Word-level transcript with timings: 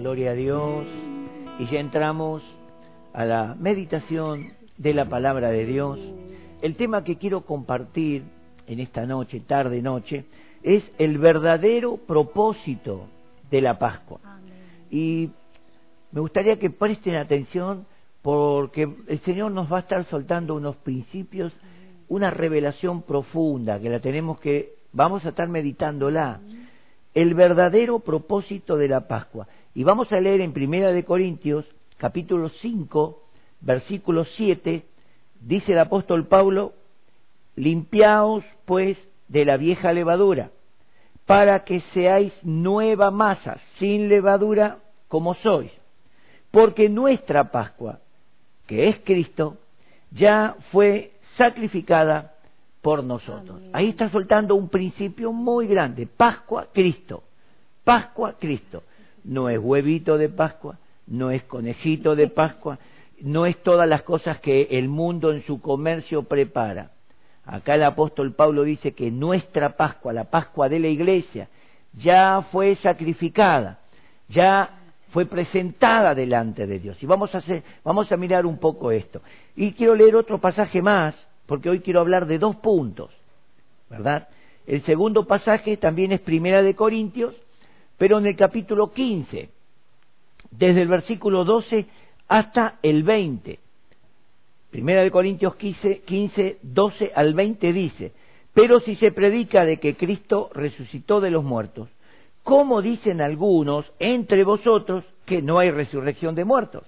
Gloria 0.00 0.30
a 0.30 0.34
Dios. 0.34 0.86
Y 1.58 1.66
ya 1.66 1.78
entramos 1.78 2.42
a 3.12 3.26
la 3.26 3.54
meditación 3.60 4.52
de 4.78 4.94
la 4.94 5.04
palabra 5.04 5.50
de 5.50 5.66
Dios. 5.66 5.98
El 6.62 6.76
tema 6.76 7.04
que 7.04 7.18
quiero 7.18 7.42
compartir 7.42 8.22
en 8.66 8.80
esta 8.80 9.04
noche, 9.04 9.40
tarde 9.40 9.82
noche, 9.82 10.24
es 10.62 10.82
el 10.96 11.18
verdadero 11.18 11.98
propósito 11.98 13.08
de 13.50 13.60
la 13.60 13.78
Pascua. 13.78 14.20
Y 14.90 15.32
me 16.12 16.20
gustaría 16.22 16.58
que 16.58 16.70
presten 16.70 17.16
atención 17.16 17.84
porque 18.22 18.88
el 19.06 19.20
Señor 19.20 19.52
nos 19.52 19.70
va 19.70 19.76
a 19.76 19.80
estar 19.80 20.02
soltando 20.06 20.54
unos 20.54 20.76
principios, 20.76 21.52
una 22.08 22.30
revelación 22.30 23.02
profunda 23.02 23.78
que 23.78 23.90
la 23.90 24.00
tenemos 24.00 24.40
que, 24.40 24.76
vamos 24.94 25.26
a 25.26 25.28
estar 25.28 25.48
meditándola. 25.48 26.40
El 27.12 27.34
verdadero 27.34 27.98
propósito 27.98 28.78
de 28.78 28.88
la 28.88 29.06
Pascua. 29.06 29.46
Y 29.72 29.84
vamos 29.84 30.10
a 30.12 30.20
leer 30.20 30.40
en 30.40 30.52
Primera 30.52 30.90
de 30.90 31.04
Corintios, 31.04 31.64
capítulo 31.96 32.48
5, 32.60 33.22
versículo 33.60 34.24
7, 34.24 34.84
dice 35.40 35.72
el 35.72 35.78
apóstol 35.78 36.26
Pablo, 36.26 36.72
limpiaos 37.54 38.42
pues 38.64 38.98
de 39.28 39.44
la 39.44 39.56
vieja 39.56 39.92
levadura, 39.92 40.50
para 41.24 41.62
que 41.64 41.82
seáis 41.94 42.32
nueva 42.42 43.12
masa, 43.12 43.60
sin 43.78 44.08
levadura, 44.08 44.78
como 45.06 45.34
sois. 45.34 45.70
Porque 46.50 46.88
nuestra 46.88 47.52
Pascua, 47.52 48.00
que 48.66 48.88
es 48.88 48.98
Cristo, 49.04 49.58
ya 50.10 50.56
fue 50.72 51.12
sacrificada 51.36 52.34
por 52.82 53.04
nosotros. 53.04 53.62
Ahí 53.72 53.90
está 53.90 54.10
soltando 54.10 54.56
un 54.56 54.68
principio 54.68 55.32
muy 55.32 55.68
grande. 55.68 56.08
Pascua, 56.08 56.66
Cristo. 56.72 57.22
Pascua, 57.84 58.34
Cristo 58.36 58.82
no 59.24 59.48
es 59.48 59.58
huevito 59.58 60.18
de 60.18 60.28
Pascua, 60.28 60.78
no 61.06 61.30
es 61.30 61.42
conejito 61.44 62.16
de 62.16 62.28
Pascua, 62.28 62.78
no 63.20 63.46
es 63.46 63.62
todas 63.62 63.88
las 63.88 64.02
cosas 64.02 64.40
que 64.40 64.68
el 64.70 64.88
mundo 64.88 65.32
en 65.32 65.42
su 65.42 65.60
comercio 65.60 66.22
prepara. 66.24 66.90
Acá 67.44 67.74
el 67.74 67.82
apóstol 67.82 68.32
Pablo 68.34 68.62
dice 68.62 68.92
que 68.92 69.10
nuestra 69.10 69.76
Pascua, 69.76 70.12
la 70.12 70.24
Pascua 70.24 70.68
de 70.68 70.78
la 70.78 70.88
iglesia, 70.88 71.48
ya 71.94 72.46
fue 72.52 72.76
sacrificada, 72.76 73.80
ya 74.28 74.78
fue 75.10 75.26
presentada 75.26 76.14
delante 76.14 76.66
de 76.66 76.78
Dios. 76.78 77.02
Y 77.02 77.06
vamos 77.06 77.34
a, 77.34 77.42
vamos 77.82 78.10
a 78.12 78.16
mirar 78.16 78.46
un 78.46 78.58
poco 78.58 78.92
esto. 78.92 79.20
Y 79.56 79.72
quiero 79.72 79.94
leer 79.94 80.14
otro 80.16 80.38
pasaje 80.38 80.80
más, 80.80 81.14
porque 81.46 81.68
hoy 81.68 81.80
quiero 81.80 82.00
hablar 82.00 82.26
de 82.26 82.38
dos 82.38 82.56
puntos, 82.56 83.10
¿verdad? 83.88 84.28
El 84.66 84.84
segundo 84.84 85.26
pasaje 85.26 85.76
también 85.76 86.12
es 86.12 86.20
Primera 86.20 86.62
de 86.62 86.74
Corintios, 86.74 87.34
pero 88.00 88.16
en 88.16 88.24
el 88.24 88.34
capítulo 88.34 88.94
15, 88.94 89.50
desde 90.52 90.80
el 90.80 90.88
versículo 90.88 91.44
12 91.44 91.84
hasta 92.28 92.78
el 92.82 93.02
20. 93.02 93.58
Primera 94.70 95.02
de 95.02 95.10
Corintios 95.10 95.54
15, 95.56 96.00
15, 96.06 96.60
12 96.62 97.12
al 97.14 97.34
20 97.34 97.72
dice, 97.74 98.12
pero 98.54 98.80
si 98.80 98.96
se 98.96 99.12
predica 99.12 99.66
de 99.66 99.76
que 99.76 99.96
Cristo 99.96 100.48
resucitó 100.54 101.20
de 101.20 101.30
los 101.30 101.44
muertos, 101.44 101.90
¿cómo 102.42 102.80
dicen 102.80 103.20
algunos 103.20 103.84
entre 103.98 104.44
vosotros 104.44 105.04
que 105.26 105.42
no 105.42 105.58
hay 105.58 105.70
resurrección 105.70 106.34
de 106.34 106.46
muertos? 106.46 106.84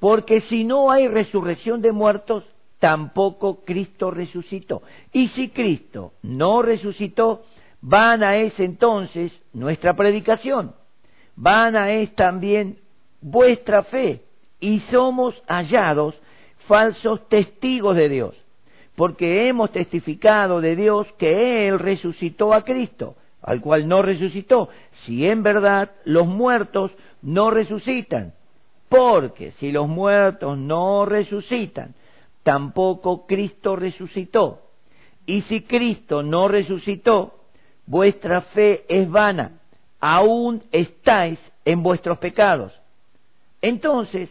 Porque 0.00 0.40
si 0.48 0.64
no 0.64 0.90
hay 0.90 1.06
resurrección 1.06 1.80
de 1.80 1.92
muertos, 1.92 2.42
tampoco 2.80 3.60
Cristo 3.64 4.10
resucitó. 4.10 4.82
Y 5.12 5.28
si 5.28 5.50
Cristo 5.50 6.14
no 6.24 6.60
resucitó, 6.60 7.44
Vana 7.82 8.36
es 8.36 8.58
entonces 8.60 9.32
nuestra 9.52 9.94
predicación, 9.94 10.74
vana 11.34 11.92
es 11.92 12.14
también 12.14 12.78
vuestra 13.22 13.84
fe, 13.84 14.22
y 14.60 14.80
somos 14.90 15.34
hallados 15.48 16.14
falsos 16.66 17.26
testigos 17.28 17.96
de 17.96 18.08
Dios, 18.10 18.34
porque 18.96 19.48
hemos 19.48 19.72
testificado 19.72 20.60
de 20.60 20.76
Dios 20.76 21.06
que 21.16 21.68
Él 21.68 21.78
resucitó 21.78 22.52
a 22.52 22.64
Cristo, 22.64 23.16
al 23.40 23.62
cual 23.62 23.88
no 23.88 24.02
resucitó, 24.02 24.68
si 25.06 25.26
en 25.26 25.42
verdad 25.42 25.90
los 26.04 26.26
muertos 26.26 26.92
no 27.22 27.50
resucitan, 27.50 28.34
porque 28.90 29.52
si 29.52 29.72
los 29.72 29.88
muertos 29.88 30.58
no 30.58 31.06
resucitan, 31.06 31.94
tampoco 32.42 33.26
Cristo 33.26 33.76
resucitó. 33.76 34.62
Y 35.24 35.42
si 35.42 35.62
Cristo 35.62 36.22
no 36.22 36.48
resucitó, 36.48 37.39
vuestra 37.90 38.42
fe 38.42 38.84
es 38.88 39.10
vana, 39.10 39.58
aún 39.98 40.62
estáis 40.70 41.40
en 41.64 41.82
vuestros 41.82 42.18
pecados. 42.18 42.72
Entonces, 43.60 44.30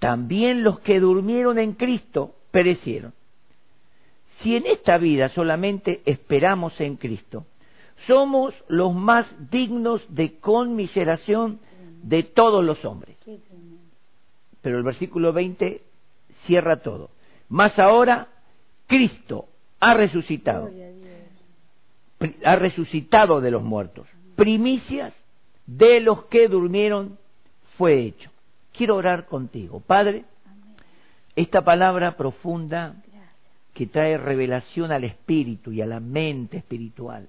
también 0.00 0.64
los 0.64 0.80
que 0.80 0.98
durmieron 0.98 1.58
en 1.58 1.74
Cristo 1.74 2.34
perecieron. 2.50 3.14
Si 4.42 4.56
en 4.56 4.66
esta 4.66 4.98
vida 4.98 5.28
solamente 5.28 6.02
esperamos 6.06 6.78
en 6.80 6.96
Cristo, 6.96 7.46
somos 8.08 8.52
los 8.66 8.92
más 8.92 9.26
dignos 9.50 10.02
de 10.08 10.38
conmiseración 10.38 11.60
de 12.02 12.24
todos 12.24 12.64
los 12.64 12.84
hombres. 12.84 13.16
Pero 14.60 14.76
el 14.76 14.82
versículo 14.82 15.32
20 15.32 15.82
cierra 16.46 16.82
todo. 16.82 17.10
Más 17.48 17.78
ahora, 17.78 18.26
Cristo 18.88 19.46
ha 19.78 19.94
resucitado 19.94 20.68
ha 22.44 22.56
resucitado 22.56 23.40
de 23.40 23.50
los 23.50 23.62
muertos. 23.62 24.06
Primicias 24.36 25.12
de 25.66 26.00
los 26.00 26.24
que 26.24 26.48
durmieron 26.48 27.18
fue 27.76 28.00
hecho. 28.00 28.30
Quiero 28.72 28.96
orar 28.96 29.26
contigo. 29.26 29.80
Padre, 29.80 30.24
esta 31.36 31.62
palabra 31.62 32.16
profunda 32.16 32.96
que 33.74 33.86
trae 33.86 34.18
revelación 34.18 34.90
al 34.90 35.04
espíritu 35.04 35.70
y 35.70 35.80
a 35.82 35.86
la 35.86 36.00
mente 36.00 36.58
espiritual, 36.58 37.28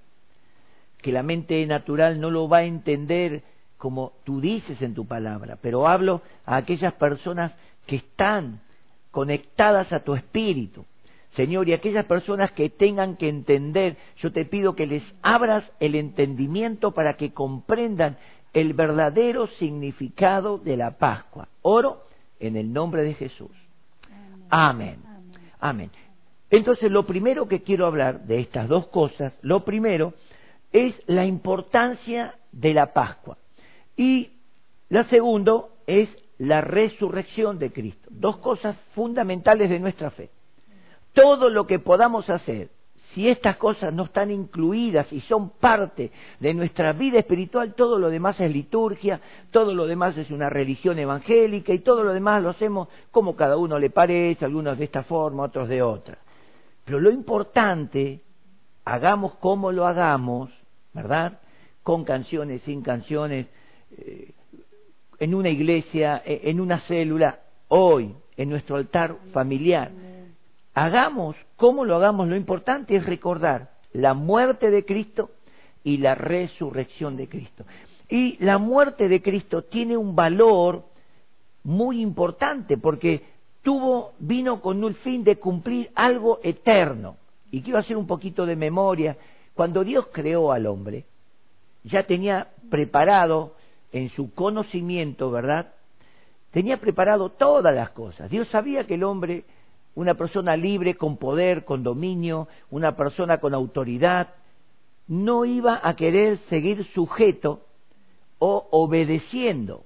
que 1.02 1.12
la 1.12 1.22
mente 1.22 1.64
natural 1.68 2.20
no 2.20 2.32
lo 2.32 2.50
va 2.50 2.60
a 2.60 2.64
entender 2.64 3.44
como 3.78 4.14
tú 4.24 4.42
dices 4.42 4.82
en 4.82 4.94
tu 4.94 5.06
palabra, 5.06 5.58
pero 5.62 5.88
hablo 5.88 6.22
a 6.46 6.58
aquellas 6.58 6.94
personas 6.94 7.54
que 7.86 7.98
están 7.98 8.62
conectadas 9.12 9.94
a 9.94 10.02
tu 10.02 10.16
espíritu, 10.16 10.86
Señor, 11.36 11.70
y 11.70 11.74
aquellas 11.74 12.06
personas 12.06 12.52
que 12.52 12.70
tengan 12.70 13.16
que 13.16 13.30
entender, 13.30 13.98
yo 14.18 14.32
te 14.32 14.46
pido 14.46 14.76
que 14.76 14.88
les 14.88 15.04
abras 15.22 15.64
el 15.80 15.96
entendimiento 15.96 16.92
para 16.92 17.18
que 17.18 17.34
comprendan 17.34 18.18
el 18.54 18.74
verdadero 18.74 19.48
significado 19.60 20.58
de 20.58 20.76
la 20.76 20.98
Pascua. 20.98 21.48
Oro 21.62 22.04
en 22.40 22.56
el 22.56 22.74
nombre 22.74 23.04
de 23.04 23.14
Jesús. 23.14 23.52
Amén. 24.50 24.98
Amén. 25.60 25.92
Entonces, 26.50 26.92
lo 26.92 27.06
primero 27.06 27.48
que 27.48 27.62
quiero 27.62 27.86
hablar 27.86 28.22
de 28.26 28.40
estas 28.40 28.68
dos 28.68 28.88
cosas, 28.88 29.38
lo 29.44 29.64
primero 29.64 30.14
es 30.72 30.96
la 31.06 31.26
importancia 31.26 32.36
de 32.52 32.74
la 32.74 32.92
Pascua. 32.92 33.38
Y 33.96 34.32
la 34.90 35.04
segundo 35.06 35.76
es 35.86 36.10
la 36.40 36.62
resurrección 36.62 37.60
de 37.60 37.72
Cristo. 37.72 38.10
Dos 38.10 38.38
cosas 38.38 38.76
fundamentales 38.96 39.70
de 39.70 39.80
nuestra 39.80 40.10
fe 40.10 40.32
todo 41.14 41.50
lo 41.50 41.68
que 41.68 41.80
podamos 41.80 42.30
hacer, 42.30 42.70
si 43.14 43.28
estas 43.28 43.58
cosas 43.58 43.92
no 43.94 44.06
están 44.06 44.30
incluidas 44.30 45.12
y 45.12 45.22
son 45.22 45.50
parte 45.50 46.12
de 46.40 46.54
nuestra 46.54 46.94
vida 46.94 47.20
espiritual, 47.20 47.74
todo 47.74 47.98
lo 47.98 48.10
demás 48.10 48.40
es 48.40 48.52
liturgia, 48.52 49.20
todo 49.52 49.74
lo 49.74 49.88
demás 49.88 50.16
es 50.18 50.30
una 50.30 50.50
religión 50.50 51.00
evangélica 51.00 51.74
y 51.74 51.80
todo 51.80 52.04
lo 52.04 52.14
demás 52.14 52.44
lo 52.44 52.50
hacemos 52.50 52.88
como 53.10 53.36
cada 53.36 53.58
uno 53.58 53.80
le 53.80 53.90
parece, 53.90 54.46
algunos 54.46 54.78
de 54.78 54.86
esta 54.86 55.04
forma, 55.04 55.44
otros 55.44 55.68
de 55.68 55.82
otra. 55.82 56.20
Pero 56.86 57.00
lo 57.00 57.10
importante, 57.10 58.22
hagamos 58.86 59.36
como 59.36 59.72
lo 59.72 59.88
hagamos, 59.88 60.52
¿verdad? 60.94 61.40
Con 61.82 62.04
canciones, 62.04 62.62
sin 62.62 62.84
canciones, 62.84 63.48
eh, 63.98 64.34
en 65.18 65.34
una 65.34 65.50
iglesia, 65.50 66.22
eh, 66.24 66.42
en 66.44 66.60
una 66.62 66.80
célula, 66.82 67.40
hoy, 67.70 68.14
en 68.38 68.50
nuestro 68.50 68.76
altar 68.76 69.16
familiar 69.34 69.92
hagamos, 70.86 71.36
como 71.58 71.84
lo 71.84 71.96
hagamos, 71.96 72.28
lo 72.30 72.36
importante 72.36 72.96
es 72.96 73.06
recordar 73.06 73.72
la 73.92 74.14
muerte 74.14 74.72
de 74.72 74.86
Cristo 74.86 75.32
y 75.84 75.98
la 75.98 76.16
resurrección 76.16 77.18
de 77.18 77.28
Cristo. 77.28 77.66
Y 78.08 78.44
la 78.44 78.58
muerte 78.58 79.08
de 79.10 79.22
Cristo 79.22 79.64
tiene 79.64 79.98
un 79.98 80.16
valor 80.16 80.86
muy 81.64 82.02
importante 82.02 82.78
porque 82.78 83.24
tuvo, 83.62 84.14
vino 84.20 84.62
con 84.62 84.84
un 84.84 84.96
fin 84.96 85.24
de 85.24 85.38
cumplir 85.38 85.92
algo 85.96 86.40
eterno. 86.44 87.18
Y 87.52 87.62
quiero 87.62 87.80
hacer 87.80 87.98
un 87.98 88.08
poquito 88.08 88.46
de 88.46 88.56
memoria. 88.56 89.18
Cuando 89.54 89.84
Dios 89.84 90.08
creó 90.14 90.52
al 90.52 90.66
hombre, 90.66 91.06
ya 91.84 92.04
tenía 92.04 92.48
preparado 92.70 93.56
en 93.92 94.10
su 94.12 94.34
conocimiento, 94.34 95.30
¿verdad? 95.30 95.74
Tenía 96.52 96.78
preparado 96.78 97.30
todas 97.30 97.76
las 97.76 97.90
cosas. 97.90 98.30
Dios 98.30 98.48
sabía 98.48 98.88
que 98.88 98.96
el 98.96 99.04
hombre 99.04 99.44
una 99.96 100.14
persona 100.14 100.56
libre, 100.56 100.96
con 100.96 101.18
poder, 101.18 101.66
con 101.66 101.84
dominio, 101.84 102.48
una 102.70 102.96
persona 102.96 103.40
con 103.40 103.54
autoridad, 103.54 104.30
no 105.08 105.44
iba 105.46 105.80
a 105.84 105.96
querer 105.96 106.38
seguir 106.50 106.86
sujeto 106.94 107.62
o 108.38 108.68
obedeciendo 108.72 109.84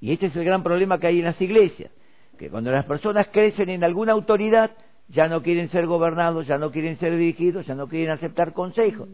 Y 0.00 0.12
este 0.12 0.26
es 0.26 0.36
el 0.36 0.44
gran 0.44 0.62
problema 0.62 0.98
que 0.98 1.08
hay 1.08 1.18
en 1.18 1.24
las 1.24 1.40
iglesias, 1.40 1.90
que 2.38 2.50
cuando 2.50 2.70
las 2.70 2.86
personas 2.86 3.28
crecen 3.28 3.68
en 3.68 3.84
alguna 3.84 4.12
autoridad, 4.12 4.70
ya 5.08 5.28
no 5.28 5.42
quieren 5.42 5.70
ser 5.70 5.86
gobernados, 5.86 6.46
ya 6.46 6.56
no 6.58 6.70
quieren 6.70 6.98
ser 6.98 7.16
dirigidos, 7.16 7.66
ya 7.66 7.74
no 7.74 7.88
quieren 7.88 8.10
aceptar 8.10 8.52
consejos. 8.52 9.08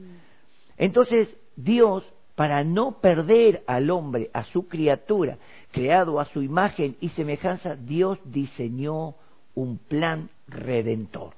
Entonces, 0.76 1.28
Dios, 1.56 2.04
para 2.34 2.64
no 2.64 3.00
perder 3.00 3.62
al 3.66 3.90
hombre, 3.90 4.30
a 4.32 4.44
su 4.44 4.68
criatura, 4.68 5.38
creado 5.72 6.20
a 6.20 6.24
su 6.26 6.42
imagen 6.42 6.96
y 7.00 7.10
semejanza, 7.10 7.76
Dios 7.76 8.18
diseñó 8.24 9.14
un 9.60 9.78
plan 9.78 10.30
redentor. 10.48 11.34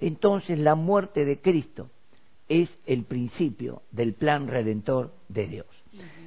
Entonces, 0.00 0.58
la 0.58 0.74
muerte 0.74 1.24
de 1.24 1.40
Cristo 1.40 1.88
es 2.48 2.68
el 2.86 3.04
principio 3.04 3.82
del 3.90 4.14
plan 4.14 4.48
redentor 4.48 5.12
de 5.28 5.46
Dios. 5.46 5.66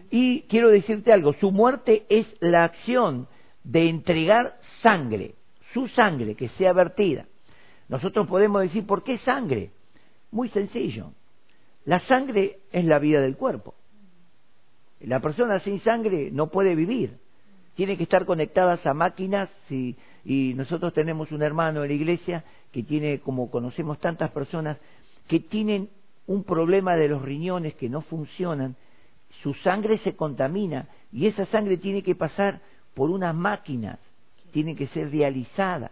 Y 0.09 0.41
quiero 0.43 0.69
decirte 0.69 1.11
algo, 1.11 1.33
su 1.33 1.51
muerte 1.51 2.05
es 2.09 2.27
la 2.39 2.63
acción 2.63 3.27
de 3.63 3.89
entregar 3.89 4.59
sangre, 4.81 5.35
su 5.73 5.87
sangre 5.89 6.35
que 6.35 6.49
sea 6.49 6.73
vertida. 6.73 7.25
Nosotros 7.89 8.27
podemos 8.27 8.61
decir, 8.61 8.85
¿por 8.85 9.03
qué 9.03 9.17
sangre? 9.19 9.71
Muy 10.31 10.49
sencillo. 10.49 11.11
La 11.85 11.99
sangre 12.07 12.59
es 12.71 12.85
la 12.85 12.99
vida 12.99 13.21
del 13.21 13.35
cuerpo. 13.35 13.75
La 15.01 15.19
persona 15.19 15.59
sin 15.59 15.81
sangre 15.81 16.29
no 16.31 16.47
puede 16.47 16.75
vivir. 16.75 17.17
Tiene 17.75 17.97
que 17.97 18.03
estar 18.03 18.25
conectadas 18.25 18.85
a 18.85 18.93
máquinas 18.93 19.49
y, 19.69 19.95
y 20.25 20.53
nosotros 20.53 20.93
tenemos 20.93 21.31
un 21.31 21.41
hermano 21.41 21.83
en 21.83 21.89
la 21.89 21.95
iglesia 21.95 22.43
que 22.71 22.83
tiene, 22.83 23.19
como 23.19 23.49
conocemos 23.49 23.99
tantas 23.99 24.31
personas, 24.31 24.77
que 25.27 25.39
tienen 25.39 25.89
un 26.27 26.43
problema 26.43 26.95
de 26.95 27.09
los 27.09 27.21
riñones 27.21 27.75
que 27.75 27.89
no 27.89 28.01
funcionan, 28.01 28.75
su 29.41 29.53
sangre 29.55 29.97
se 29.99 30.15
contamina 30.15 30.87
y 31.11 31.27
esa 31.27 31.45
sangre 31.47 31.77
tiene 31.77 32.03
que 32.03 32.15
pasar 32.15 32.61
por 32.93 33.09
unas 33.09 33.35
máquinas, 33.35 33.99
tiene 34.51 34.75
que 34.75 34.87
ser 34.87 35.09
dializada. 35.09 35.91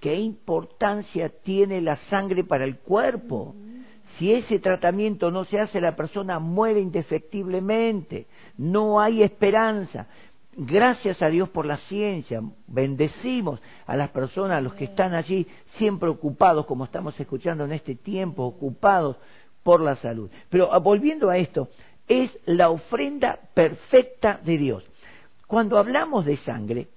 ¿Qué 0.00 0.16
importancia 0.16 1.28
tiene 1.28 1.80
la 1.80 1.96
sangre 2.10 2.44
para 2.44 2.64
el 2.64 2.78
cuerpo? 2.78 3.54
Si 4.18 4.32
ese 4.32 4.58
tratamiento 4.58 5.30
no 5.30 5.44
se 5.44 5.58
hace, 5.58 5.80
la 5.80 5.96
persona 5.96 6.38
muere 6.38 6.80
indefectiblemente. 6.80 8.26
No 8.58 9.00
hay 9.00 9.22
esperanza. 9.22 10.08
Gracias 10.54 11.22
a 11.22 11.28
Dios 11.28 11.48
por 11.48 11.64
la 11.64 11.78
ciencia. 11.88 12.42
Bendecimos 12.66 13.60
a 13.86 13.96
las 13.96 14.10
personas, 14.10 14.58
a 14.58 14.60
los 14.60 14.74
que 14.74 14.84
están 14.84 15.14
allí, 15.14 15.46
siempre 15.78 16.10
ocupados, 16.10 16.66
como 16.66 16.84
estamos 16.84 17.18
escuchando 17.18 17.64
en 17.64 17.72
este 17.72 17.94
tiempo, 17.94 18.44
ocupados 18.44 19.16
por 19.62 19.80
la 19.80 19.96
salud. 19.96 20.30
Pero 20.50 20.72
ah, 20.72 20.78
volviendo 20.78 21.30
a 21.30 21.38
esto, 21.38 21.68
es 22.06 22.30
la 22.44 22.68
ofrenda 22.68 23.38
perfecta 23.54 24.40
de 24.44 24.58
Dios. 24.58 24.84
Cuando 25.46 25.78
hablamos 25.78 26.26
de 26.26 26.36
sangre, 26.38 26.88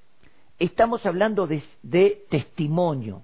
estamos 0.59 1.05
hablando 1.05 1.47
de, 1.47 1.63
de 1.81 2.25
testimonio, 2.29 3.23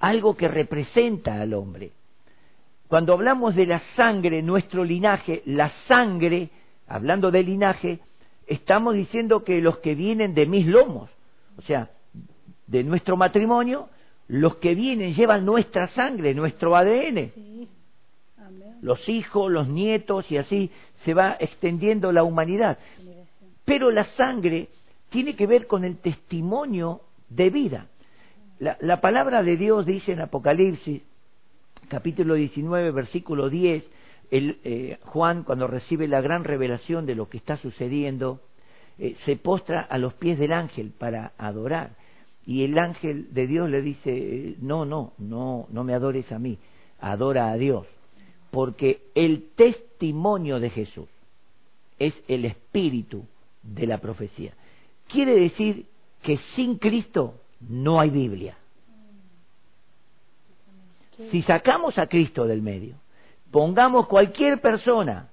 algo 0.00 0.36
que 0.36 0.48
representa 0.48 1.40
al 1.40 1.54
hombre. 1.54 1.92
Cuando 2.88 3.12
hablamos 3.12 3.54
de 3.54 3.66
la 3.66 3.80
sangre, 3.94 4.42
nuestro 4.42 4.82
linaje, 4.82 5.42
la 5.46 5.70
sangre, 5.86 6.50
hablando 6.88 7.30
de 7.30 7.44
linaje, 7.44 8.00
estamos 8.50 8.94
diciendo 8.94 9.44
que 9.44 9.62
los 9.62 9.78
que 9.78 9.94
vienen 9.94 10.34
de 10.34 10.44
mis 10.44 10.66
lomos, 10.66 11.08
o 11.56 11.62
sea, 11.62 11.88
de 12.66 12.82
nuestro 12.82 13.16
matrimonio, 13.16 13.88
los 14.26 14.56
que 14.56 14.74
vienen 14.74 15.14
llevan 15.14 15.46
nuestra 15.46 15.88
sangre, 15.88 16.34
nuestro 16.34 16.76
ADN. 16.76 17.32
Los 18.82 19.08
hijos, 19.08 19.50
los 19.50 19.68
nietos 19.68 20.30
y 20.30 20.36
así 20.36 20.70
se 21.04 21.14
va 21.14 21.36
extendiendo 21.38 22.12
la 22.12 22.24
humanidad. 22.24 22.78
Pero 23.64 23.90
la 23.90 24.04
sangre 24.16 24.68
tiene 25.10 25.36
que 25.36 25.46
ver 25.46 25.66
con 25.66 25.84
el 25.84 25.98
testimonio 25.98 27.02
de 27.28 27.50
vida. 27.50 27.86
La, 28.58 29.00
palabra 29.00 29.42
de 29.42 29.56
Dios 29.56 29.86
dice 29.86 30.12
en 30.12 30.20
Apocalipsis, 30.20 31.02
capítulo 31.88 32.34
19, 32.34 32.90
versículo 32.90 33.48
10, 33.48 33.84
el, 34.30 34.58
eh, 34.64 34.98
Juan, 35.02 35.42
cuando 35.42 35.66
recibe 35.66 36.06
la 36.08 36.20
gran 36.20 36.44
revelación 36.44 37.06
de 37.06 37.14
lo 37.14 37.28
que 37.28 37.38
está 37.38 37.56
sucediendo, 37.56 38.40
eh, 38.98 39.16
se 39.24 39.36
postra 39.36 39.80
a 39.80 39.98
los 39.98 40.14
pies 40.14 40.38
del 40.38 40.52
ángel 40.52 40.92
para 40.96 41.32
adorar. 41.38 41.96
Y 42.46 42.64
el 42.64 42.78
ángel 42.78 43.32
de 43.32 43.46
Dios 43.46 43.68
le 43.68 43.82
dice, 43.82 44.56
no, 44.60 44.84
no, 44.84 45.12
no, 45.18 45.66
no 45.70 45.84
me 45.84 45.94
adores 45.94 46.30
a 46.32 46.38
mí, 46.38 46.58
adora 47.00 47.50
a 47.50 47.56
Dios. 47.56 47.86
Porque 48.50 49.02
el 49.14 49.50
testimonio 49.56 50.58
de 50.58 50.70
Jesús 50.70 51.08
es 51.98 52.14
el 52.28 52.44
espíritu 52.44 53.24
de 53.62 53.86
la 53.86 53.98
profecía. 53.98 54.54
Quiere 55.08 55.38
decir 55.38 55.86
que 56.22 56.38
sin 56.56 56.78
Cristo 56.78 57.34
no 57.68 58.00
hay 58.00 58.10
Biblia. 58.10 58.56
Si 61.30 61.42
sacamos 61.42 61.98
a 61.98 62.06
Cristo 62.06 62.46
del 62.46 62.62
medio, 62.62 62.96
pongamos 63.50 64.06
cualquier 64.06 64.60
persona, 64.60 65.28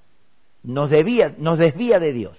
nos, 0.64 0.90
nos 1.38 1.58
desvía 1.58 2.00
de 2.00 2.14
Dios. 2.14 2.38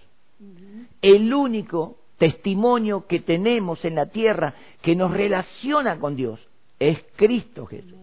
El 1.01 1.33
único 1.33 1.97
testimonio 2.19 3.07
que 3.07 3.21
tenemos 3.21 3.85
en 3.85 3.95
la 3.95 4.07
tierra 4.07 4.55
que 4.83 4.97
nos 4.97 5.13
relaciona 5.13 5.99
con 5.99 6.17
Dios 6.17 6.41
es 6.79 6.99
Cristo 7.17 7.67
Jesús. 7.67 7.95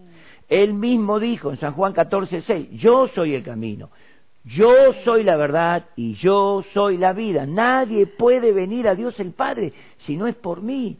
Él 0.48 0.74
mismo 0.74 1.18
dijo 1.18 1.50
en 1.50 1.58
San 1.58 1.74
Juan 1.74 1.92
14, 1.92 2.42
6, 2.42 2.68
yo 2.72 3.08
soy 3.08 3.34
el 3.34 3.42
camino, 3.42 3.90
yo 4.44 4.92
soy 5.04 5.24
la 5.24 5.36
verdad 5.36 5.86
y 5.96 6.14
yo 6.14 6.64
soy 6.72 6.98
la 6.98 7.12
vida. 7.12 7.46
Nadie 7.46 8.06
puede 8.06 8.52
venir 8.52 8.86
a 8.86 8.94
Dios 8.94 9.18
el 9.18 9.32
Padre 9.32 9.72
si 10.06 10.16
no 10.16 10.26
es 10.28 10.36
por 10.36 10.62
mí. 10.62 10.98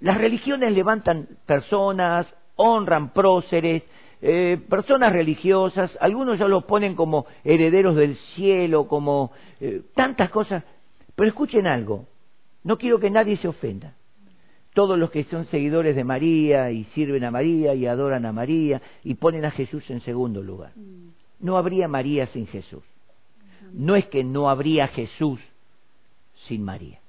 Las 0.00 0.18
religiones 0.18 0.72
levantan 0.72 1.28
personas, 1.46 2.26
honran 2.56 3.12
próceres, 3.12 3.84
eh, 4.20 4.58
personas 4.68 5.12
religiosas, 5.12 5.90
algunos 6.00 6.38
ya 6.38 6.48
los 6.48 6.64
ponen 6.64 6.94
como 6.94 7.26
herederos 7.44 7.94
del 7.94 8.16
cielo, 8.34 8.88
como 8.88 9.32
eh, 9.60 9.82
tantas 9.94 10.30
cosas. 10.30 10.64
Pero 11.14 11.28
escuchen 11.28 11.66
algo, 11.66 12.06
no 12.64 12.78
quiero 12.78 12.98
que 12.98 13.10
nadie 13.10 13.36
se 13.36 13.48
ofenda. 13.48 13.94
Todos 14.74 14.98
los 14.98 15.10
que 15.10 15.24
son 15.24 15.46
seguidores 15.46 15.96
de 15.96 16.04
María 16.04 16.70
y 16.70 16.84
sirven 16.94 17.24
a 17.24 17.30
María 17.30 17.74
y 17.74 17.86
adoran 17.86 18.26
a 18.26 18.32
María 18.32 18.80
y 19.02 19.14
ponen 19.14 19.44
a 19.44 19.50
Jesús 19.50 19.88
en 19.90 20.00
segundo 20.02 20.42
lugar. 20.42 20.72
No 21.40 21.56
habría 21.56 21.88
María 21.88 22.26
sin 22.28 22.46
Jesús. 22.46 22.82
No 23.72 23.96
es 23.96 24.06
que 24.06 24.24
no 24.24 24.50
habría 24.50 24.88
Jesús 24.88 25.40
sin 26.46 26.64
María. 26.64 27.00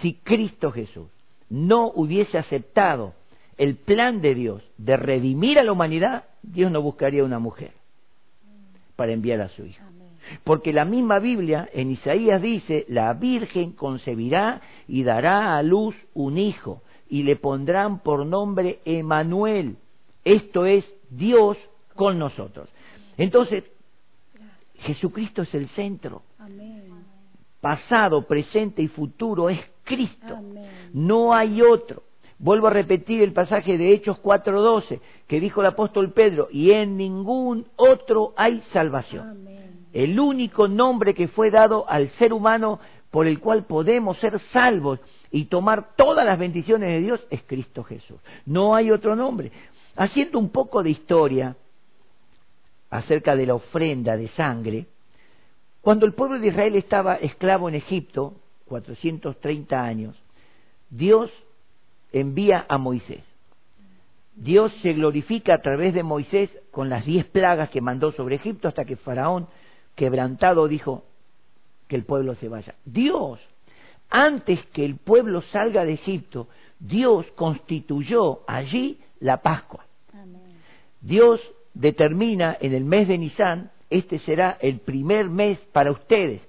Si 0.00 0.14
Cristo 0.14 0.70
Jesús 0.70 1.08
no 1.48 1.90
hubiese 1.94 2.38
aceptado 2.38 3.14
el 3.58 3.76
plan 3.76 4.20
de 4.20 4.34
Dios 4.34 4.62
de 4.78 4.96
redimir 4.96 5.58
a 5.58 5.64
la 5.64 5.72
humanidad, 5.72 6.24
Dios 6.42 6.70
no 6.70 6.80
buscaría 6.80 7.24
una 7.24 7.38
mujer 7.38 7.72
para 8.96 9.12
enviar 9.12 9.40
a 9.40 9.48
su 9.48 9.64
hijo. 9.64 9.84
Porque 10.44 10.72
la 10.72 10.84
misma 10.84 11.18
Biblia 11.18 11.68
en 11.72 11.90
Isaías 11.90 12.40
dice, 12.40 12.84
la 12.88 13.12
Virgen 13.14 13.72
concebirá 13.72 14.60
y 14.86 15.02
dará 15.02 15.56
a 15.56 15.62
luz 15.62 15.94
un 16.14 16.38
hijo 16.38 16.82
y 17.08 17.22
le 17.22 17.36
pondrán 17.36 18.00
por 18.00 18.24
nombre 18.24 18.80
Emanuel. 18.84 19.76
Esto 20.24 20.66
es 20.66 20.84
Dios 21.10 21.56
con 21.94 22.18
nosotros. 22.18 22.68
Entonces, 23.16 23.64
Jesucristo 24.80 25.42
es 25.42 25.54
el 25.54 25.68
centro. 25.70 26.22
Pasado, 27.60 28.22
presente 28.26 28.82
y 28.82 28.88
futuro 28.88 29.48
es 29.48 29.58
Cristo. 29.84 30.38
No 30.92 31.34
hay 31.34 31.62
otro. 31.62 32.02
Vuelvo 32.38 32.68
a 32.68 32.70
repetir 32.70 33.22
el 33.22 33.32
pasaje 33.32 33.76
de 33.76 33.92
Hechos 33.92 34.18
4:12 34.22 35.00
que 35.26 35.40
dijo 35.40 35.60
el 35.60 35.66
apóstol 35.66 36.12
Pedro, 36.12 36.48
y 36.50 36.70
en 36.70 36.96
ningún 36.96 37.66
otro 37.76 38.32
hay 38.36 38.62
salvación. 38.72 39.46
El 39.92 40.20
único 40.20 40.68
nombre 40.68 41.14
que 41.14 41.28
fue 41.28 41.50
dado 41.50 41.88
al 41.88 42.10
ser 42.10 42.32
humano 42.32 42.78
por 43.10 43.26
el 43.26 43.40
cual 43.40 43.64
podemos 43.64 44.18
ser 44.18 44.38
salvos 44.52 45.00
y 45.30 45.46
tomar 45.46 45.96
todas 45.96 46.24
las 46.24 46.38
bendiciones 46.38 46.88
de 46.90 47.00
Dios 47.00 47.20
es 47.30 47.42
Cristo 47.46 47.82
Jesús. 47.82 48.20
No 48.46 48.74
hay 48.74 48.90
otro 48.90 49.16
nombre. 49.16 49.50
Haciendo 49.96 50.38
un 50.38 50.50
poco 50.50 50.82
de 50.82 50.90
historia, 50.90 51.56
acerca 52.90 53.34
de 53.34 53.46
la 53.46 53.54
ofrenda 53.54 54.16
de 54.16 54.28
sangre, 54.28 54.86
cuando 55.80 56.06
el 56.06 56.14
pueblo 56.14 56.38
de 56.38 56.48
Israel 56.48 56.76
estaba 56.76 57.16
esclavo 57.16 57.68
en 57.68 57.74
Egipto, 57.74 58.34
430 58.66 59.82
años, 59.82 60.16
Dios 60.90 61.30
envía 62.12 62.66
a 62.68 62.78
Moisés. 62.78 63.22
Dios 64.34 64.72
se 64.82 64.92
glorifica 64.92 65.54
a 65.54 65.62
través 65.62 65.94
de 65.94 66.02
Moisés 66.02 66.50
con 66.70 66.88
las 66.88 67.04
diez 67.04 67.26
plagas 67.26 67.70
que 67.70 67.80
mandó 67.80 68.12
sobre 68.12 68.36
Egipto 68.36 68.68
hasta 68.68 68.84
que 68.84 68.96
Faraón, 68.96 69.48
quebrantado, 69.96 70.68
dijo 70.68 71.04
que 71.88 71.96
el 71.96 72.04
pueblo 72.04 72.36
se 72.36 72.48
vaya. 72.48 72.76
Dios, 72.84 73.40
antes 74.10 74.64
que 74.66 74.84
el 74.84 74.96
pueblo 74.96 75.42
salga 75.50 75.84
de 75.84 75.94
Egipto, 75.94 76.48
Dios 76.78 77.26
constituyó 77.34 78.42
allí 78.46 79.00
la 79.18 79.42
Pascua. 79.42 79.86
Dios 81.00 81.40
determina 81.74 82.56
en 82.60 82.74
el 82.74 82.84
mes 82.84 83.08
de 83.08 83.18
Nisan, 83.18 83.70
este 83.90 84.18
será 84.20 84.58
el 84.60 84.80
primer 84.80 85.28
mes 85.28 85.58
para 85.72 85.90
ustedes. 85.90 86.42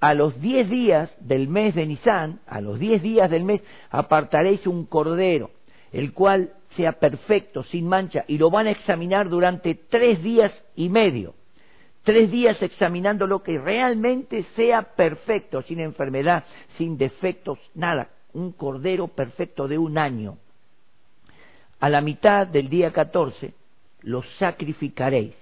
A 0.00 0.14
los 0.14 0.40
diez 0.40 0.68
días 0.68 1.10
del 1.20 1.48
mes 1.48 1.74
de 1.74 1.86
Nisan, 1.86 2.40
a 2.46 2.60
los 2.60 2.78
diez 2.78 3.02
días 3.02 3.30
del 3.30 3.44
mes, 3.44 3.60
apartaréis 3.90 4.66
un 4.66 4.86
cordero, 4.86 5.50
el 5.92 6.12
cual 6.14 6.54
sea 6.76 6.92
perfecto, 6.92 7.62
sin 7.64 7.86
mancha, 7.86 8.24
y 8.26 8.38
lo 8.38 8.50
van 8.50 8.66
a 8.66 8.70
examinar 8.70 9.28
durante 9.28 9.74
tres 9.74 10.22
días 10.22 10.52
y 10.74 10.88
medio. 10.88 11.34
Tres 12.02 12.30
días 12.30 12.60
examinando 12.62 13.26
lo 13.26 13.42
que 13.42 13.58
realmente 13.58 14.46
sea 14.56 14.82
perfecto, 14.94 15.60
sin 15.62 15.80
enfermedad, 15.80 16.44
sin 16.78 16.96
defectos, 16.96 17.58
nada. 17.74 18.08
Un 18.32 18.52
cordero 18.52 19.08
perfecto 19.08 19.68
de 19.68 19.76
un 19.76 19.98
año. 19.98 20.38
A 21.78 21.90
la 21.90 22.00
mitad 22.00 22.46
del 22.46 22.70
día 22.70 22.92
catorce 22.92 23.52
lo 24.02 24.22
sacrificaréis 24.38 25.34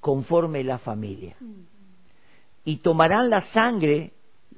conforme 0.00 0.64
la 0.64 0.78
familia. 0.78 1.36
Y 2.64 2.76
tomarán 2.76 3.30
la 3.30 3.42
sangre, 3.52 4.12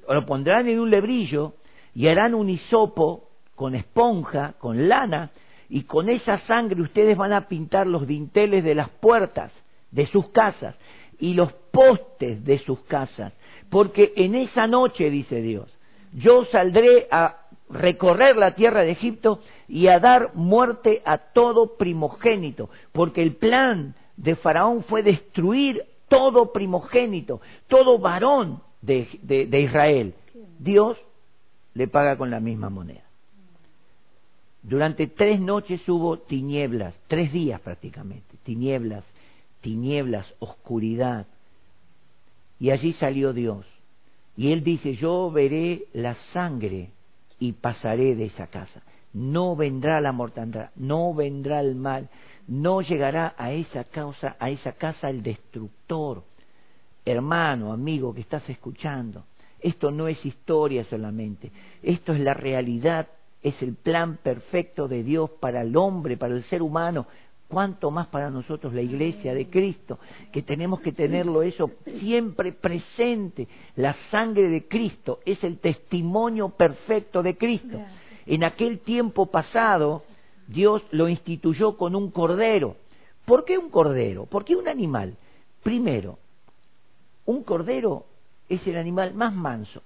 lo 0.07 0.25
pondrán 0.25 0.67
en 0.67 0.79
un 0.79 0.89
lebrillo 0.89 1.53
y 1.93 2.07
harán 2.07 2.33
un 2.33 2.49
hisopo 2.49 3.29
con 3.55 3.75
esponja, 3.75 4.53
con 4.59 4.87
lana, 4.87 5.31
y 5.69 5.83
con 5.83 6.09
esa 6.09 6.39
sangre 6.47 6.81
ustedes 6.81 7.17
van 7.17 7.33
a 7.33 7.47
pintar 7.47 7.87
los 7.87 8.07
dinteles 8.07 8.63
de 8.63 8.75
las 8.75 8.89
puertas 8.89 9.51
de 9.91 10.05
sus 10.07 10.29
casas 10.29 10.75
y 11.19 11.33
los 11.33 11.51
postes 11.71 12.43
de 12.45 12.59
sus 12.59 12.79
casas, 12.81 13.33
porque 13.69 14.13
en 14.15 14.35
esa 14.35 14.67
noche, 14.67 15.09
dice 15.09 15.41
Dios, 15.41 15.67
yo 16.13 16.45
saldré 16.45 17.07
a 17.11 17.47
recorrer 17.69 18.37
la 18.37 18.55
tierra 18.55 18.81
de 18.81 18.91
Egipto 18.91 19.39
y 19.67 19.87
a 19.87 19.99
dar 19.99 20.35
muerte 20.35 21.01
a 21.05 21.17
todo 21.17 21.77
primogénito, 21.77 22.69
porque 22.93 23.21
el 23.21 23.35
plan 23.35 23.95
de 24.15 24.35
Faraón 24.35 24.83
fue 24.83 25.03
destruir 25.03 25.83
todo 26.07 26.51
primogénito, 26.51 27.41
todo 27.67 27.99
varón 27.99 28.61
de, 28.81 29.07
Israel. 29.51 30.13
Dios 30.59 30.97
le 31.73 31.87
paga 31.87 32.17
con 32.17 32.29
la 32.29 32.39
misma 32.39 32.69
moneda. 32.69 33.03
Durante 34.63 35.07
tres 35.07 35.39
noches 35.39 35.87
hubo 35.87 36.17
tinieblas, 36.19 36.93
tres 37.07 37.31
días 37.31 37.61
prácticamente, 37.61 38.37
tinieblas, 38.43 39.03
tinieblas, 39.61 40.25
oscuridad. 40.39 41.27
Y 42.59 42.71
allí 42.71 42.93
salió 42.93 43.33
Dios. 43.33 43.65
Y 44.35 44.51
él 44.51 44.63
dice, 44.63 44.95
yo 44.95 45.31
veré 45.31 45.85
la 45.93 46.15
sangre 46.33 46.89
y 47.39 47.53
pasaré 47.53 48.15
de 48.15 48.25
esa 48.25 48.47
casa. 48.47 48.81
No 49.13 49.55
vendrá 49.55 50.01
la 50.01 50.11
mortandad, 50.11 50.69
no 50.75 51.13
vendrá 51.13 51.59
el 51.61 51.75
mal, 51.75 52.09
no 52.47 52.81
llegará 52.81 53.35
a 53.37 53.51
esa 53.51 53.83
causa, 53.85 54.35
a 54.39 54.49
esa 54.49 54.73
casa 54.73 55.09
el 55.09 55.21
destructor. 55.21 56.23
Hermano, 57.05 57.71
amigo 57.71 58.13
que 58.13 58.21
estás 58.21 58.47
escuchando, 58.49 59.25
esto 59.59 59.91
no 59.91 60.07
es 60.07 60.25
historia 60.25 60.85
solamente, 60.85 61.51
esto 61.81 62.13
es 62.13 62.19
la 62.19 62.33
realidad 62.33 63.07
es 63.41 63.61
el 63.61 63.75
plan 63.75 64.17
perfecto 64.17 64.87
de 64.87 65.03
Dios 65.03 65.29
para 65.39 65.61
el 65.61 65.75
hombre, 65.77 66.17
para 66.17 66.35
el 66.35 66.43
ser 66.45 66.61
humano, 66.61 67.07
cuanto 67.47 67.91
más 67.91 68.07
para 68.07 68.29
nosotros 68.29 68.73
la 68.73 68.81
iglesia 68.81 69.33
de 69.33 69.47
Cristo, 69.47 69.99
que 70.31 70.41
tenemos 70.41 70.81
que 70.81 70.91
tenerlo 70.91 71.41
eso 71.41 71.71
siempre 71.99 72.51
presente. 72.51 73.47
La 73.75 73.95
sangre 74.11 74.49
de 74.49 74.67
Cristo 74.67 75.19
es 75.25 75.41
el 75.43 75.59
testimonio 75.59 76.49
perfecto 76.49 77.23
de 77.23 77.37
Cristo. 77.37 77.79
En 78.25 78.43
aquel 78.43 78.79
tiempo 78.79 79.27
pasado, 79.27 80.03
Dios 80.47 80.81
lo 80.91 81.09
instituyó 81.09 81.77
con 81.77 81.95
un 81.95 82.11
cordero. 82.11 82.75
¿Por 83.25 83.45
qué 83.45 83.57
un 83.57 83.69
cordero? 83.69 84.25
¿Por 84.25 84.45
qué 84.45 84.55
un 84.55 84.67
animal? 84.67 85.17
Primero, 85.61 86.17
un 87.25 87.43
cordero 87.43 88.05
es 88.47 88.65
el 88.65 88.77
animal 88.77 89.13
más 89.13 89.33
manso, 89.33 89.81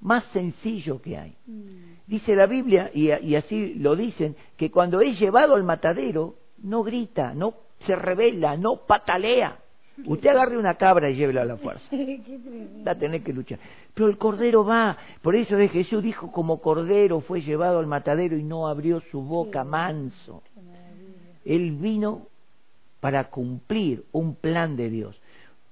más 0.00 0.24
sencillo 0.32 1.02
que 1.02 1.18
hay. 1.18 1.34
Mm. 1.46 1.96
Dice 2.06 2.36
la 2.36 2.46
Biblia, 2.46 2.90
y, 2.94 3.34
así 3.34 3.74
lo 3.74 3.96
dicen, 3.96 4.36
que 4.56 4.70
cuando 4.70 5.00
es 5.00 5.18
llevado 5.18 5.56
al 5.56 5.64
matadero, 5.64 6.36
no 6.62 6.84
grita, 6.84 7.34
no 7.34 7.54
se 7.84 7.96
revela, 7.96 8.56
no 8.56 8.76
patalea. 8.86 9.58
Usted 10.04 10.28
agarre 10.28 10.58
una 10.58 10.74
cabra 10.74 11.08
y 11.08 11.16
llévela 11.16 11.42
a 11.42 11.46
la 11.46 11.56
fuerza. 11.56 11.84
Va 12.86 12.92
a 12.92 12.98
tener 12.98 13.22
que 13.22 13.32
luchar. 13.32 13.58
Pero 13.94 14.08
el 14.08 14.18
cordero 14.18 14.64
va. 14.64 14.96
Por 15.22 15.34
eso 15.34 15.56
de 15.56 15.68
Jesús 15.68 16.02
dijo, 16.02 16.30
como 16.32 16.60
cordero 16.60 17.20
fue 17.20 17.40
llevado 17.40 17.78
al 17.78 17.86
matadero 17.86 18.36
y 18.36 18.42
no 18.42 18.68
abrió 18.68 19.00
su 19.10 19.22
boca 19.22 19.64
manso. 19.64 20.42
Él 21.44 21.72
vino 21.72 22.26
para 23.00 23.30
cumplir 23.30 24.04
un 24.12 24.34
plan 24.34 24.76
de 24.76 24.90
Dios. 24.90 25.18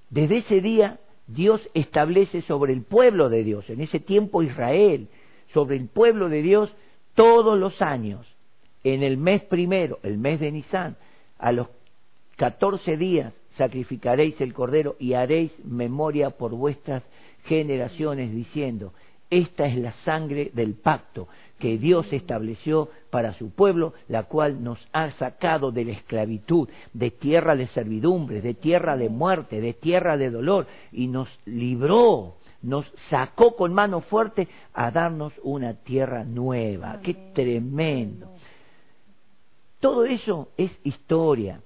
Desde 0.09 0.37
ese 0.37 0.61
día 0.61 0.99
Dios 1.27 1.61
establece 1.73 2.41
sobre 2.43 2.73
el 2.73 2.81
pueblo 2.81 3.29
de 3.29 3.43
Dios, 3.43 3.69
en 3.69 3.81
ese 3.81 3.99
tiempo 3.99 4.41
Israel, 4.41 5.07
sobre 5.53 5.75
el 5.75 5.87
pueblo 5.87 6.29
de 6.29 6.41
Dios 6.41 6.73
todos 7.13 7.57
los 7.57 7.81
años, 7.81 8.25
en 8.83 9.03
el 9.03 9.17
mes 9.17 9.41
primero, 9.43 9.99
el 10.03 10.17
mes 10.17 10.39
de 10.39 10.51
Nisan, 10.51 10.97
a 11.39 11.51
los 11.51 11.67
catorce 12.35 12.97
días 12.97 13.33
sacrificaréis 13.57 14.39
el 14.41 14.53
cordero 14.53 14.95
y 14.99 15.13
haréis 15.13 15.51
memoria 15.63 16.31
por 16.31 16.51
vuestras 16.51 17.03
generaciones, 17.45 18.31
diciendo, 18.33 18.93
esta 19.29 19.65
es 19.65 19.77
la 19.77 19.93
sangre 20.03 20.51
del 20.53 20.75
pacto 20.75 21.27
que 21.59 21.77
Dios 21.77 22.05
estableció 22.11 22.89
para 23.09 23.33
su 23.33 23.49
pueblo, 23.49 23.93
la 24.07 24.23
cual 24.23 24.63
nos 24.63 24.79
ha 24.93 25.11
sacado 25.11 25.71
de 25.71 25.85
la 25.85 25.93
esclavitud, 25.93 26.69
de 26.93 27.11
tierra 27.11 27.55
de 27.55 27.67
servidumbre, 27.67 28.41
de 28.41 28.53
tierra 28.53 28.97
de 28.97 29.09
muerte, 29.09 29.61
de 29.61 29.73
tierra 29.73 30.17
de 30.17 30.29
dolor, 30.29 30.67
y 30.91 31.07
nos 31.07 31.27
libró, 31.45 32.35
nos 32.61 32.85
sacó 33.09 33.55
con 33.55 33.73
mano 33.73 34.01
fuerte 34.01 34.47
a 34.73 34.91
darnos 34.91 35.33
una 35.43 35.73
tierra 35.73 36.23
nueva. 36.23 36.99
¡Qué 37.01 37.13
tremendo! 37.33 38.31
Todo 39.79 40.05
eso 40.05 40.49
es 40.57 40.71
historia, 40.83 41.61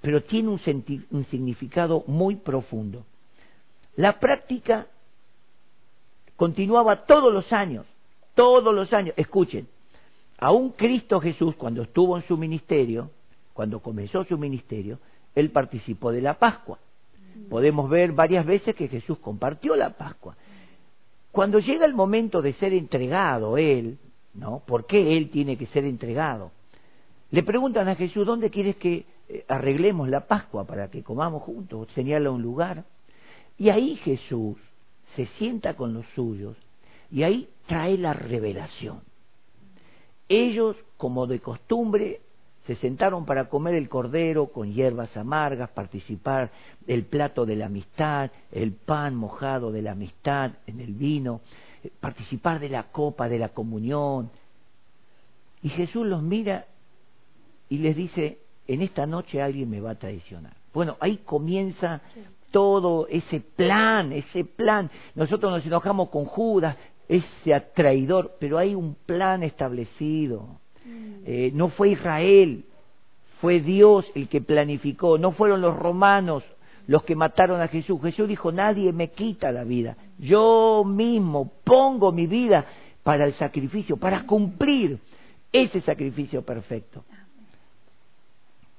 pero 0.00 0.22
tiene 0.22 0.48
un, 0.48 1.24
significado 1.30 2.04
muy 2.06 2.36
profundo. 2.36 3.04
La 3.96 4.18
práctica 4.18 4.86
continuaba 6.36 7.04
todos 7.04 7.32
los 7.32 7.52
años, 7.52 7.86
todos 8.34 8.74
los 8.74 8.92
años. 8.92 9.14
Escuchen, 9.16 9.68
aún 10.38 10.70
Cristo 10.70 11.20
Jesús, 11.20 11.54
cuando 11.56 11.82
estuvo 11.82 12.16
en 12.16 12.26
su 12.26 12.36
ministerio, 12.36 13.10
cuando 13.52 13.80
comenzó 13.80 14.24
su 14.24 14.38
ministerio, 14.38 14.98
él 15.34 15.50
participó 15.50 16.12
de 16.12 16.22
la 16.22 16.34
Pascua. 16.34 16.78
Podemos 17.50 17.90
ver 17.90 18.12
varias 18.12 18.46
veces 18.46 18.74
que 18.74 18.88
Jesús 18.88 19.18
compartió 19.18 19.76
la 19.76 19.90
Pascua. 19.90 20.34
Cuando 21.30 21.58
llega 21.58 21.84
el 21.84 21.94
momento 21.94 22.42
de 22.42 22.54
ser 22.54 22.72
entregado 22.72 23.58
él, 23.58 23.98
¿no? 24.34 24.62
¿Por 24.66 24.86
qué 24.86 25.16
él 25.16 25.30
tiene 25.30 25.56
que 25.56 25.66
ser 25.66 25.84
entregado? 25.84 26.52
Le 27.30 27.42
preguntan 27.42 27.88
a 27.88 27.94
Jesús, 27.94 28.26
¿dónde 28.26 28.50
quieres 28.50 28.76
que 28.76 29.04
arreglemos 29.48 30.08
la 30.08 30.26
Pascua 30.26 30.64
para 30.66 30.90
que 30.90 31.02
comamos 31.02 31.42
juntos? 31.42 31.88
Señala 31.94 32.30
un 32.30 32.42
lugar. 32.42 32.84
Y 33.58 33.70
ahí 33.70 33.96
Jesús 33.96 34.56
se 35.16 35.26
sienta 35.38 35.74
con 35.74 35.92
los 35.92 36.06
suyos 36.14 36.56
y 37.10 37.22
ahí 37.22 37.48
trae 37.66 37.98
la 37.98 38.12
revelación. 38.12 39.00
Ellos, 40.28 40.76
como 40.96 41.26
de 41.26 41.40
costumbre, 41.40 42.20
se 42.66 42.76
sentaron 42.76 43.24
para 43.24 43.48
comer 43.48 43.74
el 43.74 43.88
cordero 43.88 44.46
con 44.46 44.72
hierbas 44.72 45.16
amargas, 45.16 45.70
participar 45.70 46.50
del 46.86 47.04
plato 47.04 47.44
de 47.44 47.56
la 47.56 47.66
amistad, 47.66 48.30
el 48.52 48.72
pan 48.72 49.16
mojado 49.16 49.72
de 49.72 49.82
la 49.82 49.92
amistad 49.92 50.52
en 50.66 50.80
el 50.80 50.92
vino, 50.92 51.40
participar 51.98 52.60
de 52.60 52.68
la 52.68 52.84
copa 52.84 53.28
de 53.28 53.38
la 53.38 53.48
comunión. 53.48 54.30
Y 55.62 55.70
Jesús 55.70 56.06
los 56.06 56.22
mira 56.22 56.66
y 57.68 57.78
les 57.78 57.96
dice, 57.96 58.38
en 58.72 58.82
esta 58.82 59.04
noche 59.04 59.42
alguien 59.42 59.68
me 59.68 59.80
va 59.80 59.92
a 59.92 59.94
traicionar. 59.98 60.52
Bueno, 60.72 60.96
ahí 61.00 61.18
comienza 61.24 62.00
todo 62.52 63.08
ese 63.08 63.40
plan, 63.40 64.12
ese 64.12 64.44
plan. 64.44 64.88
Nosotros 65.16 65.50
nos 65.50 65.66
enojamos 65.66 66.08
con 66.10 66.24
Judas, 66.24 66.76
ese 67.08 67.60
traidor, 67.74 68.36
pero 68.38 68.58
hay 68.58 68.76
un 68.76 68.94
plan 68.94 69.42
establecido. 69.42 70.60
Mm. 70.84 71.14
Eh, 71.26 71.50
no 71.52 71.70
fue 71.70 71.90
Israel, 71.90 72.64
fue 73.40 73.58
Dios 73.58 74.06
el 74.14 74.28
que 74.28 74.40
planificó, 74.40 75.18
no 75.18 75.32
fueron 75.32 75.60
los 75.60 75.76
romanos 75.76 76.44
los 76.86 77.02
que 77.02 77.16
mataron 77.16 77.60
a 77.60 77.68
Jesús. 77.68 78.00
Jesús 78.02 78.28
dijo, 78.28 78.52
nadie 78.52 78.92
me 78.92 79.08
quita 79.08 79.50
la 79.50 79.64
vida, 79.64 79.96
yo 80.18 80.84
mismo 80.86 81.50
pongo 81.64 82.12
mi 82.12 82.28
vida 82.28 82.64
para 83.02 83.24
el 83.24 83.34
sacrificio, 83.34 83.96
para 83.96 84.26
cumplir 84.26 84.98
ese 85.52 85.80
sacrificio 85.80 86.42
perfecto. 86.42 87.04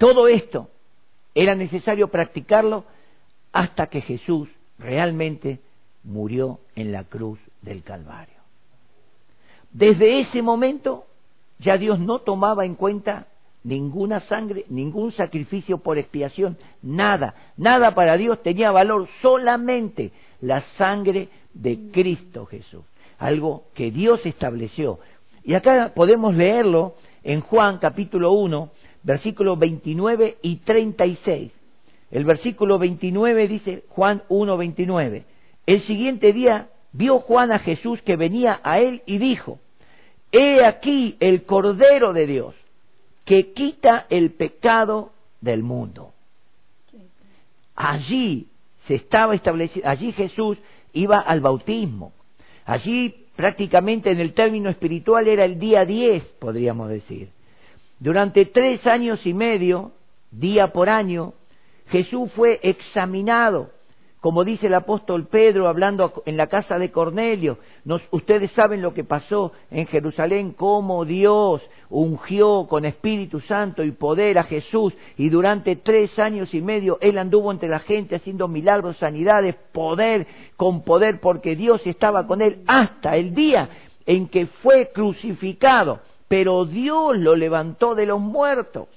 Todo 0.02 0.28
esto 0.28 0.68
era 1.36 1.54
necesario 1.54 2.08
practicarlo 2.08 2.86
hasta 3.54 3.86
que 3.86 4.02
Jesús 4.02 4.50
realmente 4.80 5.60
murió 6.04 6.58
en 6.76 6.92
la 6.92 7.04
cruz 7.04 7.38
del 7.62 7.84
Calvario. 7.84 8.38
Desde 9.72 10.22
ese 10.22 10.42
momento 10.42 11.06
ya 11.60 11.78
Dios 11.78 12.00
no 12.00 12.18
tomaba 12.18 12.66
en 12.66 12.74
cuenta 12.74 13.28
ninguna 13.64 14.22
sangre, 14.22 14.66
ningún 14.70 15.12
sacrificio 15.12 15.78
por 15.78 16.00
expiación, 16.00 16.58
nada, 16.82 17.36
nada 17.56 17.94
para 17.94 18.18
Dios 18.18 18.42
tenía 18.42 18.72
valor, 18.72 19.08
solamente 19.22 20.12
la 20.42 20.64
sangre 20.80 21.30
de 21.54 21.92
Cristo 21.92 22.48
Jesús, 22.48 22.82
algo 23.20 23.66
que 23.76 23.92
Dios 23.92 24.20
estableció. 24.26 24.98
Y 25.44 25.54
acá 25.54 25.92
podemos 25.94 26.34
leerlo 26.34 26.96
en 27.24 27.42
Juan 27.42 27.78
capítulo 27.78 28.32
1, 28.32 28.72
versículos 29.04 29.58
29 29.60 30.38
y 30.42 30.58
36. 30.58 31.52
El 32.12 32.26
versículo 32.26 32.78
29 32.78 33.48
dice 33.48 33.84
Juan 33.90 34.24
1, 34.30 34.58
29. 34.58 35.26
El 35.66 35.88
siguiente 35.88 36.34
día 36.34 36.70
vio 36.92 37.20
Juan 37.20 37.52
a 37.52 37.60
Jesús 37.60 38.02
que 38.02 38.16
venía 38.16 38.60
a 38.64 38.80
él 38.80 39.02
y 39.06 39.18
dijo, 39.18 39.60
He 40.32 40.64
aquí 40.64 41.16
el 41.20 41.44
Cordero 41.44 42.14
de 42.14 42.28
Dios, 42.28 42.56
que 43.26 43.54
quita 43.54 44.06
el 44.10 44.32
pecado 44.32 45.12
del 45.40 45.64
mundo. 45.64 46.14
Allí 47.76 48.48
se 48.88 48.96
estaba 48.96 49.36
establecido, 49.36 49.88
allí 49.88 50.12
Jesús 50.12 50.58
iba 50.94 51.20
al 51.20 51.42
bautismo. 51.42 52.14
Allí 52.66 53.16
prácticamente 53.36 54.12
en 54.12 54.20
el 54.20 54.34
término 54.34 54.70
espiritual 54.70 55.28
era 55.28 55.46
el 55.46 55.60
día 55.60 55.86
10, 55.86 56.24
podríamos 56.40 56.90
decir. 56.90 57.30
Durante 58.02 58.48
tres 58.48 58.88
años 58.88 59.24
y 59.28 59.34
medio, 59.36 59.92
día 60.32 60.74
por 60.74 60.90
año, 60.90 61.34
Jesús 61.90 62.32
fue 62.36 62.60
examinado. 62.64 63.70
Como 64.20 64.44
dice 64.44 64.66
el 64.66 64.74
apóstol 64.74 65.28
Pedro 65.28 65.68
hablando 65.68 66.24
en 66.26 66.36
la 66.36 66.48
casa 66.48 66.80
de 66.80 66.90
Cornelio, 66.90 67.60
ustedes 68.10 68.50
saben 68.54 68.82
lo 68.82 68.96
que 68.96 69.04
pasó 69.04 69.52
en 69.70 69.86
Jerusalén, 69.86 70.54
cómo 70.54 71.06
Dios 71.06 71.62
ungió 71.92 72.66
con 72.68 72.86
Espíritu 72.86 73.40
Santo 73.42 73.84
y 73.84 73.92
poder 73.92 74.40
a 74.40 74.46
Jesús 74.46 74.94
y 75.16 75.30
durante 75.30 75.76
tres 75.76 76.18
años 76.18 76.52
y 76.56 76.62
medio 76.62 76.98
Él 77.02 77.20
anduvo 77.20 77.52
entre 77.52 77.70
la 77.70 77.80
gente 77.82 78.16
haciendo 78.16 78.48
milagros, 78.48 78.98
sanidades, 78.98 79.54
poder 79.72 80.26
con 80.58 80.82
poder, 80.82 81.20
porque 81.20 81.56
Dios 81.56 81.82
estaba 81.86 82.26
con 82.26 82.42
Él 82.42 82.64
hasta 82.66 83.16
el 83.16 83.36
día 83.36 83.70
en 84.08 84.28
que 84.28 84.48
fue 84.48 84.90
crucificado, 84.92 86.00
pero 86.32 86.64
Dios 86.64 87.18
lo 87.18 87.36
levantó 87.36 87.94
de 87.94 88.06
los 88.06 88.22
muertos 88.22 88.88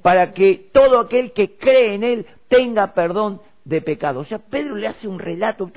para 0.00 0.32
que 0.32 0.70
todo 0.72 1.00
aquel 1.00 1.32
que 1.32 1.56
cree 1.56 1.96
en 1.96 2.04
Él 2.04 2.26
tenga 2.46 2.94
perdón 2.94 3.40
de 3.64 3.82
pecado. 3.82 4.20
O 4.20 4.24
sea, 4.24 4.38
Pedro 4.38 4.76
le 4.76 4.86
hace 4.86 5.08
un 5.08 5.18
relato, 5.18 5.68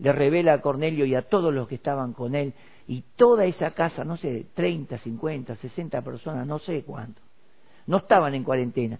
le 0.00 0.12
revela 0.12 0.54
a 0.54 0.60
Cornelio 0.60 1.06
y 1.06 1.14
a 1.14 1.22
todos 1.22 1.54
los 1.54 1.68
que 1.68 1.76
estaban 1.76 2.12
con 2.12 2.34
él, 2.34 2.54
y 2.88 3.04
toda 3.14 3.44
esa 3.44 3.70
casa, 3.70 4.02
no 4.02 4.16
sé, 4.16 4.46
30, 4.52 4.98
50, 4.98 5.54
60 5.58 6.02
personas, 6.02 6.44
no 6.44 6.58
sé 6.58 6.82
cuánto, 6.82 7.22
no 7.86 7.98
estaban 7.98 8.34
en 8.34 8.42
cuarentena, 8.42 8.98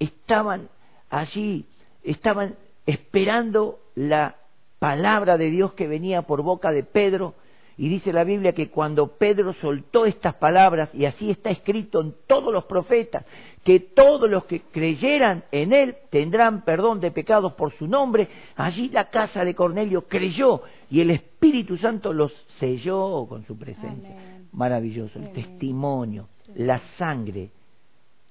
estaban 0.00 0.68
allí, 1.10 1.64
estaban 2.02 2.56
esperando 2.86 3.78
la 3.94 4.34
palabra 4.80 5.38
de 5.38 5.48
Dios 5.50 5.74
que 5.74 5.86
venía 5.86 6.22
por 6.22 6.42
boca 6.42 6.72
de 6.72 6.82
Pedro 6.82 7.34
y 7.76 7.88
dice 7.88 8.12
la 8.12 8.22
Biblia 8.22 8.52
que 8.52 8.68
cuando 8.68 9.16
Pedro 9.16 9.52
soltó 9.54 10.06
estas 10.06 10.34
palabras, 10.34 10.90
y 10.92 11.06
así 11.06 11.30
está 11.30 11.50
escrito 11.50 12.00
en 12.00 12.14
todos 12.26 12.52
los 12.52 12.64
profetas, 12.64 13.24
que 13.64 13.80
todos 13.80 14.30
los 14.30 14.44
que 14.44 14.60
creyeran 14.60 15.44
en 15.50 15.72
él 15.72 15.96
tendrán 16.10 16.64
perdón 16.64 17.00
de 17.00 17.10
pecados 17.10 17.54
por 17.54 17.72
su 17.72 17.88
nombre, 17.88 18.28
allí 18.54 18.90
la 18.90 19.10
casa 19.10 19.44
de 19.44 19.54
Cornelio 19.54 20.02
creyó 20.02 20.62
y 20.88 21.00
el 21.00 21.10
Espíritu 21.10 21.76
Santo 21.76 22.12
los 22.12 22.32
selló 22.60 23.26
con 23.28 23.44
su 23.44 23.58
presencia. 23.58 24.14
Maravilloso, 24.52 25.18
el 25.18 25.32
testimonio, 25.32 26.28
la 26.54 26.80
sangre 26.96 27.50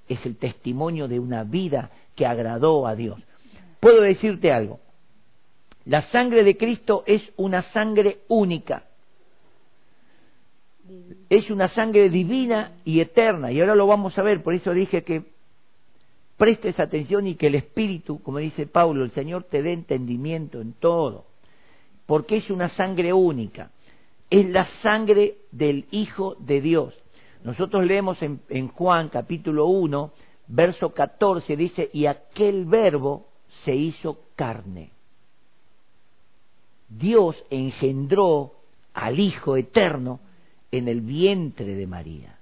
es 0.08 0.26
el 0.26 0.38
testimonio 0.38 1.10
de 1.10 1.20
una 1.20 1.44
vida 1.44 1.92
que 2.16 2.26
agradó 2.26 2.88
a 2.88 2.96
Dios. 2.96 3.20
Puedo 3.82 4.02
decirte 4.02 4.54
algo, 4.54 4.80
la 5.84 6.10
sangre 6.12 6.46
de 6.46 6.56
Cristo 6.56 7.04
es 7.06 7.22
una 7.36 7.64
sangre 7.74 8.20
única 8.30 8.84
es 11.30 11.50
una 11.50 11.70
sangre 11.70 12.10
divina 12.10 12.74
y 12.84 13.00
eterna, 13.00 13.52
y 13.52 13.60
ahora 13.60 13.76
lo 13.76 13.88
vamos 13.88 14.18
a 14.18 14.22
ver, 14.22 14.44
por 14.44 14.54
eso 14.54 14.74
dije 14.74 15.04
que 15.04 15.24
prestes 16.38 16.80
atención 16.80 17.28
y 17.28 17.36
que 17.36 17.48
el 17.48 17.56
Espíritu, 17.56 18.22
como 18.22 18.40
dice 18.40 18.68
Pablo, 18.68 19.04
el 19.04 19.12
Señor 19.12 19.44
te 19.44 19.62
dé 19.62 19.74
entendimiento 19.74 20.62
en 20.62 20.74
todo, 20.74 21.26
porque 22.06 22.38
es 22.38 22.50
una 22.50 22.70
sangre 22.76 23.14
única, 23.14 23.72
es 24.30 24.48
la 24.50 24.68
sangre 24.82 25.38
del 25.52 25.86
Hijo 25.92 26.36
de 26.40 26.60
Dios. 26.60 26.94
Nosotros 27.44 27.86
leemos 27.86 28.22
en, 28.22 28.42
en 28.50 28.68
Juan 28.70 29.10
capítulo 29.10 29.68
1, 29.68 30.12
verso 30.48 30.94
14, 30.94 31.56
dice, 31.56 31.90
y 31.94 32.06
aquel 32.08 32.66
verbo 32.66 33.28
se 33.64 33.76
hizo 33.76 34.20
carne. 34.36 34.92
Dios 36.90 37.36
engendró 37.50 38.54
al 38.94 39.20
Hijo 39.20 39.58
eterno, 39.58 40.20
en 40.74 40.88
el 40.88 41.02
vientre 41.02 41.76
de 41.76 41.86
María. 41.86 42.36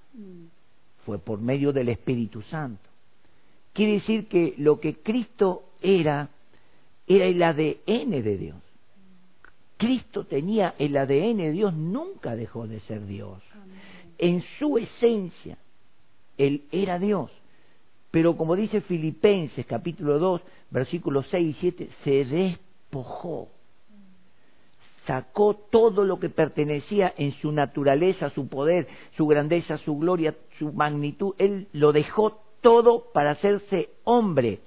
Fue 1.05 1.19
por 1.19 1.41
medio 1.41 1.73
del 1.73 1.89
Espíritu 1.89 2.41
Santo. 2.43 2.89
Quiere 3.73 3.93
decir 3.93 4.27
que 4.27 4.53
lo 4.57 4.79
que 4.79 4.95
Cristo 4.95 5.63
era, 5.81 6.29
era 7.07 7.25
el 7.25 7.43
ADN 7.43 8.23
de 8.23 8.37
Dios. 8.37 8.55
Cristo 9.75 10.23
tenía 10.23 10.75
el 10.79 10.95
ADN 10.95 11.37
de 11.37 11.51
Dios, 11.51 11.73
nunca 11.73 12.37
dejó 12.37 12.67
de 12.67 12.79
ser 12.81 13.05
Dios. 13.05 13.41
En 14.17 14.41
su 14.59 14.77
esencia, 14.77 15.57
Él 16.37 16.63
era 16.71 16.99
Dios. 16.99 17.31
Pero 18.11 18.37
como 18.37 18.55
dice 18.55 18.79
Filipenses 18.79 19.65
capítulo 19.65 20.19
2, 20.19 20.41
versículos 20.69 21.25
6 21.31 21.49
y 21.49 21.59
7, 21.59 21.89
se 22.05 22.23
despojó 22.23 23.49
sacó 25.11 25.55
todo 25.69 26.05
lo 26.05 26.21
que 26.21 26.29
pertenecía 26.29 27.13
en 27.17 27.33
su 27.33 27.51
naturaleza, 27.51 28.29
su 28.29 28.47
poder, 28.47 28.87
su 29.17 29.27
grandeza, 29.27 29.77
su 29.79 29.97
gloria, 29.97 30.35
su 30.57 30.71
magnitud, 30.71 31.35
él 31.37 31.67
lo 31.73 31.91
dejó 31.91 32.39
todo 32.61 33.11
para 33.13 33.31
hacerse 33.31 33.89
hombre. 34.05 34.59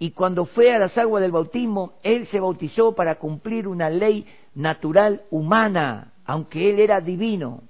Y 0.00 0.10
cuando 0.10 0.44
fue 0.46 0.74
a 0.74 0.80
las 0.80 0.98
aguas 0.98 1.22
del 1.22 1.30
bautismo, 1.30 1.92
él 2.02 2.26
se 2.32 2.40
bautizó 2.40 2.96
para 2.96 3.14
cumplir 3.14 3.68
una 3.68 3.90
ley 3.90 4.26
natural 4.56 5.22
humana, 5.30 6.14
aunque 6.24 6.70
él 6.70 6.80
era 6.80 7.00
divino. 7.00 7.62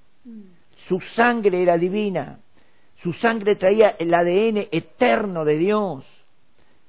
Su 0.89 1.03
sangre 1.15 1.63
era 1.63 1.77
divina, 1.77 2.39
su 3.03 3.13
sangre 3.13 3.57
traía 3.57 3.91
el 3.99 4.15
ADN 4.15 4.69
eterno 4.73 5.45
de 5.45 5.59
Dios. 5.59 6.03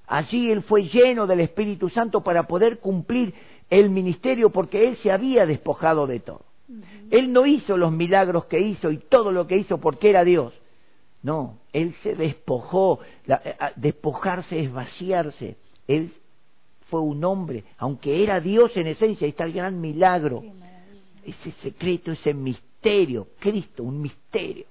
Allí 0.07 0.51
él 0.51 0.61
fue 0.61 0.83
lleno 0.83 1.27
del 1.27 1.41
Espíritu 1.41 1.89
Santo 1.89 2.21
para 2.21 2.43
poder 2.43 2.79
cumplir 2.79 3.33
el 3.69 3.89
ministerio 3.89 4.49
porque 4.49 4.87
él 4.87 4.97
se 4.97 5.11
había 5.11 5.45
despojado 5.45 6.07
de 6.07 6.19
todo. 6.19 6.45
Él 7.11 7.31
no 7.31 7.45
hizo 7.45 7.77
los 7.77 7.91
milagros 7.91 8.45
que 8.45 8.59
hizo 8.59 8.91
y 8.91 8.97
todo 8.97 9.31
lo 9.31 9.47
que 9.47 9.57
hizo 9.57 9.79
porque 9.79 10.09
era 10.09 10.23
Dios. 10.23 10.53
No, 11.21 11.57
él 11.73 11.95
se 12.03 12.15
despojó. 12.15 12.99
Eh, 13.27 13.55
despojarse 13.75 14.59
es 14.59 14.71
vaciarse. 14.71 15.57
Él 15.87 16.11
fue 16.89 17.01
un 17.01 17.23
hombre, 17.23 17.63
aunque 17.77 18.23
era 18.23 18.39
Dios 18.39 18.71
en 18.75 18.87
esencia, 18.87 19.27
está 19.27 19.45
el 19.45 19.53
gran 19.53 19.81
milagro. 19.81 20.43
Ese 21.23 21.51
secreto, 21.63 22.11
ese 22.11 22.33
misterio, 22.33 23.27
Cristo, 23.39 23.83
un 23.83 24.01
misterio. 24.01 24.65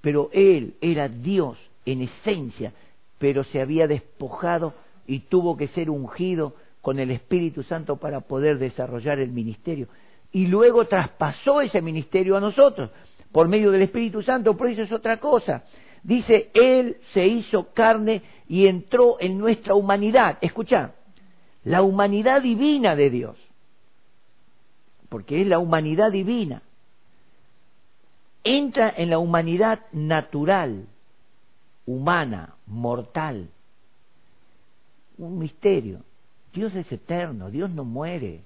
Pero 0.00 0.30
él 0.32 0.74
era 0.80 1.08
Dios 1.08 1.58
en 1.86 2.02
esencia, 2.02 2.72
pero 3.18 3.44
se 3.44 3.60
había 3.60 3.86
despojado 3.86 4.74
y 5.06 5.20
tuvo 5.20 5.56
que 5.56 5.68
ser 5.68 5.90
ungido 5.90 6.54
con 6.80 6.98
el 6.98 7.10
Espíritu 7.10 7.62
Santo 7.62 7.96
para 7.96 8.20
poder 8.20 8.58
desarrollar 8.58 9.18
el 9.18 9.30
ministerio. 9.30 9.88
Y 10.32 10.46
luego 10.46 10.86
traspasó 10.86 11.60
ese 11.60 11.82
ministerio 11.82 12.36
a 12.36 12.40
nosotros 12.40 12.90
por 13.32 13.48
medio 13.48 13.70
del 13.70 13.82
Espíritu 13.82 14.22
Santo, 14.22 14.56
por 14.56 14.68
eso 14.68 14.82
es 14.82 14.92
otra 14.92 15.18
cosa. 15.18 15.64
Dice, 16.02 16.50
Él 16.54 16.96
se 17.12 17.26
hizo 17.26 17.72
carne 17.72 18.22
y 18.48 18.66
entró 18.66 19.18
en 19.20 19.38
nuestra 19.38 19.74
humanidad. 19.74 20.38
Escucha, 20.40 20.94
la 21.64 21.82
humanidad 21.82 22.42
divina 22.42 22.96
de 22.96 23.10
Dios, 23.10 23.36
porque 25.08 25.42
es 25.42 25.46
la 25.46 25.58
humanidad 25.58 26.10
divina, 26.10 26.62
entra 28.42 28.92
en 28.96 29.10
la 29.10 29.18
humanidad 29.18 29.80
natural, 29.92 30.86
humana, 31.86 32.54
mortal. 32.66 33.50
Un 35.18 35.38
misterio. 35.38 36.02
Dios 36.52 36.74
es 36.74 36.90
eterno, 36.90 37.50
Dios 37.50 37.70
no 37.70 37.84
muere. 37.84 38.42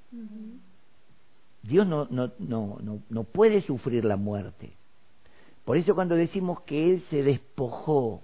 Dios 1.62 1.86
no, 1.86 2.06
no, 2.10 2.30
no, 2.38 2.78
no, 2.80 2.98
no 3.08 3.24
puede 3.24 3.62
sufrir 3.62 4.04
la 4.04 4.16
muerte. 4.16 4.72
Por 5.64 5.78
eso 5.78 5.94
cuando 5.94 6.14
decimos 6.14 6.60
que 6.62 6.90
Él 6.90 7.04
se 7.08 7.22
despojó, 7.22 8.22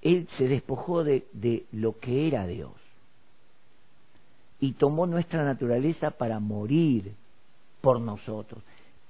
Él 0.00 0.28
se 0.38 0.48
despojó 0.48 1.04
de, 1.04 1.26
de 1.32 1.66
lo 1.70 1.98
que 1.98 2.26
era 2.26 2.46
Dios 2.46 2.72
y 4.62 4.74
tomó 4.74 5.08
nuestra 5.08 5.44
naturaleza 5.44 6.12
para 6.12 6.38
morir 6.38 7.14
por 7.80 8.00
nosotros. 8.00 8.62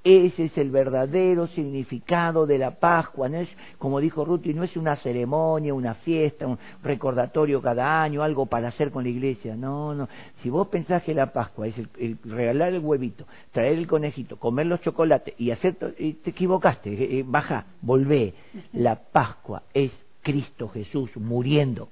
Ese 0.04 0.46
es 0.46 0.58
el 0.58 0.70
verdadero 0.70 1.46
significado 1.48 2.44
de 2.44 2.58
la 2.58 2.72
Pascua. 2.72 3.28
No 3.28 3.38
es, 3.38 3.48
como 3.78 4.00
dijo 4.00 4.24
Ruti, 4.24 4.52
no 4.52 4.64
es 4.64 4.76
una 4.76 4.96
ceremonia, 4.96 5.74
una 5.74 5.94
fiesta, 5.94 6.46
un 6.46 6.58
recordatorio 6.82 7.62
cada 7.62 8.02
año, 8.02 8.24
algo 8.24 8.46
para 8.46 8.68
hacer 8.68 8.90
con 8.90 9.04
la 9.04 9.10
iglesia. 9.10 9.54
No, 9.54 9.94
no. 9.94 10.08
Si 10.42 10.50
vos 10.50 10.66
pensás 10.68 11.04
que 11.04 11.14
la 11.14 11.32
Pascua 11.32 11.68
es 11.68 11.78
el, 11.78 12.18
regalar 12.24 12.72
el 12.72 12.80
huevito, 12.80 13.26
traer 13.52 13.78
el 13.78 13.86
conejito, 13.86 14.38
comer 14.38 14.66
los 14.66 14.80
chocolates 14.80 15.34
y 15.38 15.52
hacer... 15.52 15.76
te 15.76 16.30
equivocaste, 16.30 16.92
eh, 16.92 17.18
eh, 17.20 17.24
baja, 17.24 17.66
volvé. 17.80 18.34
La 18.72 18.96
Pascua 18.96 19.62
es 19.72 19.92
Cristo 20.20 20.68
Jesús 20.68 21.16
muriendo 21.16 21.90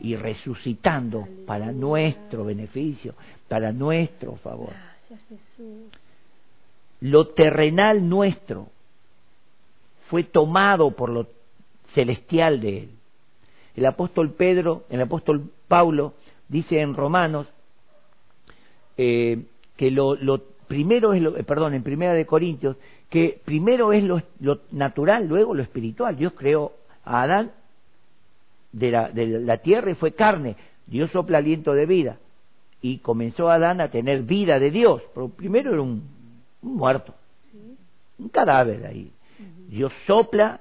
y 0.00 0.14
resucitando 0.14 1.26
para 1.46 1.72
nuestro 1.72 2.44
beneficio, 2.44 3.14
para 3.48 3.72
nuestro 3.72 4.36
favor. 4.36 4.74
Gracias, 5.08 5.20
Jesús 5.56 6.05
lo 7.00 7.28
terrenal 7.28 8.08
nuestro 8.08 8.68
fue 10.08 10.24
tomado 10.24 10.92
por 10.92 11.10
lo 11.10 11.26
celestial 11.94 12.60
de 12.60 12.78
él. 12.78 12.90
El 13.74 13.86
apóstol 13.86 14.32
Pedro, 14.32 14.84
el 14.88 15.00
apóstol 15.00 15.50
Pablo, 15.68 16.14
dice 16.48 16.80
en 16.80 16.94
Romanos 16.94 17.46
eh, 18.96 19.44
que 19.76 19.90
lo, 19.90 20.16
primero 20.68 21.12
es 21.12 21.20
lo, 21.20 21.36
eh, 21.36 21.44
perdón, 21.44 21.74
en 21.74 21.82
Primera 21.82 22.14
de 22.14 22.24
Corintios, 22.24 22.76
que 23.10 23.40
primero 23.44 23.92
es 23.92 24.02
lo, 24.04 24.22
natural, 24.70 25.26
luego 25.26 25.54
lo 25.54 25.62
espiritual. 25.62 26.16
Dios 26.16 26.32
creó 26.36 26.72
a 27.04 27.22
Adán 27.22 27.52
de 28.72 28.90
la, 28.90 29.10
de 29.10 29.26
la 29.26 29.58
tierra 29.58 29.90
y 29.90 29.94
fue 29.94 30.12
carne. 30.12 30.56
Dios 30.86 31.10
sopla 31.10 31.38
aliento 31.38 31.74
de 31.74 31.86
vida 31.86 32.18
y 32.80 32.98
comenzó 32.98 33.50
Adán 33.50 33.80
a 33.80 33.90
tener 33.90 34.22
vida 34.22 34.58
de 34.58 34.70
Dios. 34.70 35.02
Pero 35.14 35.28
primero 35.28 35.72
era 35.72 35.82
un 35.82 36.02
un 36.62 36.76
muerto, 36.76 37.14
un 38.18 38.28
cadáver 38.28 38.86
ahí. 38.86 39.12
Dios 39.68 39.92
sopla 40.06 40.60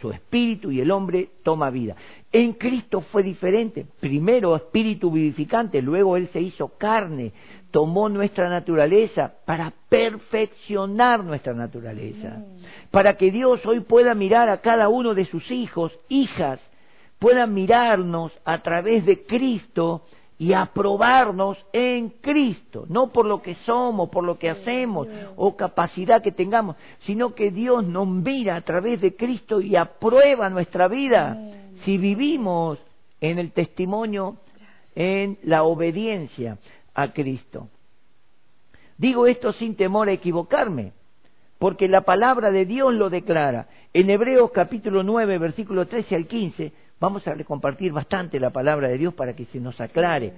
su 0.00 0.10
espíritu 0.10 0.70
y 0.70 0.80
el 0.80 0.90
hombre 0.90 1.28
toma 1.42 1.70
vida. 1.70 1.94
En 2.32 2.54
Cristo 2.54 3.02
fue 3.12 3.22
diferente. 3.22 3.86
Primero 4.00 4.56
espíritu 4.56 5.10
vivificante, 5.10 5.82
luego 5.82 6.16
Él 6.16 6.28
se 6.32 6.40
hizo 6.40 6.68
carne, 6.78 7.32
tomó 7.70 8.08
nuestra 8.08 8.48
naturaleza 8.48 9.34
para 9.44 9.72
perfeccionar 9.88 11.22
nuestra 11.22 11.52
naturaleza. 11.54 12.42
Para 12.90 13.16
que 13.16 13.30
Dios 13.30 13.64
hoy 13.66 13.80
pueda 13.80 14.14
mirar 14.14 14.48
a 14.48 14.60
cada 14.60 14.88
uno 14.88 15.14
de 15.14 15.26
sus 15.26 15.50
hijos, 15.50 15.92
hijas, 16.08 16.60
pueda 17.18 17.46
mirarnos 17.46 18.32
a 18.44 18.62
través 18.62 19.04
de 19.04 19.24
Cristo 19.24 20.02
y 20.40 20.54
aprobarnos 20.54 21.58
en 21.70 22.08
Cristo, 22.08 22.86
no 22.88 23.12
por 23.12 23.26
lo 23.26 23.42
que 23.42 23.56
somos, 23.66 24.08
por 24.08 24.24
lo 24.24 24.38
que 24.38 24.48
hacemos 24.48 25.06
o 25.36 25.54
capacidad 25.54 26.22
que 26.22 26.32
tengamos, 26.32 26.76
sino 27.04 27.34
que 27.34 27.50
Dios 27.50 27.86
nos 27.86 28.08
mira 28.08 28.56
a 28.56 28.62
través 28.62 29.02
de 29.02 29.14
Cristo 29.14 29.60
y 29.60 29.76
aprueba 29.76 30.48
nuestra 30.48 30.88
vida 30.88 31.38
si 31.84 31.98
vivimos 31.98 32.78
en 33.20 33.38
el 33.38 33.52
testimonio, 33.52 34.38
en 34.94 35.36
la 35.42 35.62
obediencia 35.64 36.56
a 36.94 37.12
Cristo. 37.12 37.68
Digo 38.96 39.26
esto 39.26 39.52
sin 39.52 39.76
temor 39.76 40.08
a 40.08 40.12
equivocarme, 40.12 40.94
porque 41.58 41.86
la 41.86 42.00
palabra 42.00 42.50
de 42.50 42.64
Dios 42.64 42.94
lo 42.94 43.10
declara. 43.10 43.68
En 43.92 44.08
Hebreos 44.08 44.52
capítulo 44.52 45.02
9, 45.02 45.36
versículo 45.36 45.86
13 45.86 46.16
al 46.16 46.26
15, 46.26 46.72
Vamos 47.00 47.26
a 47.26 47.34
compartir 47.44 47.92
bastante 47.92 48.38
la 48.38 48.50
palabra 48.50 48.88
de 48.88 48.98
Dios 48.98 49.14
para 49.14 49.34
que 49.34 49.46
se 49.46 49.58
nos 49.58 49.80
aclare. 49.80 50.32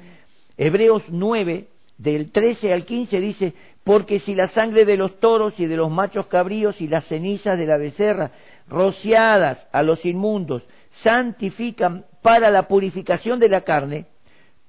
Hebreos 0.57 1.03
9, 1.09 1.67
del 1.99 2.31
13 2.31 2.73
al 2.73 2.85
15 2.85 3.21
dice, 3.21 3.55
porque 3.83 4.21
si 4.21 4.37
la 4.37 4.49
sangre 4.51 4.85
de 4.85 4.97
los 4.97 5.19
toros 5.19 5.55
y 5.59 5.67
de 5.67 5.77
los 5.77 5.91
machos 5.91 6.27
cabríos 6.27 6.81
y 6.81 6.87
las 6.87 7.05
cenizas 7.07 7.59
de 7.59 7.67
la 7.67 7.79
becerra, 7.79 8.31
rociadas 8.69 9.59
a 9.73 9.83
los 9.83 10.05
inmundos, 10.05 10.63
santifican 11.03 12.05
para 12.23 12.49
la 12.51 12.69
purificación 12.69 13.41
de 13.41 13.49
la 13.49 13.63
carne, 13.63 14.07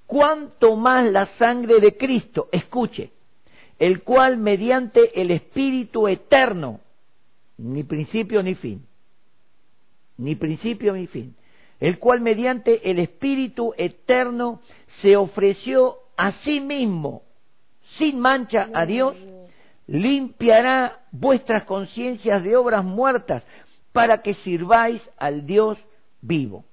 cuanto 0.08 0.76
más 0.76 1.06
la 1.12 1.28
sangre 1.38 1.80
de 1.80 1.96
Cristo, 1.96 2.50
escuche, 2.52 3.12
el 3.78 4.02
cual 4.02 4.38
mediante 4.38 5.22
el 5.22 5.30
Espíritu 5.30 6.08
eterno, 6.08 6.80
ni 7.58 7.84
principio 7.84 8.42
ni 8.42 8.56
fin, 8.56 8.84
ni 10.18 10.36
principio 10.36 10.94
ni 10.94 11.06
fin, 11.06 11.36
el 11.84 12.00
cual 12.00 12.22
mediante 12.22 12.90
el 12.90 12.98
Espíritu 12.98 13.74
eterno 13.76 14.62
se 15.02 15.18
ofreció 15.18 15.98
a 16.16 16.32
sí 16.46 16.62
mismo, 16.62 17.24
sin 17.98 18.22
mancha 18.22 18.70
a 18.74 18.86
Dios, 18.86 19.18
limpiará 19.88 21.02
vuestras 21.12 21.66
conciencias 21.66 22.42
de 22.42 22.56
obras 22.56 22.86
muertas 22.86 23.44
para 23.92 24.22
que 24.22 24.36
sirváis 24.36 25.02
al 25.18 25.46
Dios 25.46 25.78
vivo. 26.22 26.64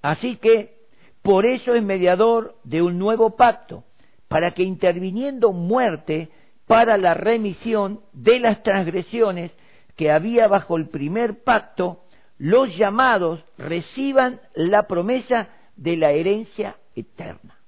Así 0.00 0.36
que, 0.36 0.76
por 1.22 1.44
eso 1.44 1.74
es 1.74 1.82
mediador 1.82 2.54
de 2.62 2.82
un 2.82 3.00
nuevo 3.00 3.34
pacto, 3.34 3.82
para 4.28 4.52
que 4.52 4.62
interviniendo 4.62 5.50
muerte 5.50 6.28
para 6.68 6.98
la 6.98 7.14
remisión 7.14 7.98
de 8.12 8.38
las 8.38 8.62
transgresiones 8.62 9.50
que 9.96 10.12
había 10.12 10.46
bajo 10.46 10.76
el 10.76 10.88
primer 10.88 11.42
pacto, 11.42 12.03
los 12.38 12.76
llamados 12.76 13.44
reciban 13.58 14.40
la 14.54 14.86
promesa 14.86 15.48
de 15.76 15.96
la 15.96 16.12
herencia 16.12 16.76
eterna. 16.94 17.58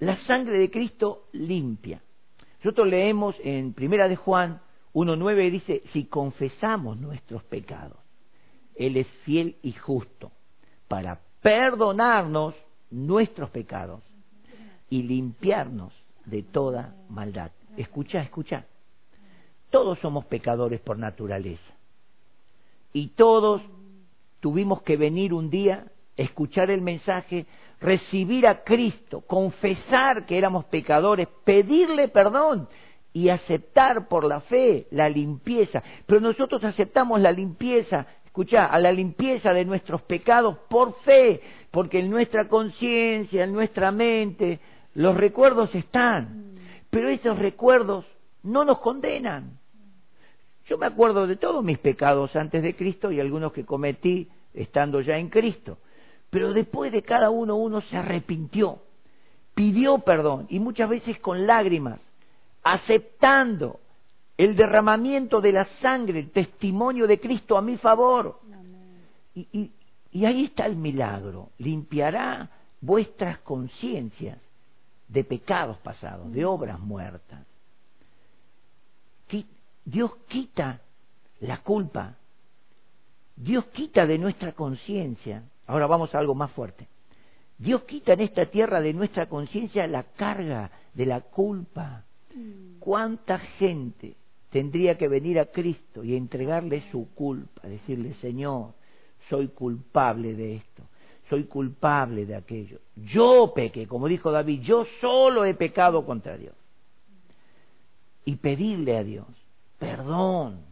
La 0.00 0.16
sangre 0.26 0.58
de 0.58 0.70
Cristo 0.70 1.24
limpia. 1.32 2.00
Nosotros 2.62 2.88
leemos 2.88 3.36
en 3.42 3.72
Primera 3.72 4.08
de 4.08 4.16
Juan 4.16 4.60
1.9 4.94 5.50
dice, 5.50 5.82
si 5.92 6.04
confesamos 6.04 6.98
nuestros 6.98 7.44
pecados, 7.44 7.98
Él 8.74 8.96
es 8.96 9.06
fiel 9.24 9.56
y 9.62 9.72
justo 9.72 10.32
para 10.88 11.20
perdonarnos 11.40 12.54
nuestros 12.90 13.50
pecados 13.50 14.02
y 14.88 15.02
limpiarnos 15.02 15.92
de 16.24 16.42
toda 16.42 16.94
maldad. 17.08 17.52
Escucha, 17.76 18.20
escucha. 18.20 18.66
Todos 19.70 19.98
somos 19.98 20.24
pecadores 20.26 20.80
por 20.80 20.98
naturaleza. 20.98 21.74
Y 22.92 23.08
todos 23.08 23.62
tuvimos 24.40 24.82
que 24.82 24.96
venir 24.96 25.34
un 25.34 25.50
día, 25.50 25.86
escuchar 26.16 26.70
el 26.70 26.80
mensaje, 26.80 27.46
recibir 27.80 28.46
a 28.46 28.64
Cristo, 28.64 29.22
confesar 29.26 30.26
que 30.26 30.38
éramos 30.38 30.64
pecadores, 30.66 31.28
pedirle 31.44 32.08
perdón 32.08 32.68
y 33.12 33.28
aceptar 33.28 34.08
por 34.08 34.24
la 34.24 34.40
fe 34.40 34.86
la 34.90 35.08
limpieza. 35.08 35.82
Pero 36.06 36.20
nosotros 36.20 36.62
aceptamos 36.64 37.20
la 37.20 37.32
limpieza, 37.32 38.06
escucha, 38.24 38.66
a 38.66 38.78
la 38.78 38.92
limpieza 38.92 39.52
de 39.52 39.64
nuestros 39.64 40.02
pecados 40.02 40.56
por 40.68 40.94
fe, 41.00 41.40
porque 41.70 42.00
en 42.00 42.10
nuestra 42.10 42.48
conciencia, 42.48 43.44
en 43.44 43.52
nuestra 43.52 43.92
mente, 43.92 44.60
los 44.94 45.16
recuerdos 45.16 45.74
están. 45.74 46.54
Pero 46.90 47.10
esos 47.10 47.38
recuerdos 47.38 48.06
no 48.42 48.64
nos 48.64 48.78
condenan. 48.78 49.57
Yo 50.68 50.76
me 50.76 50.86
acuerdo 50.86 51.26
de 51.26 51.36
todos 51.36 51.64
mis 51.64 51.78
pecados 51.78 52.36
antes 52.36 52.62
de 52.62 52.76
Cristo 52.76 53.10
y 53.10 53.20
algunos 53.20 53.52
que 53.52 53.64
cometí 53.64 54.28
estando 54.52 55.00
ya 55.00 55.16
en 55.16 55.30
Cristo. 55.30 55.78
Pero 56.30 56.52
después 56.52 56.92
de 56.92 57.02
cada 57.02 57.30
uno 57.30 57.56
uno 57.56 57.80
se 57.80 57.96
arrepintió, 57.96 58.80
pidió 59.54 60.00
perdón 60.00 60.46
y 60.50 60.60
muchas 60.60 60.90
veces 60.90 61.18
con 61.20 61.46
lágrimas, 61.46 62.00
aceptando 62.62 63.80
el 64.36 64.56
derramamiento 64.56 65.40
de 65.40 65.52
la 65.52 65.66
sangre, 65.80 66.18
el 66.20 66.30
testimonio 66.30 67.06
de 67.06 67.18
Cristo 67.18 67.56
a 67.56 67.62
mi 67.62 67.78
favor. 67.78 68.38
Y, 69.34 69.70
y 70.12 70.24
ahí 70.26 70.44
está 70.44 70.66
el 70.66 70.76
milagro, 70.76 71.48
limpiará 71.58 72.50
vuestras 72.80 73.38
conciencias 73.38 74.38
de 75.08 75.24
pecados 75.24 75.78
pasados, 75.78 76.30
de 76.30 76.44
obras 76.44 76.78
muertas. 76.78 77.47
Dios 79.88 80.14
quita 80.28 80.82
la 81.40 81.62
culpa. 81.62 82.14
Dios 83.34 83.64
quita 83.68 84.04
de 84.06 84.18
nuestra 84.18 84.52
conciencia. 84.52 85.44
Ahora 85.66 85.86
vamos 85.86 86.14
a 86.14 86.18
algo 86.18 86.34
más 86.34 86.50
fuerte. 86.52 86.86
Dios 87.56 87.84
quita 87.84 88.12
en 88.12 88.20
esta 88.20 88.44
tierra 88.46 88.82
de 88.82 88.92
nuestra 88.92 89.30
conciencia 89.30 89.86
la 89.86 90.02
carga 90.02 90.70
de 90.92 91.06
la 91.06 91.22
culpa. 91.22 92.04
Mm. 92.34 92.80
¿Cuánta 92.80 93.38
gente 93.38 94.14
tendría 94.50 94.98
que 94.98 95.08
venir 95.08 95.40
a 95.40 95.46
Cristo 95.46 96.04
y 96.04 96.16
entregarle 96.16 96.82
su 96.90 97.08
culpa? 97.14 97.66
Decirle, 97.66 98.12
Señor, 98.20 98.74
soy 99.30 99.48
culpable 99.48 100.34
de 100.34 100.56
esto, 100.56 100.82
soy 101.30 101.44
culpable 101.44 102.26
de 102.26 102.36
aquello. 102.36 102.80
Yo 102.94 103.54
pequé, 103.54 103.86
como 103.86 104.06
dijo 104.06 104.30
David, 104.30 104.60
yo 104.60 104.84
solo 105.00 105.46
he 105.46 105.54
pecado 105.54 106.04
contra 106.04 106.36
Dios. 106.36 106.54
Y 108.26 108.36
pedirle 108.36 108.98
a 108.98 109.02
Dios 109.02 109.26
perdón. 109.78 110.66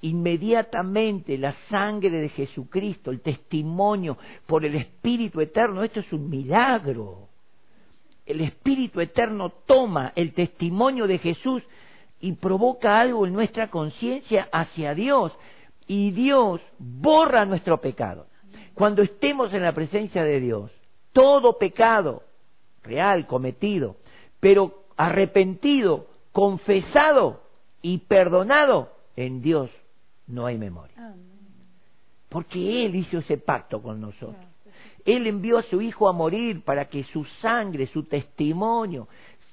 Inmediatamente 0.00 1.38
la 1.38 1.54
sangre 1.70 2.10
de 2.10 2.28
Jesucristo, 2.28 3.10
el 3.10 3.20
testimonio 3.20 4.18
por 4.46 4.64
el 4.64 4.74
Espíritu 4.74 5.40
Eterno, 5.40 5.82
esto 5.82 6.00
es 6.00 6.12
un 6.12 6.28
milagro. 6.28 7.28
el 8.26 8.40
Espíritu 8.40 9.00
Eterno 9.00 9.50
toma 9.66 10.12
el 10.16 10.32
testimonio 10.32 11.06
de 11.06 11.18
Jesús 11.18 11.62
y 12.20 12.32
provoca 12.32 12.98
algo 12.98 13.26
en 13.26 13.34
nuestra 13.34 13.70
conciencia 13.70 14.48
hacia 14.50 14.94
Dios 14.94 15.32
y 15.86 16.10
Dios 16.12 16.60
borra 16.78 17.44
nuestro 17.44 17.80
pecado. 17.82 18.26
Cuando 18.74 19.02
estemos 19.02 19.52
en 19.52 19.62
la 19.62 19.72
presencia 19.72 20.24
de 20.24 20.40
Dios, 20.40 20.70
todo 21.12 21.58
pecado 21.58 22.22
real 22.82 23.26
cometido, 23.26 23.96
pero 24.40 24.84
arrepentido, 24.96 26.06
confesado 26.32 27.43
y 27.84 27.98
perdonado, 27.98 28.88
en 29.14 29.42
Dios 29.42 29.70
no 30.26 30.46
hay 30.46 30.56
memoria. 30.56 31.14
Porque 32.30 32.86
Él 32.86 32.94
hizo 32.94 33.18
ese 33.18 33.36
pacto 33.36 33.82
con 33.82 34.00
nosotros. 34.00 34.42
Él 35.04 35.26
envió 35.26 35.58
a 35.58 35.62
su 35.64 35.82
Hijo 35.82 36.08
a 36.08 36.14
morir 36.14 36.64
para 36.64 36.86
que 36.86 37.04
su 37.04 37.26
sangre, 37.42 37.86
su 37.88 38.04
testimonio, 38.04 39.06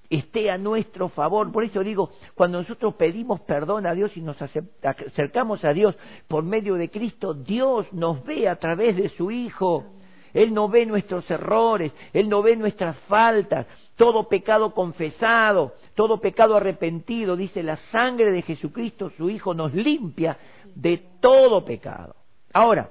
esté 0.09 0.49
a 0.49 0.57
nuestro 0.57 1.09
favor. 1.09 1.51
Por 1.51 1.65
eso 1.65 1.83
digo, 1.83 2.11
cuando 2.33 2.59
nosotros 2.59 2.95
pedimos 2.95 3.41
perdón 3.41 3.85
a 3.85 3.93
Dios 3.93 4.15
y 4.15 4.21
nos 4.21 4.41
acercamos 4.41 5.65
a 5.65 5.73
Dios 5.73 5.97
por 6.29 6.45
medio 6.45 6.75
de 6.75 6.89
Cristo, 6.89 7.33
Dios 7.33 7.91
nos 7.91 8.23
ve 8.23 8.47
a 8.47 8.55
través 8.55 8.95
de 8.95 9.09
su 9.09 9.29
Hijo. 9.29 9.87
Él 10.33 10.53
no 10.53 10.69
ve 10.69 10.85
nuestros 10.85 11.29
errores, 11.29 11.91
Él 12.13 12.29
no 12.29 12.41
ve 12.41 12.55
nuestras 12.55 12.95
faltas, 13.09 13.67
todo 13.95 14.27
pecado 14.27 14.73
confesado, 14.73 15.73
todo 15.95 16.19
pecado 16.19 16.55
arrepentido, 16.55 17.35
dice 17.35 17.63
la 17.63 17.77
sangre 17.91 18.31
de 18.31 18.41
Jesucristo, 18.41 19.11
su 19.17 19.29
Hijo, 19.29 19.53
nos 19.53 19.73
limpia 19.73 20.37
de 20.75 20.97
todo 21.19 21.63
pecado. 21.65 22.15
Ahora, 22.53 22.89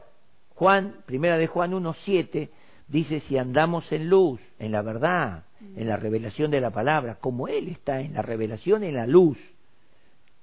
Juan, 0.54 0.96
primera 1.06 1.38
de 1.38 1.46
Juan 1.46 1.72
1.7, 1.72 2.48
dice 2.88 3.20
si 3.28 3.38
andamos 3.38 3.90
en 3.92 4.08
luz, 4.08 4.40
en 4.58 4.72
la 4.72 4.82
verdad, 4.82 5.44
en 5.76 5.88
la 5.88 5.96
revelación 5.96 6.50
de 6.50 6.60
la 6.60 6.70
palabra, 6.70 7.16
como 7.20 7.48
Él 7.48 7.68
está 7.68 8.00
en 8.00 8.14
la 8.14 8.22
revelación, 8.22 8.84
en 8.84 8.94
la 8.94 9.06
luz, 9.06 9.38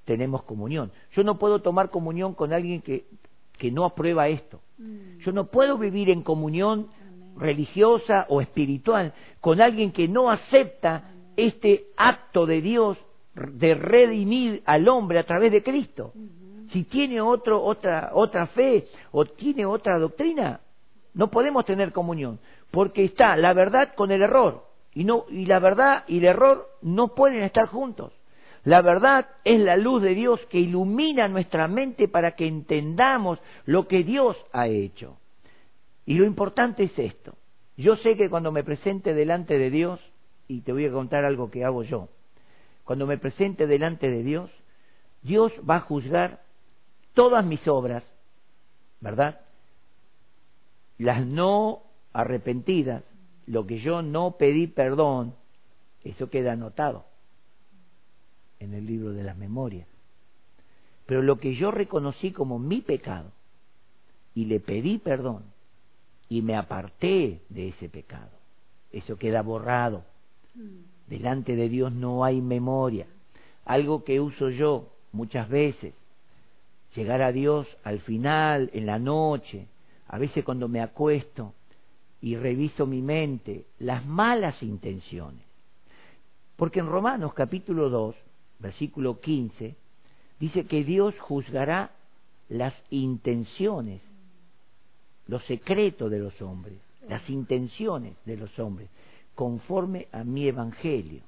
tenemos 0.05 0.43
comunión. 0.43 0.91
Yo 1.11 1.23
no 1.23 1.37
puedo 1.37 1.61
tomar 1.61 1.89
comunión 1.89 2.33
con 2.33 2.53
alguien 2.53 2.81
que, 2.81 3.05
que 3.57 3.71
no 3.71 3.85
aprueba 3.85 4.29
esto. 4.29 4.61
Mm. 4.77 5.19
Yo 5.19 5.31
no 5.31 5.47
puedo 5.47 5.77
vivir 5.77 6.09
en 6.09 6.21
comunión 6.21 6.87
religiosa 7.37 8.25
o 8.29 8.41
espiritual 8.41 9.13
con 9.41 9.61
alguien 9.61 9.91
que 9.91 10.07
no 10.07 10.29
acepta 10.29 11.11
este 11.35 11.87
acto 11.95 12.45
de 12.45 12.61
Dios 12.61 12.97
de 13.35 13.75
redimir 13.75 14.63
al 14.65 14.87
hombre 14.87 15.19
a 15.19 15.25
través 15.25 15.51
de 15.51 15.63
Cristo. 15.63 16.13
Si 16.71 16.83
tiene 16.83 17.21
otro, 17.21 17.63
otra, 17.63 18.11
otra 18.13 18.47
fe 18.47 18.87
o 19.11 19.25
tiene 19.25 19.65
otra 19.65 19.99
doctrina, 19.99 20.59
no 21.13 21.29
podemos 21.29 21.65
tener 21.65 21.91
comunión, 21.91 22.39
porque 22.71 23.05
está 23.05 23.35
la 23.37 23.53
verdad 23.53 23.93
con 23.95 24.11
el 24.11 24.21
error, 24.21 24.65
y, 24.93 25.03
no, 25.03 25.25
y 25.29 25.45
la 25.45 25.59
verdad 25.59 26.03
y 26.07 26.17
el 26.17 26.25
error 26.25 26.67
no 26.81 27.09
pueden 27.09 27.43
estar 27.43 27.67
juntos. 27.67 28.13
La 28.63 28.81
verdad 28.81 29.27
es 29.45 29.61
la 29.61 29.77
luz 29.77 30.01
de 30.01 30.13
Dios 30.13 30.41
que 30.49 30.59
ilumina 30.59 31.27
nuestra 31.29 31.67
mente 31.69 32.07
para 32.07 32.31
que 32.31 32.47
entendamos 32.47 33.39
lo 33.65 33.87
que 33.87 34.03
Dios 34.03 34.35
ha 34.51 34.67
hecho. 34.67 35.17
Y 36.07 36.15
lo 36.15 36.25
importante 36.25 36.85
es 36.85 36.97
esto. 36.97 37.35
Yo 37.75 37.97
sé 37.97 38.15
que 38.15 38.29
cuando 38.29 38.51
me 38.53 38.63
presente 38.63 39.13
delante 39.13 39.59
de 39.59 39.69
Dios, 39.69 39.99
y 40.47 40.61
te 40.61 40.71
voy 40.71 40.85
a 40.85 40.91
contar 40.91 41.25
algo 41.25 41.51
que 41.51 41.65
hago 41.65 41.83
yo. 41.83 42.07
Cuando 42.85 43.05
me 43.05 43.17
presente 43.17 43.67
delante 43.67 44.09
de 44.09 44.23
Dios, 44.23 44.49
Dios 45.21 45.51
va 45.69 45.75
a 45.75 45.81
juzgar 45.81 46.41
todas 47.13 47.45
mis 47.45 47.67
obras, 47.67 48.05
¿verdad? 49.01 49.41
Las 50.97 51.25
no 51.25 51.83
arrepentidas, 52.13 53.03
lo 53.45 53.67
que 53.67 53.79
yo 53.79 54.01
no 54.01 54.37
pedí 54.37 54.67
perdón, 54.67 55.35
eso 56.05 56.29
queda 56.29 56.53
anotado 56.53 57.03
en 58.59 58.73
el 58.73 58.85
libro 58.85 59.11
de 59.11 59.23
las 59.23 59.37
memorias. 59.37 59.89
Pero 61.05 61.21
lo 61.21 61.37
que 61.37 61.55
yo 61.55 61.69
reconocí 61.71 62.31
como 62.31 62.59
mi 62.59 62.79
pecado 62.79 63.33
y 64.33 64.45
le 64.45 64.61
pedí 64.61 64.99
perdón 64.99 65.56
y 66.29 66.41
me 66.41 66.55
aparté 66.55 67.41
de 67.49 67.69
ese 67.69 67.89
pecado, 67.89 68.31
eso 68.91 69.17
queda 69.17 69.41
borrado 69.41 70.03
Delante 71.07 71.55
de 71.55 71.69
Dios 71.69 71.91
no 71.93 72.23
hay 72.23 72.41
memoria. 72.41 73.07
Algo 73.65 74.03
que 74.03 74.19
uso 74.19 74.49
yo 74.49 74.89
muchas 75.11 75.47
veces. 75.49 75.93
Llegar 76.95 77.21
a 77.21 77.31
Dios 77.31 77.67
al 77.83 77.99
final, 78.01 78.69
en 78.73 78.85
la 78.85 78.99
noche, 78.99 79.67
a 80.07 80.17
veces 80.17 80.43
cuando 80.43 80.67
me 80.67 80.81
acuesto 80.81 81.53
y 82.21 82.35
reviso 82.35 82.85
mi 82.85 83.01
mente, 83.01 83.65
las 83.79 84.05
malas 84.05 84.61
intenciones. 84.63 85.43
Porque 86.55 86.79
en 86.79 86.87
Romanos 86.87 87.33
capítulo 87.33 87.89
2, 87.89 88.15
versículo 88.59 89.19
15, 89.19 89.75
dice 90.39 90.65
que 90.65 90.83
Dios 90.83 91.13
juzgará 91.19 91.91
las 92.49 92.73
intenciones, 92.89 94.01
los 95.27 95.43
secretos 95.45 96.09
de 96.09 96.19
los 96.19 96.41
hombres, 96.41 96.77
las 97.07 97.27
intenciones 97.29 98.15
de 98.25 98.37
los 98.37 98.57
hombres 98.59 98.89
conforme 99.37 100.07
a 100.11 100.23
mi 100.23 100.47
evangelio. 100.47 101.21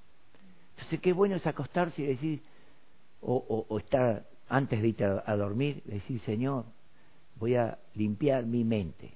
Entonces, 0.76 1.00
qué 1.00 1.14
bueno 1.14 1.36
es 1.36 1.46
acostarse 1.46 2.02
y 2.02 2.06
decir, 2.08 2.42
o, 3.22 3.66
o, 3.70 3.78
estar 3.78 4.26
antes 4.48 4.82
de 4.82 4.88
ir 4.88 5.04
a, 5.04 5.36
dormir, 5.36 5.84
decir, 5.86 6.20
Señor, 6.22 6.66
voy 7.40 7.56
a 7.56 7.78
limpiar 7.94 8.46
mi 8.46 8.64
mente. 8.64 9.12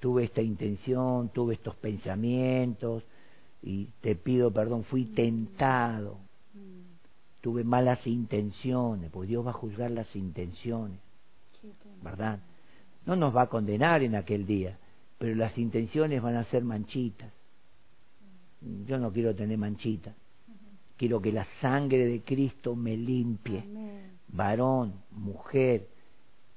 Tuve 0.00 0.24
esta 0.24 0.40
intención, 0.40 1.28
tuve 1.28 1.54
estos 1.54 1.74
pensamientos 1.76 3.04
y 3.62 3.90
te 4.00 4.16
pido 4.16 4.50
perdón, 4.50 4.84
fui 4.84 5.04
tentado, 5.04 6.16
tuve 7.42 7.62
malas 7.62 8.04
intenciones, 8.06 9.10
porque 9.10 9.28
Dios 9.28 9.46
va 9.46 9.50
a 9.50 9.54
juzgar 9.54 9.90
las 9.90 10.16
intenciones, 10.16 10.98
¿verdad? 12.02 12.40
No 13.06 13.16
nos 13.16 13.34
va 13.34 13.42
a 13.42 13.48
condenar 13.48 14.02
en 14.02 14.14
aquel 14.14 14.46
día, 14.46 14.78
pero 15.18 15.34
las 15.34 15.56
intenciones 15.58 16.22
van 16.22 16.36
a 16.36 16.44
ser 16.44 16.64
manchitas 16.64 17.32
yo 18.86 18.98
no 18.98 19.12
quiero 19.12 19.34
tener 19.34 19.58
manchita. 19.58 20.14
Quiero 20.96 21.20
que 21.20 21.32
la 21.32 21.46
sangre 21.60 22.06
de 22.06 22.20
Cristo 22.20 22.76
me 22.76 22.96
limpie. 22.96 23.64
Varón, 24.28 24.94
mujer, 25.10 25.88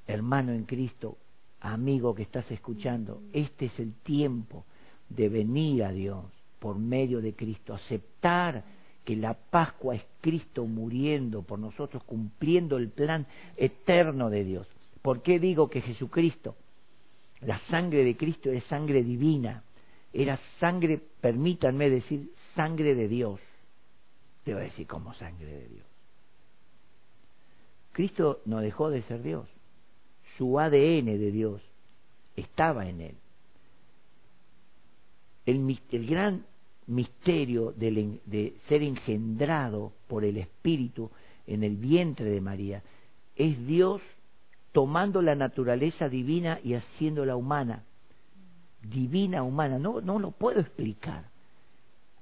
hermano 0.07 0.51
en 0.51 0.65
Cristo, 0.65 1.17
amigo 1.61 2.13
que 2.13 2.23
estás 2.23 2.49
escuchando, 2.51 3.21
este 3.33 3.65
es 3.65 3.79
el 3.79 3.93
tiempo 3.93 4.65
de 5.09 5.29
venir 5.29 5.83
a 5.83 5.91
Dios 5.91 6.25
por 6.59 6.77
medio 6.77 7.21
de 7.21 7.33
Cristo, 7.33 7.73
aceptar 7.73 8.63
que 9.03 9.15
la 9.15 9.33
Pascua 9.33 9.95
es 9.95 10.03
Cristo 10.21 10.65
muriendo 10.65 11.43
por 11.43 11.59
nosotros, 11.59 12.03
cumpliendo 12.03 12.77
el 12.77 12.89
plan 12.89 13.27
eterno 13.57 14.29
de 14.29 14.43
Dios. 14.43 14.67
¿Por 15.05 15.21
qué 15.21 15.39
digo 15.39 15.69
que 15.69 15.81
Jesucristo, 15.81 16.55
la 17.41 17.59
sangre 17.69 18.03
de 18.03 18.17
Cristo 18.17 18.49
es 18.49 18.63
sangre 18.63 19.03
divina? 19.03 19.61
era 20.15 20.39
sangre, 20.59 20.99
permítanme 21.19 21.89
decir, 21.89 22.31
sangre 22.55 22.95
de 22.95 23.07
Dios. 23.09 23.39
Te 24.45 24.53
voy 24.53 24.61
a 24.61 24.65
decir 24.65 24.87
como 24.87 25.13
sangre 25.13 25.45
de 25.45 25.67
Dios. 25.67 25.85
Cristo 27.91 28.41
no 28.45 28.61
dejó 28.61 28.89
de 28.89 29.03
ser 29.03 29.21
Dios. 29.21 29.47
Su 30.37 30.57
ADN 30.57 31.05
de 31.05 31.31
Dios 31.31 31.61
estaba 32.37 32.87
en 32.87 33.01
él. 33.01 33.15
El, 35.45 36.07
gran 36.07 36.45
misterio 36.87 37.73
de 37.73 38.55
ser 38.69 38.83
engendrado 38.83 39.91
por 40.07 40.23
el 40.23 40.37
Espíritu 40.37 41.11
en 41.45 41.63
el 41.63 41.75
vientre 41.75 42.29
de 42.29 42.41
María 42.41 42.83
es 43.35 43.67
Dios 43.67 44.01
tomando 44.75 45.23
la 45.23 45.33
naturaleza 45.33 46.09
divina 46.09 46.59
y 46.61 46.73
haciéndola 46.73 47.35
humana 47.35 47.85
divina 48.89 49.43
humana. 49.43 49.79
No, 49.79 50.01
no 50.01 50.19
lo 50.19 50.31
puedo 50.31 50.59
explicar. 50.59 51.25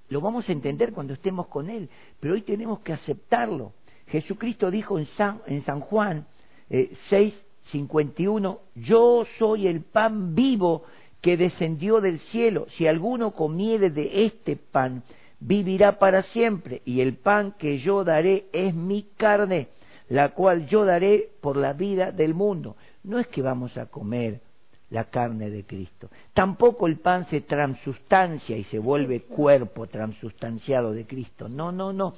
Lo 0.10 0.22
vamos 0.22 0.48
a 0.48 0.52
entender 0.52 0.94
cuando 0.94 1.14
estemos 1.14 1.48
con 1.48 1.70
Él, 1.70 1.90
pero 2.20 2.34
hoy 2.34 2.42
tenemos 2.42 2.80
que 2.80 2.94
aceptarlo. 2.94 3.74
Jesucristo 4.08 4.70
dijo 4.70 5.00
en 5.00 5.08
San, 5.18 5.42
en 5.48 5.64
San 5.66 5.80
Juan 5.80 6.26
eh, 6.70 6.96
6, 7.10 7.34
51, 7.72 8.60
yo 8.76 9.26
soy 9.40 9.68
el 9.68 9.82
pan 9.82 10.36
vivo 10.36 10.84
que 11.22 11.38
descendió 11.38 12.02
del 12.02 12.20
cielo. 12.32 12.68
Si 12.78 12.86
alguno 12.86 13.32
comiere 13.32 13.90
de 13.90 14.26
este 14.26 14.58
pan, 14.58 15.04
vivirá 15.40 15.98
para 15.98 16.24
siempre. 16.24 16.82
Y 16.86 17.00
el 17.00 17.16
pan 17.16 17.56
que 17.58 17.80
yo 17.80 18.04
daré 18.04 18.48
es 18.52 18.76
mi 18.76 19.04
carne, 19.18 19.70
la 20.10 20.30
cual 20.30 20.68
yo 20.68 20.86
daré 20.86 21.30
por 21.42 21.58
la 21.58 21.74
vida 21.74 22.12
del 22.12 22.34
mundo. 22.34 22.76
No 23.04 23.20
es 23.20 23.28
que 23.28 23.42
vamos 23.42 23.78
a 23.78 23.88
comer 23.88 24.42
la 24.90 25.06
carne 25.06 25.50
de 25.50 25.64
Cristo. 25.64 26.10
Tampoco 26.34 26.86
el 26.88 26.98
pan 26.98 27.28
se 27.30 27.42
transustancia 27.42 28.56
y 28.56 28.64
se 28.66 28.78
vuelve 28.78 29.22
cuerpo 29.22 29.88
transustanciado 29.88 30.94
de 30.94 31.06
Cristo. 31.06 31.50
No, 31.50 31.72
no, 31.72 31.92
no. 31.92 32.14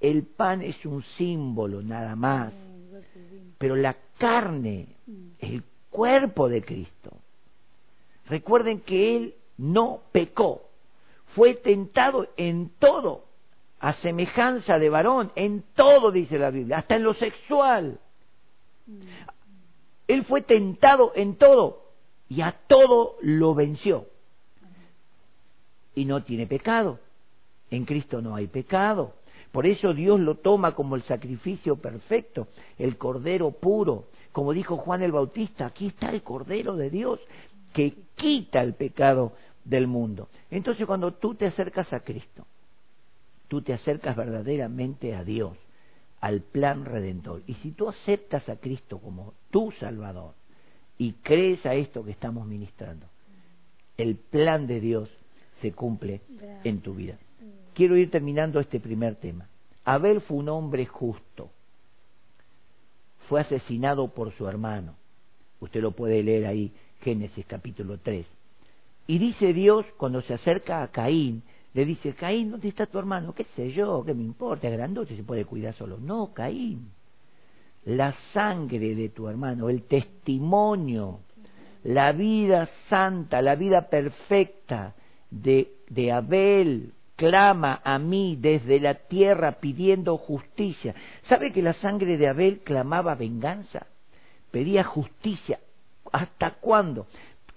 El 0.00 0.24
pan 0.24 0.60
es 0.62 0.84
un 0.84 1.02
símbolo 1.16 1.82
nada 1.82 2.16
más. 2.16 2.52
Pero 3.58 3.76
la 3.76 3.96
carne 4.18 4.88
es 5.38 5.50
el 5.50 5.62
cuerpo 5.90 6.48
de 6.48 6.62
Cristo. 6.62 7.12
Recuerden 8.28 8.80
que 8.80 9.16
Él 9.16 9.34
no 9.56 10.00
pecó. 10.12 10.62
fue 11.34 11.54
tentado 11.54 12.28
en 12.38 12.70
todo, 12.78 13.25
a 13.80 13.94
semejanza 14.00 14.78
de 14.78 14.88
varón, 14.88 15.32
en 15.34 15.64
todo, 15.74 16.10
dice 16.10 16.38
la 16.38 16.50
Biblia, 16.50 16.78
hasta 16.78 16.96
en 16.96 17.02
lo 17.02 17.14
sexual. 17.14 18.00
Él 20.08 20.24
fue 20.24 20.42
tentado 20.42 21.12
en 21.14 21.36
todo 21.36 21.86
y 22.28 22.40
a 22.40 22.52
todo 22.66 23.16
lo 23.20 23.54
venció. 23.54 24.06
Y 25.94 26.04
no 26.04 26.22
tiene 26.22 26.46
pecado. 26.46 27.00
En 27.70 27.84
Cristo 27.84 28.20
no 28.20 28.36
hay 28.36 28.46
pecado. 28.46 29.14
Por 29.52 29.66
eso 29.66 29.94
Dios 29.94 30.20
lo 30.20 30.36
toma 30.36 30.74
como 30.74 30.96
el 30.96 31.02
sacrificio 31.04 31.76
perfecto, 31.76 32.48
el 32.78 32.98
cordero 32.98 33.52
puro. 33.52 34.04
Como 34.32 34.52
dijo 34.52 34.76
Juan 34.76 35.02
el 35.02 35.12
Bautista, 35.12 35.66
aquí 35.66 35.86
está 35.88 36.10
el 36.10 36.22
cordero 36.22 36.76
de 36.76 36.90
Dios 36.90 37.20
que 37.72 37.94
quita 38.14 38.62
el 38.62 38.74
pecado 38.74 39.32
del 39.64 39.86
mundo. 39.86 40.28
Entonces 40.50 40.86
cuando 40.86 41.14
tú 41.14 41.34
te 41.34 41.46
acercas 41.46 41.92
a 41.92 42.00
Cristo, 42.00 42.46
tú 43.48 43.62
te 43.62 43.72
acercas 43.72 44.16
verdaderamente 44.16 45.14
a 45.14 45.24
Dios, 45.24 45.56
al 46.20 46.40
plan 46.40 46.84
redentor. 46.84 47.42
Y 47.46 47.54
si 47.54 47.72
tú 47.72 47.88
aceptas 47.88 48.48
a 48.48 48.56
Cristo 48.56 48.98
como 48.98 49.34
tu 49.50 49.72
Salvador 49.72 50.34
y 50.98 51.12
crees 51.14 51.64
a 51.66 51.74
esto 51.74 52.04
que 52.04 52.10
estamos 52.10 52.46
ministrando, 52.46 53.06
el 53.96 54.16
plan 54.16 54.66
de 54.66 54.80
Dios 54.80 55.08
se 55.62 55.72
cumple 55.72 56.20
en 56.64 56.80
tu 56.80 56.94
vida. 56.94 57.16
Quiero 57.74 57.96
ir 57.96 58.10
terminando 58.10 58.60
este 58.60 58.80
primer 58.80 59.16
tema. 59.16 59.48
Abel 59.84 60.20
fue 60.22 60.38
un 60.38 60.48
hombre 60.48 60.86
justo. 60.86 61.50
Fue 63.28 63.40
asesinado 63.40 64.08
por 64.08 64.32
su 64.32 64.48
hermano. 64.48 64.94
Usted 65.60 65.80
lo 65.80 65.92
puede 65.92 66.22
leer 66.22 66.46
ahí, 66.46 66.72
Génesis 67.02 67.44
capítulo 67.46 67.98
3. 67.98 68.26
Y 69.06 69.18
dice 69.18 69.52
Dios, 69.52 69.86
cuando 69.96 70.22
se 70.22 70.34
acerca 70.34 70.82
a 70.82 70.88
Caín, 70.88 71.42
le 71.76 71.84
dice, 71.84 72.14
Caín, 72.14 72.52
¿dónde 72.52 72.68
está 72.68 72.86
tu 72.86 72.98
hermano? 72.98 73.34
¿Qué 73.34 73.44
sé 73.54 73.70
yo? 73.70 74.02
¿Qué 74.02 74.14
me 74.14 74.22
importa? 74.22 74.66
Es 74.66 74.72
grandote, 74.72 75.14
se 75.14 75.22
puede 75.22 75.44
cuidar 75.44 75.74
solo. 75.74 75.98
No, 75.98 76.32
Caín. 76.32 76.90
La 77.84 78.14
sangre 78.32 78.94
de 78.94 79.10
tu 79.10 79.28
hermano, 79.28 79.68
el 79.68 79.82
testimonio, 79.82 81.20
la 81.84 82.12
vida 82.12 82.66
santa, 82.88 83.42
la 83.42 83.56
vida 83.56 83.90
perfecta 83.90 84.94
de, 85.30 85.70
de 85.90 86.12
Abel, 86.12 86.94
clama 87.14 87.82
a 87.84 87.98
mí 87.98 88.38
desde 88.40 88.80
la 88.80 88.94
tierra 88.94 89.60
pidiendo 89.60 90.16
justicia. 90.16 90.94
¿Sabe 91.28 91.52
que 91.52 91.60
la 91.60 91.74
sangre 91.74 92.16
de 92.16 92.26
Abel 92.26 92.60
clamaba 92.60 93.14
venganza? 93.16 93.86
Pedía 94.50 94.82
justicia. 94.82 95.60
¿Hasta 96.10 96.52
cuándo? 96.52 97.06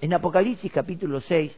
En 0.02 0.14
Apocalipsis 0.14 0.74
capítulo 0.74 1.22
6, 1.22 1.58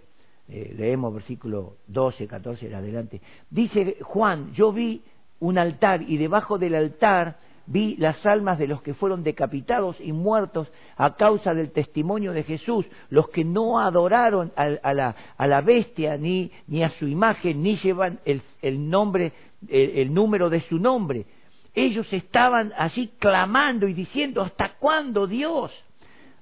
eh, 0.53 0.75
leemos 0.77 1.13
versículo 1.13 1.77
12, 1.87 2.27
14 2.27 2.67
en 2.67 2.75
adelante, 2.75 3.21
dice 3.49 3.97
Juan, 4.01 4.51
yo 4.53 4.73
vi 4.73 5.01
un 5.39 5.57
altar 5.57 6.01
y 6.01 6.17
debajo 6.17 6.57
del 6.57 6.75
altar 6.75 7.37
vi 7.67 7.95
las 7.95 8.25
almas 8.25 8.59
de 8.59 8.67
los 8.67 8.81
que 8.81 8.93
fueron 8.93 9.23
decapitados 9.23 9.95
y 10.01 10.11
muertos 10.11 10.67
a 10.97 11.15
causa 11.15 11.53
del 11.53 11.71
testimonio 11.71 12.33
de 12.33 12.43
Jesús, 12.43 12.85
los 13.09 13.29
que 13.29 13.45
no 13.45 13.79
adoraron 13.79 14.51
a, 14.57 14.93
la, 14.93 15.15
a 15.37 15.47
la, 15.47 15.61
bestia 15.61 16.17
ni, 16.17 16.51
ni, 16.67 16.83
a 16.83 16.89
su 16.99 17.07
imagen, 17.07 17.63
ni 17.63 17.77
llevan 17.77 18.19
el, 18.25 18.41
el 18.61 18.89
nombre, 18.89 19.31
el 19.69 20.13
número 20.13 20.49
de 20.49 20.61
su 20.67 20.79
nombre. 20.79 21.25
Ellos 21.73 22.11
estaban 22.11 22.73
allí 22.77 23.11
clamando 23.19 23.87
y 23.87 23.93
diciendo, 23.93 24.41
¿hasta 24.41 24.73
cuándo 24.73 25.27
Dios? 25.27 25.71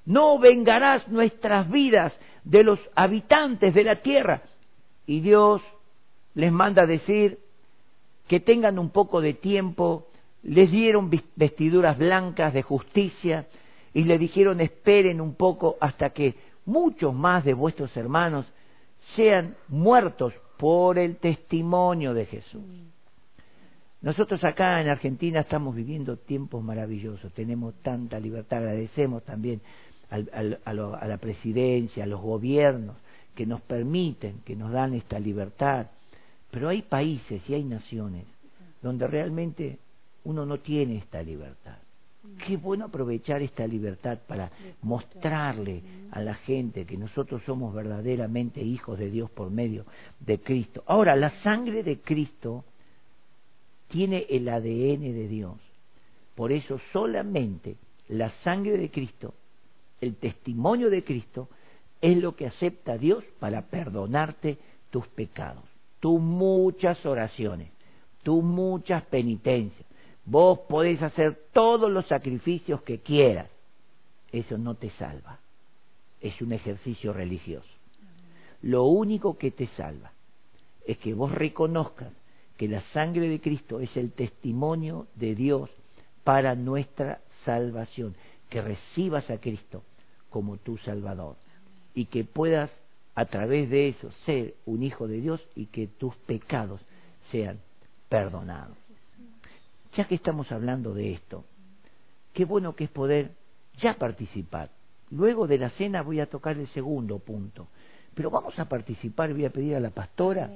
no 0.10 0.39
vengarás 0.39 1.08
nuestras 1.08 1.69
vidas 1.69 2.12
de 2.50 2.64
los 2.64 2.80
habitantes 2.96 3.76
de 3.76 3.84
la 3.84 4.02
tierra. 4.02 4.42
Y 5.06 5.22
Dios 5.22 5.62
les 6.34 6.52
manda 6.52 6.88
decir 6.88 7.40
que 8.28 8.40
tengan 8.40 8.80
un 8.80 8.90
poco 8.90 9.22
de 9.22 9.34
tiempo, 9.34 10.08
les 10.42 10.72
dieron 10.72 11.12
vestiduras 11.36 11.98
blancas 11.98 12.54
de 12.54 12.64
justicia 12.64 13.48
y 13.94 14.04
le 14.04 14.18
dijeron 14.18 14.62
esperen 14.62 15.22
un 15.22 15.36
poco 15.36 15.78
hasta 15.80 16.10
que 16.10 16.36
muchos 16.66 17.14
más 17.14 17.44
de 17.44 17.54
vuestros 17.54 17.96
hermanos 17.96 18.46
sean 19.16 19.56
muertos 19.68 20.34
por 20.58 20.98
el 20.98 21.18
testimonio 21.18 22.14
de 22.14 22.26
Jesús. 22.26 22.64
Nosotros 24.02 24.44
acá 24.44 24.82
en 24.82 24.90
Argentina 24.90 25.42
estamos 25.42 25.76
viviendo 25.76 26.18
tiempos 26.18 26.64
maravillosos, 26.64 27.32
tenemos 27.34 27.76
tanta 27.82 28.20
libertad, 28.20 28.60
agradecemos 28.60 29.24
también 29.24 29.62
a, 30.10 30.74
la 30.74 31.17
presidencia, 31.17 32.04
a 32.04 32.08
los 32.08 32.22
gobiernos, 32.22 32.95
que 33.36 33.45
nos 33.45 33.62
permiten, 33.62 34.41
que 34.45 34.56
nos 34.56 34.72
dan 34.72 34.93
esta 34.93 35.19
libertad. 35.19 35.88
Pero 36.52 36.69
hay 36.69 36.82
países 36.82 37.41
y 37.48 37.54
hay 37.54 37.63
naciones 37.63 38.26
donde 38.82 39.08
realmente 39.08 39.78
uno 40.24 40.45
no 40.45 40.60
tiene 40.60 40.98
esta 40.98 41.22
libertad. 41.22 41.78
Qué 42.45 42.58
bueno 42.58 42.86
aprovechar 42.86 43.41
esta 43.41 43.65
libertad 43.65 44.19
para 44.28 44.52
mostrarle 44.82 45.82
a 46.12 46.22
la 46.22 46.36
gente 46.36 46.86
que 46.86 46.98
nosotros 46.98 47.41
somos 47.45 47.74
verdaderamente 47.74 48.62
hijos 48.62 49.00
de 49.00 49.10
Dios 49.10 49.30
por 49.32 49.50
medio 49.50 49.86
de 50.19 50.39
Cristo. 50.39 50.84
Ahora, 50.86 51.15
la 51.15 51.32
sangre 51.41 51.82
de 51.82 52.00
Cristo 52.00 52.65
tiene 53.88 54.26
el 54.30 54.50
ADN 54.50 55.02
de 55.02 55.28
Dios. 55.28 55.56
Por 56.36 56.52
eso 56.52 56.80
solamente 56.91 57.78
la 58.10 58.30
sangre 58.43 58.78
de 58.78 58.89
Cristo 58.89 59.34
el 60.02 60.16
testimonio 60.16 60.90
de 60.90 61.04
Cristo 61.04 61.50
es 62.02 62.18
lo 62.18 62.36
que 62.36 62.48
acepta 62.48 62.98
Dios 62.98 63.24
para 63.40 63.64
perdonarte 63.64 64.58
tus 64.90 65.08
pecados, 65.08 65.64
tus 66.00 66.20
muchas 66.20 67.06
oraciones, 67.06 67.70
tus 68.24 68.44
muchas 68.44 69.04
penitencias. 69.06 69.86
Vos 70.26 70.60
podés 70.70 71.02
hacer 71.02 71.48
todos 71.54 71.92
los 71.92 72.08
sacrificios 72.08 72.82
que 72.84 73.00
quieras. 73.00 73.50
Eso 74.32 74.58
no 74.58 74.76
te 74.76 74.90
salva. 74.92 75.40
Es 76.22 76.42
un 76.42 76.54
ejercicio 76.54 77.14
religioso. 77.14 77.68
Lo 78.62 78.84
único 78.86 79.38
que 79.38 79.52
te 79.52 79.68
salva 79.68 80.12
es 80.86 80.98
que 80.98 81.14
vos 81.14 81.32
reconozcas 81.32 82.12
que 82.58 82.68
la 82.68 82.82
sangre 82.94 83.30
de 83.30 83.40
Cristo 83.40 83.80
es 83.80 83.96
el 83.96 84.12
testimonio 84.12 85.08
de 85.16 85.34
Dios 85.34 85.70
para 86.24 86.56
nuestra 86.56 87.22
salvación, 87.46 88.16
que 88.50 88.62
recibas 88.62 89.30
a 89.30 89.40
Cristo 89.40 89.84
como 90.30 90.58
tu 90.58 90.78
Salvador. 90.78 91.36
Y 91.94 92.06
que 92.06 92.24
puedas 92.24 92.70
a 93.15 93.26
través 93.26 93.70
de 93.70 93.89
eso 93.89 94.12
ser 94.26 94.56
un 94.65 94.84
hijo 94.84 95.08
de 95.08 95.20
Dios 95.20 95.42
y 95.56 95.65
que 95.65 95.88
tus 95.88 96.15
pecados 96.15 96.82
sean 97.32 97.60
perdonados. 98.08 98.78
Ya 99.96 100.06
que 100.06 100.15
estamos 100.15 100.52
hablando 100.52 100.94
de 100.94 101.13
esto, 101.13 101.44
qué 102.34 102.46
bueno 102.46 102.76
que 102.76 102.86
es 102.86 102.89
poder 102.89 103.32
ya 103.82 103.96
participar. 103.96 104.70
Luego 105.12 105.48
de 105.48 105.58
la 105.58 105.70
cena 105.72 106.02
voy 106.02 106.20
a 106.20 106.30
tocar 106.30 106.58
el 106.58 106.68
segundo 106.70 107.20
punto, 107.20 107.68
pero 108.13 108.30
vamos 108.30 108.58
a 108.60 108.65
participar, 108.65 109.34
voy 109.34 109.46
a 109.46 109.50
pedir 109.50 109.76
a 109.76 109.80
la 109.80 109.89
pastora, 109.89 110.50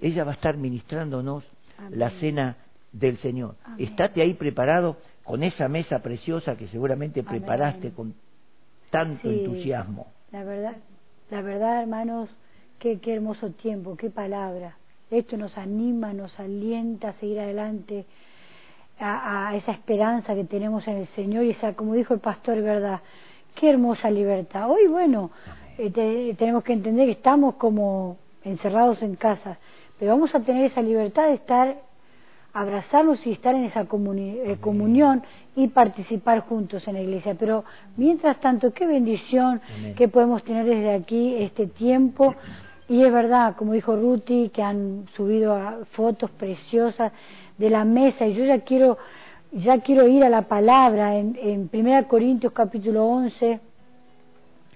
ella 0.00 0.24
va 0.24 0.32
a 0.32 0.34
estar 0.34 0.56
ministrándonos 0.56 1.44
la 1.90 2.10
cena 2.18 2.56
del 2.92 3.18
Señor. 3.18 3.56
Estate 3.78 4.22
ahí 4.22 4.34
preparado 4.34 4.96
con 5.24 5.42
esa 5.42 5.68
mesa 5.68 6.00
preciosa 6.00 6.56
que 6.56 6.68
seguramente 6.68 7.22
preparaste 7.22 7.92
con 7.92 8.14
tanto 8.92 9.30
entusiasmo. 9.30 10.06
La 10.30 10.44
verdad, 10.44 10.76
la 11.30 11.40
verdad, 11.40 11.80
hermanos, 11.80 12.28
qué, 12.78 13.00
qué 13.00 13.14
hermoso 13.14 13.50
tiempo, 13.52 13.96
qué 13.96 14.10
palabra. 14.10 14.76
Esto 15.10 15.38
nos 15.38 15.56
anima, 15.56 16.12
nos 16.12 16.38
alienta 16.38 17.08
a 17.08 17.12
seguir 17.14 17.40
adelante, 17.40 18.04
a, 19.00 19.56
esa 19.56 19.72
esperanza 19.72 20.34
que 20.34 20.44
tenemos 20.44 20.86
en 20.86 20.98
el 20.98 21.06
Señor 21.08 21.44
y 21.44 21.50
esa, 21.50 21.72
como 21.72 21.94
dijo 21.94 22.12
el 22.12 22.20
pastor, 22.20 22.60
verdad, 22.60 23.00
qué 23.58 23.70
hermosa 23.70 24.10
libertad. 24.10 24.70
Hoy, 24.70 24.86
bueno, 24.88 25.30
eh, 25.78 26.34
tenemos 26.38 26.62
que 26.62 26.74
entender 26.74 27.06
que 27.06 27.12
estamos 27.12 27.54
como 27.54 28.18
encerrados 28.44 29.02
en 29.02 29.16
casa, 29.16 29.58
pero 29.98 30.12
vamos 30.12 30.34
a 30.34 30.40
tener 30.40 30.66
esa 30.66 30.82
libertad 30.82 31.28
de 31.28 31.34
estar 31.34 31.76
abrazarnos 32.54 33.26
y 33.26 33.32
estar 33.32 33.54
en 33.54 33.64
esa 33.64 33.82
eh, 33.82 34.56
comunión 34.60 35.22
y 35.56 35.68
participar 35.68 36.40
juntos 36.40 36.86
en 36.86 36.94
la 36.94 37.00
iglesia. 37.00 37.34
Pero 37.38 37.64
mientras 37.96 38.40
tanto, 38.40 38.72
qué 38.72 38.86
bendición 38.86 39.60
que 39.96 40.08
podemos 40.08 40.42
tener 40.44 40.64
desde 40.64 40.94
aquí 40.94 41.36
este 41.38 41.66
tiempo. 41.66 42.34
Y 42.88 43.02
es 43.04 43.12
verdad, 43.12 43.56
como 43.56 43.72
dijo 43.72 43.96
Ruti, 43.96 44.50
que 44.50 44.62
han 44.62 45.06
subido 45.16 45.58
fotos 45.92 46.30
preciosas 46.32 47.12
de 47.56 47.70
la 47.70 47.84
mesa 47.84 48.26
y 48.26 48.34
yo 48.34 48.44
ya 48.44 48.60
quiero 48.60 48.98
ya 49.52 49.80
quiero 49.80 50.08
ir 50.08 50.24
a 50.24 50.30
la 50.30 50.42
palabra 50.42 51.16
en, 51.16 51.38
en 51.40 51.70
1 51.70 52.08
Corintios 52.08 52.54
capítulo 52.54 53.04
11 53.04 53.60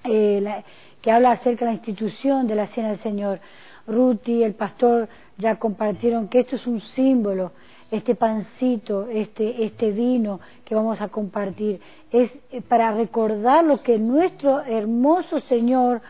eh, 0.04 0.62
que 1.00 1.10
habla 1.10 1.32
acerca 1.32 1.64
de 1.64 1.70
la 1.70 1.76
institución 1.76 2.46
de 2.46 2.54
la 2.54 2.66
cena 2.68 2.88
del 2.88 3.02
Señor. 3.02 3.40
Ruti, 3.86 4.42
el 4.42 4.54
pastor, 4.54 5.08
ya 5.38 5.56
compartieron 5.56 6.28
que 6.28 6.40
esto 6.40 6.56
es 6.56 6.66
un 6.66 6.80
símbolo 6.94 7.52
este 7.90 8.14
pancito, 8.14 9.08
este, 9.08 9.64
este 9.64 9.92
vino 9.92 10.40
que 10.64 10.74
vamos 10.74 11.00
a 11.00 11.08
compartir, 11.08 11.80
es 12.10 12.30
para 12.68 12.92
recordar 12.92 13.64
lo 13.64 13.82
que 13.82 13.98
nuestro 13.98 14.60
hermoso 14.62 15.40
Señor 15.42 16.00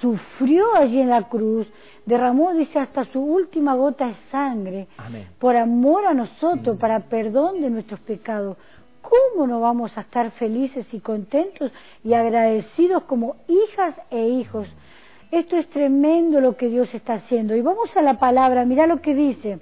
sufrió 0.00 0.74
allí 0.74 1.00
en 1.00 1.10
la 1.10 1.28
cruz, 1.28 1.68
derramó, 2.06 2.52
dice, 2.54 2.78
hasta 2.78 3.04
su 3.12 3.20
última 3.20 3.74
gota 3.74 4.08
de 4.08 4.16
sangre, 4.30 4.88
por 5.38 5.56
amor 5.56 6.06
a 6.06 6.14
nosotros, 6.14 6.78
para 6.78 7.00
perdón 7.00 7.60
de 7.60 7.70
nuestros 7.70 8.00
pecados. 8.00 8.56
¿Cómo 9.02 9.46
no 9.46 9.60
vamos 9.60 9.96
a 9.96 10.02
estar 10.02 10.30
felices 10.32 10.86
y 10.92 11.00
contentos 11.00 11.72
y 12.04 12.14
agradecidos 12.14 13.04
como 13.04 13.36
hijas 13.48 13.94
e 14.10 14.28
hijos? 14.28 14.68
Esto 15.30 15.56
es 15.56 15.68
tremendo 15.70 16.40
lo 16.40 16.56
que 16.56 16.68
Dios 16.68 16.92
está 16.92 17.14
haciendo. 17.14 17.54
Y 17.54 17.60
vamos 17.60 17.96
a 17.96 18.02
la 18.02 18.18
palabra, 18.18 18.64
mira 18.64 18.86
lo 18.86 19.00
que 19.00 19.14
dice. 19.14 19.58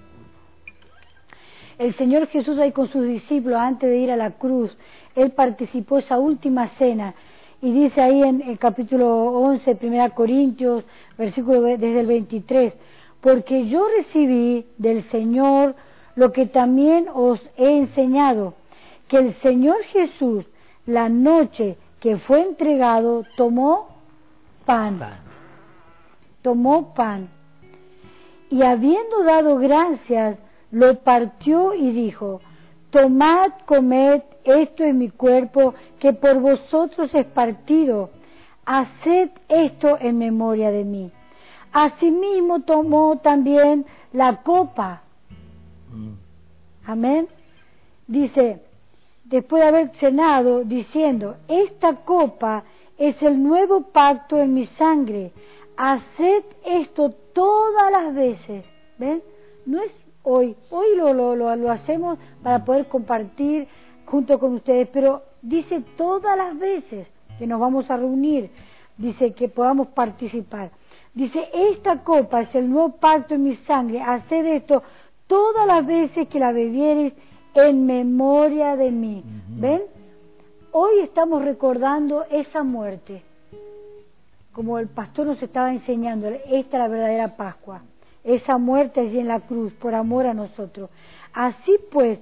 El 1.79 1.95
Señor 1.97 2.27
Jesús 2.29 2.59
ahí 2.59 2.73
con 2.73 2.89
sus 2.89 3.07
discípulos 3.07 3.59
antes 3.61 3.89
de 3.89 3.99
ir 3.99 4.11
a 4.11 4.17
la 4.17 4.33
cruz, 4.33 4.77
Él 5.15 5.31
participó 5.31 5.99
esa 5.99 6.19
última 6.19 6.69
cena 6.79 7.15
y 7.61 7.73
dice 7.73 8.01
ahí 8.01 8.23
en 8.23 8.41
el 8.43 8.59
capítulo 8.59 9.09
11, 9.09 9.79
1 9.81 10.15
Corintios, 10.15 10.85
versículo 11.17 11.63
desde 11.63 12.01
el 12.01 12.07
23, 12.07 12.73
porque 13.21 13.69
yo 13.69 13.87
recibí 13.97 14.65
del 14.77 15.09
Señor 15.11 15.75
lo 16.15 16.33
que 16.33 16.47
también 16.47 17.09
os 17.13 17.41
he 17.57 17.79
enseñado, 17.79 18.55
que 19.09 19.19
el 19.19 19.35
Señor 19.41 19.77
Jesús, 19.93 20.45
la 20.87 21.09
noche 21.09 21.77
que 22.01 22.17
fue 22.19 22.43
entregado, 22.43 23.25
tomó 23.37 23.89
pan, 24.65 25.01
tomó 26.43 26.95
pan, 26.95 27.29
y 28.51 28.63
habiendo 28.63 29.25
dado 29.25 29.57
gracias, 29.59 30.39
lo 30.71 30.99
partió 31.01 31.75
y 31.75 31.93
dijo, 31.93 32.41
tomad, 32.91 33.51
comed, 33.67 34.23
esto 34.45 34.85
es 34.85 34.95
mi 34.95 35.11
cuerpo, 35.11 35.75
que 35.99 36.13
por 36.13 36.41
vosotros 36.41 37.11
es 37.15 37.27
partido, 37.27 38.11
haced 38.65 39.31
esto 39.49 39.99
en 40.01 40.19
memoria 40.19 40.71
de 40.71 40.85
mí. 40.85 41.11
Asimismo 41.73 42.61
tomó 42.61 43.19
también 43.19 43.85
la 44.13 44.43
copa. 44.43 45.03
Mm. 45.93 46.13
Amén. 46.87 47.29
Dice, 48.07 48.63
después 49.25 49.63
de 49.63 49.69
haber 49.69 49.91
cenado, 49.99 50.65
diciendo, 50.65 51.37
esta 51.47 51.97
copa 51.97 52.65
es 52.97 53.21
el 53.23 53.43
nuevo 53.43 53.83
pacto 53.93 54.39
en 54.39 54.55
mi 54.55 54.67
sangre. 54.79 55.33
Haced 55.81 56.45
esto 56.67 57.15
todas 57.33 57.93
las 57.93 58.13
veces. 58.13 58.65
¿Ven? 58.99 59.23
No 59.65 59.81
es 59.81 59.93
hoy. 60.25 60.57
Hoy 60.71 60.97
lo, 60.97 61.15
lo, 61.15 61.37
lo, 61.37 61.71
hacemos 61.71 62.19
para 62.43 62.65
poder 62.65 62.89
compartir 62.89 63.69
junto 64.05 64.41
con 64.41 64.55
ustedes, 64.55 64.89
pero 64.93 65.23
dice 65.41 65.85
todas 65.97 66.37
las 66.37 66.59
veces 66.59 67.07
que 67.39 67.47
nos 67.47 67.61
vamos 67.61 67.89
a 67.91 67.97
reunir, 67.97 68.51
dice 68.97 69.33
que 69.35 69.49
podamos 69.49 69.89
participar. 69.89 70.71
Dice, 71.15 71.49
esta 71.53 72.03
copa 72.03 72.43
es 72.43 72.55
el 72.57 72.69
nuevo 72.69 72.97
pacto 72.97 73.35
en 73.35 73.45
mi 73.45 73.57
sangre, 73.59 74.03
haced 74.03 74.47
esto 74.47 74.83
todas 75.29 75.65
las 75.65 75.87
veces 75.87 76.27
que 76.29 76.41
la 76.41 76.51
bebieres 76.51 77.13
en 77.55 77.87
memoria 77.87 78.75
de 78.75 78.91
mí. 78.91 79.23
¿Ven? 79.49 79.83
Hoy 80.73 81.01
estamos 81.01 81.45
recordando 81.45 82.25
esa 82.31 82.63
muerte, 82.63 83.23
como 84.53 84.79
el 84.79 84.89
pastor 84.89 85.27
nos 85.27 85.43
estaba 85.43 85.73
enseñando, 85.73 86.29
esta 86.29 86.49
es 86.57 86.73
la 86.73 86.89
verdadera 86.89 87.37
Pascua 87.37 87.83
esa 88.29 88.59
muerte 88.59 89.01
allí 89.01 89.19
en 89.19 89.29
la 89.29 89.41
cruz 89.41 89.73
por 89.75 89.95
amor 89.95 90.27
a 90.27 90.35
nosotros. 90.35 90.91
Así 91.33 91.77
pues, 91.91 92.19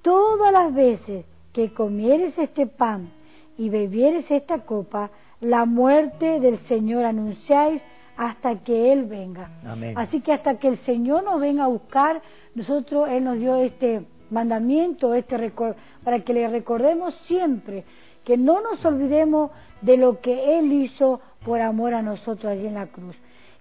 todas 0.00 0.50
las 0.50 0.74
veces 0.74 1.26
que 1.52 1.72
comieres 1.74 2.36
este 2.38 2.66
pan 2.66 3.10
y 3.58 3.68
bebieres 3.68 4.24
esta 4.30 4.60
copa, 4.60 5.10
la 5.40 5.66
muerte 5.66 6.40
del 6.40 6.58
Señor 6.68 7.04
anunciáis 7.04 7.82
hasta 8.16 8.60
que 8.60 8.92
Él 8.92 9.04
venga. 9.04 9.50
Así 9.96 10.20
que 10.20 10.32
hasta 10.32 10.58
que 10.58 10.68
el 10.68 10.78
Señor 10.86 11.24
nos 11.24 11.40
venga 11.40 11.64
a 11.64 11.68
buscar, 11.68 12.22
nosotros 12.54 13.08
Él 13.10 13.24
nos 13.24 13.38
dio 13.38 13.56
este 13.56 14.06
mandamiento, 14.30 15.12
este 15.12 15.52
para 16.02 16.20
que 16.20 16.32
le 16.32 16.48
recordemos 16.48 17.14
siempre, 17.26 17.84
que 18.24 18.38
no 18.38 18.62
nos 18.62 18.82
olvidemos 18.84 19.50
de 19.82 19.98
lo 19.98 20.20
que 20.20 20.58
Él 20.58 20.72
hizo 20.72 21.20
por 21.44 21.60
amor 21.60 21.94
a 21.94 22.02
nosotros 22.02 22.44
allí 22.46 22.66
en 22.66 22.74
la 22.74 22.86
cruz. 22.86 23.16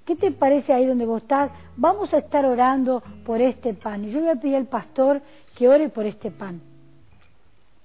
¿Qué 0.06 0.16
te 0.16 0.32
parece 0.32 0.74
ahí 0.74 0.86
donde 0.86 1.06
vos 1.06 1.22
estás? 1.22 1.52
Vamos 1.78 2.14
a 2.14 2.18
estar 2.18 2.46
orando 2.46 3.04
por 3.26 3.40
este 3.40 3.74
pan. 3.74 4.04
Y 4.04 4.12
yo 4.12 4.20
voy 4.20 4.30
a 4.30 4.36
pedir 4.36 4.56
al 4.56 4.66
pastor 4.66 5.22
que 5.56 5.68
ore 5.68 5.90
por 5.90 6.06
este 6.06 6.32
pan. 6.32 6.62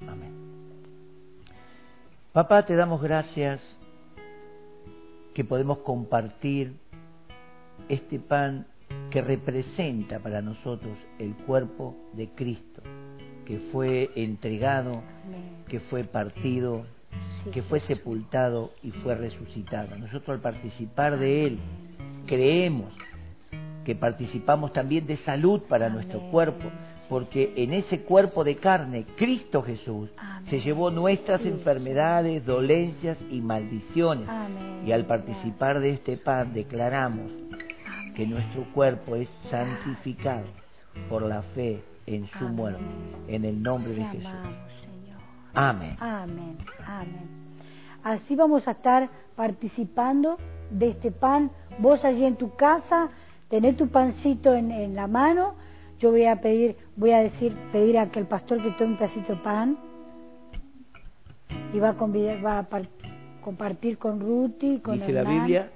Amén. 0.00 0.34
Papá, 2.32 2.64
te 2.64 2.74
damos 2.74 3.02
gracias 3.02 3.60
que 5.34 5.44
podemos 5.44 5.78
compartir 5.78 6.74
este 7.88 8.18
pan 8.18 8.66
que 9.10 9.20
representa 9.20 10.18
para 10.18 10.40
nosotros 10.42 10.96
el 11.18 11.34
cuerpo 11.34 11.94
de 12.14 12.28
Cristo, 12.30 12.82
que 13.44 13.58
fue 13.72 14.10
entregado, 14.16 15.02
que 15.68 15.80
fue 15.80 16.04
partido, 16.04 16.84
que 17.52 17.62
fue 17.62 17.80
sepultado 17.80 18.72
y 18.82 18.90
fue 18.90 19.14
resucitado. 19.14 19.96
Nosotros 19.96 20.36
al 20.36 20.40
participar 20.40 21.18
de 21.18 21.46
Él, 21.46 21.58
creemos 22.26 22.92
que 23.84 23.94
participamos 23.94 24.72
también 24.72 25.06
de 25.06 25.16
salud 25.18 25.62
para 25.68 25.88
nuestro 25.88 26.20
cuerpo, 26.30 26.70
porque 27.08 27.52
en 27.56 27.72
ese 27.72 28.00
cuerpo 28.00 28.42
de 28.42 28.56
carne, 28.56 29.06
Cristo 29.16 29.62
Jesús 29.62 30.10
se 30.50 30.60
llevó 30.60 30.90
nuestras 30.90 31.40
enfermedades, 31.42 32.44
dolencias 32.44 33.16
y 33.30 33.40
maldiciones. 33.40 34.28
Y 34.84 34.90
al 34.90 35.04
participar 35.06 35.78
de 35.80 35.90
este 35.90 36.16
pan 36.16 36.52
declaramos 36.52 37.30
que 38.16 38.26
nuestro 38.26 38.64
cuerpo 38.72 39.14
es 39.14 39.28
santificado 39.50 40.46
por 41.08 41.22
la 41.22 41.42
fe 41.54 41.82
en 42.06 42.28
su 42.38 42.48
muerte, 42.48 42.82
en 43.28 43.44
el 43.44 43.62
nombre 43.62 43.94
de 43.94 44.04
Jesús. 44.04 44.26
Amén. 45.54 45.96
Amén. 46.00 46.58
Amén. 46.86 47.35
Así 48.06 48.36
vamos 48.36 48.68
a 48.68 48.70
estar 48.70 49.10
participando 49.34 50.36
de 50.70 50.90
este 50.90 51.10
pan. 51.10 51.50
Vos 51.80 52.04
allí 52.04 52.24
en 52.24 52.36
tu 52.36 52.54
casa, 52.54 53.08
tenés 53.48 53.76
tu 53.76 53.88
pancito 53.88 54.54
en, 54.54 54.94
la 54.94 55.08
mano. 55.08 55.56
Yo 55.98 56.12
voy 56.12 56.26
a 56.26 56.40
pedir, 56.40 56.76
voy 56.94 57.10
a 57.10 57.18
decir, 57.18 57.52
pedir 57.72 57.98
a 57.98 58.08
que 58.12 58.20
el 58.20 58.26
pastor 58.26 58.62
que 58.62 58.70
tome 58.78 58.92
un 58.92 58.96
pedacito 58.96 59.34
de 59.34 59.40
pan 59.40 59.76
y 61.74 61.80
va 61.80 61.88
a, 61.88 61.94
va 61.94 62.58
a 62.60 62.66
compartir 63.42 63.98
con 63.98 64.20
Ruti, 64.20 64.78
con 64.78 65.00
Dice 65.00 65.10
la 65.10 65.24
Biblia, 65.24 65.72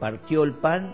partió 0.00 0.42
el 0.42 0.54
pan 0.54 0.92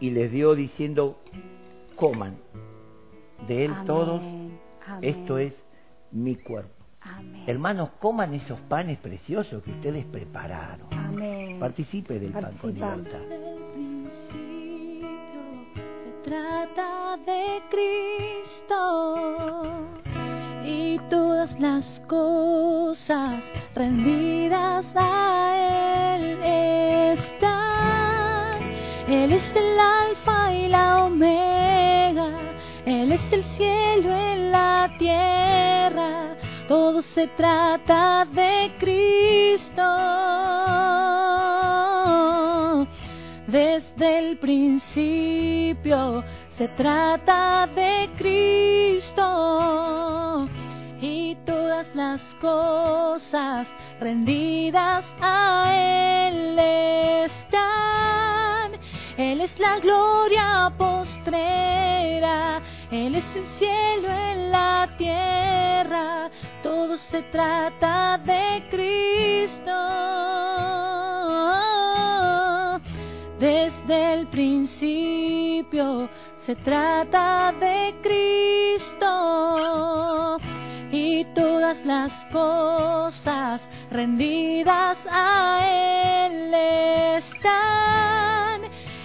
y 0.00 0.10
les 0.10 0.32
dio 0.32 0.56
diciendo, 0.56 1.20
coman 1.94 2.34
de 3.46 3.66
él 3.66 3.72
todos, 3.86 4.20
esto 5.00 5.38
es 5.38 5.63
mi 6.14 6.36
cuerpo. 6.36 6.84
Hermanos, 7.46 7.90
coman 8.00 8.32
esos 8.34 8.58
panes 8.60 8.98
preciosos 8.98 9.62
que 9.62 9.72
ustedes 9.72 10.06
prepararon. 10.06 10.88
Participe 11.60 12.18
del 12.18 12.32
pan 12.32 12.56
con 12.60 12.72
libertad. 12.72 13.20
Se 15.74 16.12
trata 16.24 17.18
de 17.26 17.60
Cristo 17.70 18.80
y 20.64 20.98
todas 21.10 21.60
las 21.60 21.84
cosas 22.08 23.42
rendidas 23.74 24.86
a 24.94 26.13
Él 26.13 26.13
se 37.14 37.28
trata 37.28 38.26
de 38.32 38.72
Cristo. 38.80 39.82
Desde 43.46 44.18
el 44.18 44.38
principio 44.38 46.24
se 46.58 46.68
trata 46.68 47.68
de 47.74 48.10
Cristo 48.18 49.28
y 51.00 51.36
todas 51.46 51.86
las 51.94 52.20
cosas 52.40 53.68
rendidas 54.00 55.04
a 55.20 55.72
Él 55.72 56.58
están. 57.28 58.72
Él 59.16 59.40
es 59.42 59.56
la 59.60 59.78
gloria 59.78 60.72
postrera, 60.76 62.60
Él 62.90 63.14
es 63.14 63.24
el 63.36 63.58
cielo 63.58 63.73
se 67.14 67.22
trata 67.30 68.18
de 68.24 68.64
Cristo. 68.72 69.78
Desde 73.38 74.14
el 74.14 74.26
principio 74.26 76.08
se 76.44 76.56
trata 76.56 77.52
de 77.60 77.94
Cristo 78.02 79.12
y 80.90 81.24
todas 81.36 81.76
las 81.86 82.10
cosas 82.32 83.60
rendidas 83.92 84.98
a 85.08 85.60
Él 86.26 86.52
están. 87.22 88.62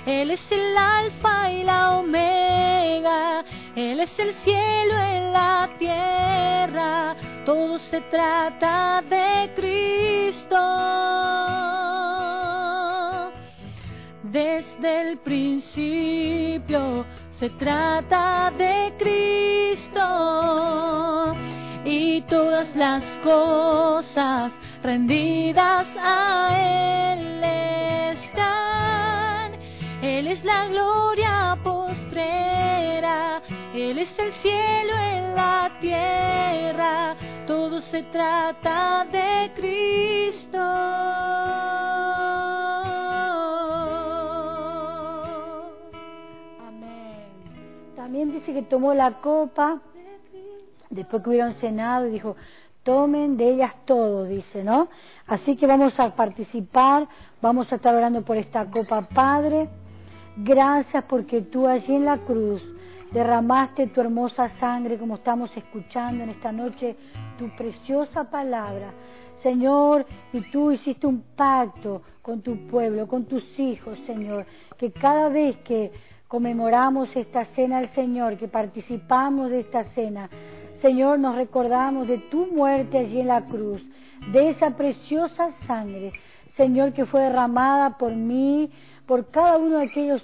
Él 0.07 0.31
es 0.31 0.41
el 0.49 0.77
alfa 0.77 1.51
y 1.51 1.63
la 1.63 1.99
omega, 1.99 3.45
Él 3.75 3.99
es 3.99 4.09
el 4.17 4.33
cielo 4.43 4.97
en 4.97 5.31
la 5.31 5.69
tierra, 5.77 7.15
todo 7.49 7.79
se 7.89 7.99
trata 8.11 9.01
de 9.09 9.51
Cristo. 9.55 10.63
Desde 14.21 15.01
el 15.01 15.17
principio 15.17 17.05
se 17.39 17.49
trata 17.61 18.53
de 18.55 18.93
Cristo 18.99 20.05
y 21.85 22.21
todas 22.33 22.67
las 22.75 23.03
cosas 23.23 24.51
rendidas 24.83 25.87
a 25.97 27.13
Él 27.13 27.43
están. 28.13 29.53
Él 30.03 30.27
es 30.27 30.43
la 30.45 30.67
gloria 30.67 31.28
Él 33.73 33.97
es 33.97 34.19
el 34.19 34.33
cielo 34.41 34.97
en 34.97 35.35
la 35.35 35.71
tierra, 35.79 37.15
todo 37.47 37.81
se 37.89 38.03
trata 38.03 39.05
de 39.05 39.51
Cristo. 39.55 40.57
También 47.95 48.31
dice 48.31 48.53
que 48.53 48.63
tomó 48.63 48.93
la 48.93 49.21
copa 49.21 49.79
después 50.89 51.23
que 51.23 51.29
hubieron 51.29 51.53
cenado 51.55 52.07
y 52.07 52.11
dijo, 52.11 52.35
tomen 52.83 53.37
de 53.37 53.49
ellas 53.51 53.73
todo, 53.85 54.25
dice, 54.25 54.63
¿no? 54.63 54.89
Así 55.25 55.55
que 55.55 55.67
vamos 55.67 55.97
a 55.99 56.15
participar, 56.15 57.07
vamos 57.41 57.71
a 57.71 57.75
estar 57.75 57.95
orando 57.95 58.23
por 58.23 58.35
esta 58.35 58.65
copa, 58.65 59.01
Padre. 59.01 59.69
Gracias 60.41 61.03
porque 61.09 61.41
tú 61.41 61.67
allí 61.67 61.93
en 61.93 62.05
la 62.05 62.17
cruz 62.19 62.61
derramaste 63.11 63.87
tu 63.87 63.99
hermosa 63.99 64.49
sangre, 64.57 64.97
como 64.97 65.15
estamos 65.15 65.51
escuchando 65.57 66.23
en 66.23 66.29
esta 66.29 66.53
noche, 66.53 66.95
tu 67.37 67.49
preciosa 67.57 68.23
palabra. 68.29 68.93
Señor, 69.43 70.05
y 70.31 70.39
tú 70.51 70.71
hiciste 70.71 71.07
un 71.07 71.23
pacto 71.35 72.03
con 72.21 72.41
tu 72.41 72.55
pueblo, 72.67 73.05
con 73.05 73.25
tus 73.25 73.43
hijos, 73.59 73.99
Señor, 74.05 74.45
que 74.77 74.93
cada 74.93 75.27
vez 75.27 75.57
que 75.65 75.91
conmemoramos 76.29 77.09
esta 77.17 77.43
cena 77.55 77.79
al 77.79 77.93
Señor, 77.93 78.37
que 78.37 78.47
participamos 78.47 79.49
de 79.49 79.59
esta 79.59 79.83
cena, 79.93 80.29
Señor, 80.81 81.19
nos 81.19 81.35
recordamos 81.35 82.07
de 82.07 82.17
tu 82.29 82.45
muerte 82.47 82.97
allí 82.97 83.19
en 83.19 83.27
la 83.27 83.41
cruz, 83.41 83.81
de 84.31 84.51
esa 84.51 84.71
preciosa 84.71 85.51
sangre, 85.67 86.13
Señor, 86.55 86.93
que 86.93 87.05
fue 87.05 87.21
derramada 87.21 87.97
por 87.97 88.13
mí, 88.13 88.69
por 89.09 89.25
cada 89.31 89.57
uno 89.57 89.79
de 89.79 89.85
aquellos 89.85 90.21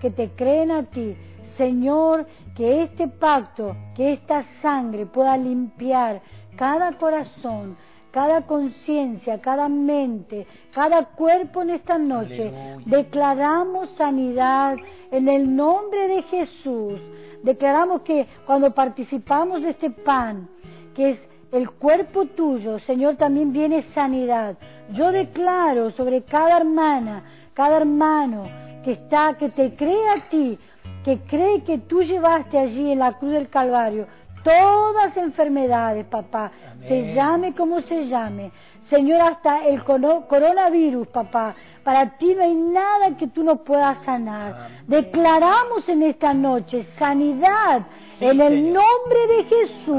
que 0.00 0.12
te 0.12 0.30
creen 0.36 0.70
a 0.70 0.84
ti. 0.84 1.16
Señor, 1.56 2.24
que 2.56 2.84
este 2.84 3.08
pacto, 3.08 3.74
que 3.96 4.12
esta 4.12 4.44
sangre 4.62 5.06
pueda 5.06 5.36
limpiar 5.36 6.22
cada 6.56 6.92
corazón, 6.98 7.76
cada 8.12 8.42
conciencia, 8.42 9.40
cada 9.40 9.68
mente, 9.68 10.46
cada 10.72 11.06
cuerpo 11.06 11.62
en 11.62 11.70
esta 11.70 11.98
noche. 11.98 12.52
Declaramos 12.86 13.90
sanidad 13.98 14.76
en 15.10 15.28
el 15.28 15.56
nombre 15.56 16.06
de 16.06 16.22
Jesús. 16.22 17.00
Declaramos 17.42 18.02
que 18.02 18.24
cuando 18.46 18.72
participamos 18.72 19.62
de 19.62 19.70
este 19.70 19.90
pan, 19.90 20.48
que 20.94 21.10
es 21.10 21.18
el 21.50 21.70
cuerpo 21.70 22.26
tuyo, 22.26 22.78
Señor, 22.80 23.16
también 23.16 23.52
viene 23.52 23.84
sanidad. 23.94 24.56
Yo 24.92 25.10
declaro 25.10 25.90
sobre 25.92 26.22
cada 26.22 26.58
hermana, 26.58 27.24
cada 27.58 27.78
hermano 27.78 28.44
que 28.84 28.92
está, 28.92 29.34
que 29.36 29.48
te 29.48 29.74
cree 29.74 30.08
a 30.10 30.28
ti, 30.30 30.56
que 31.04 31.18
cree 31.22 31.64
que 31.64 31.78
tú 31.78 32.04
llevaste 32.04 32.56
allí 32.56 32.92
en 32.92 33.00
la 33.00 33.14
cruz 33.14 33.32
del 33.32 33.48
Calvario 33.48 34.06
todas 34.44 35.16
enfermedades, 35.16 36.06
papá, 36.06 36.52
se 36.86 37.14
llame 37.14 37.54
como 37.54 37.80
se 37.82 38.06
llame. 38.06 38.52
Señor, 38.88 39.20
hasta 39.20 39.66
el 39.66 39.82
coronavirus, 39.82 41.08
papá, 41.08 41.54
para 41.82 42.16
ti 42.16 42.32
no 42.34 42.44
hay 42.44 42.54
nada 42.54 43.16
que 43.18 43.26
tú 43.26 43.42
no 43.42 43.56
puedas 43.56 43.98
sanar. 44.04 44.68
Declaramos 44.86 45.86
en 45.88 46.04
esta 46.04 46.32
noche 46.32 46.86
sanidad 46.96 47.82
en 48.20 48.40
el 48.40 48.72
nombre 48.72 49.26
de 49.28 49.44
Jesús. 49.44 49.96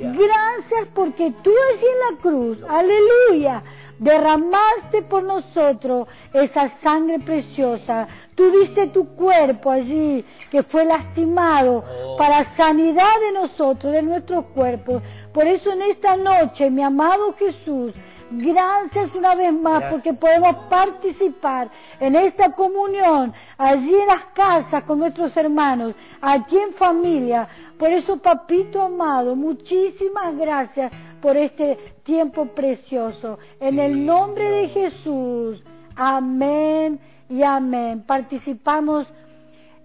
Gracias 0.00 0.88
porque 0.94 1.32
tú 1.42 1.50
allí 1.50 1.86
en 1.86 2.14
la 2.14 2.22
cruz, 2.22 2.58
aleluya, 2.68 3.62
derramaste 4.04 5.02
por 5.08 5.22
nosotros 5.22 6.06
esa 6.32 6.70
sangre 6.82 7.18
preciosa. 7.20 8.06
Tú 8.34 8.50
diste 8.50 8.88
tu 8.88 9.16
cuerpo 9.16 9.70
allí 9.70 10.24
que 10.50 10.62
fue 10.64 10.84
lastimado 10.84 11.82
oh. 11.82 12.16
para 12.18 12.54
sanidad 12.56 13.20
de 13.20 13.32
nosotros, 13.32 13.92
de 13.92 14.02
nuestros 14.02 14.44
cuerpos. 14.46 15.02
Por 15.32 15.46
eso 15.46 15.72
en 15.72 15.82
esta 15.82 16.16
noche, 16.16 16.70
mi 16.70 16.82
amado 16.82 17.34
Jesús, 17.38 17.94
gracias 18.30 19.14
una 19.14 19.34
vez 19.34 19.52
más 19.52 19.84
porque 19.90 20.12
podemos 20.12 20.54
participar 20.68 21.70
en 22.00 22.14
esta 22.16 22.52
comunión 22.52 23.32
allí 23.56 23.94
en 23.94 24.06
las 24.06 24.24
casas 24.34 24.84
con 24.84 24.98
nuestros 24.98 25.34
hermanos, 25.36 25.94
aquí 26.20 26.58
en 26.58 26.74
familia. 26.74 27.48
Por 27.78 27.90
eso, 27.90 28.18
papito 28.18 28.82
amado, 28.82 29.34
muchísimas 29.34 30.36
gracias 30.36 30.92
por 31.24 31.38
este 31.38 31.78
tiempo 32.04 32.44
precioso. 32.54 33.38
En 33.58 33.78
el 33.78 34.04
nombre 34.04 34.46
de 34.46 34.68
Jesús, 34.68 35.64
amén 35.96 37.00
y 37.30 37.42
amén. 37.42 38.04
Participamos 38.06 39.06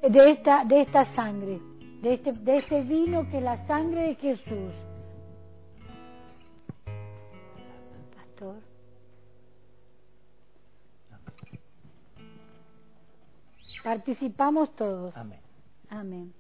de 0.02 0.32
esta, 0.32 0.66
de 0.66 0.82
esta 0.82 1.16
sangre, 1.16 1.62
de 2.02 2.16
este, 2.16 2.34
de 2.34 2.58
este 2.58 2.82
vino 2.82 3.30
que 3.30 3.38
es 3.38 3.44
la 3.44 3.66
sangre 3.68 4.08
de 4.08 4.16
Jesús. 4.16 4.74
Participamos 13.82 14.76
todos. 14.76 15.16
Amén. 15.16 15.40
Amén. 15.90 16.39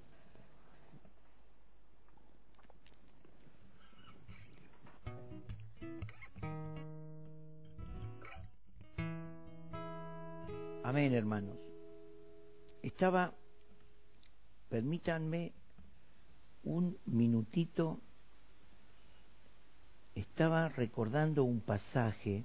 Amén, 10.89 11.13
hermanos. 11.13 11.55
Estaba, 12.81 13.31
permítanme 14.69 15.53
un 16.63 16.97
minutito 17.05 17.99
estaba 20.15 20.67
recordando 20.69 21.43
un 21.43 21.61
pasaje, 21.61 22.43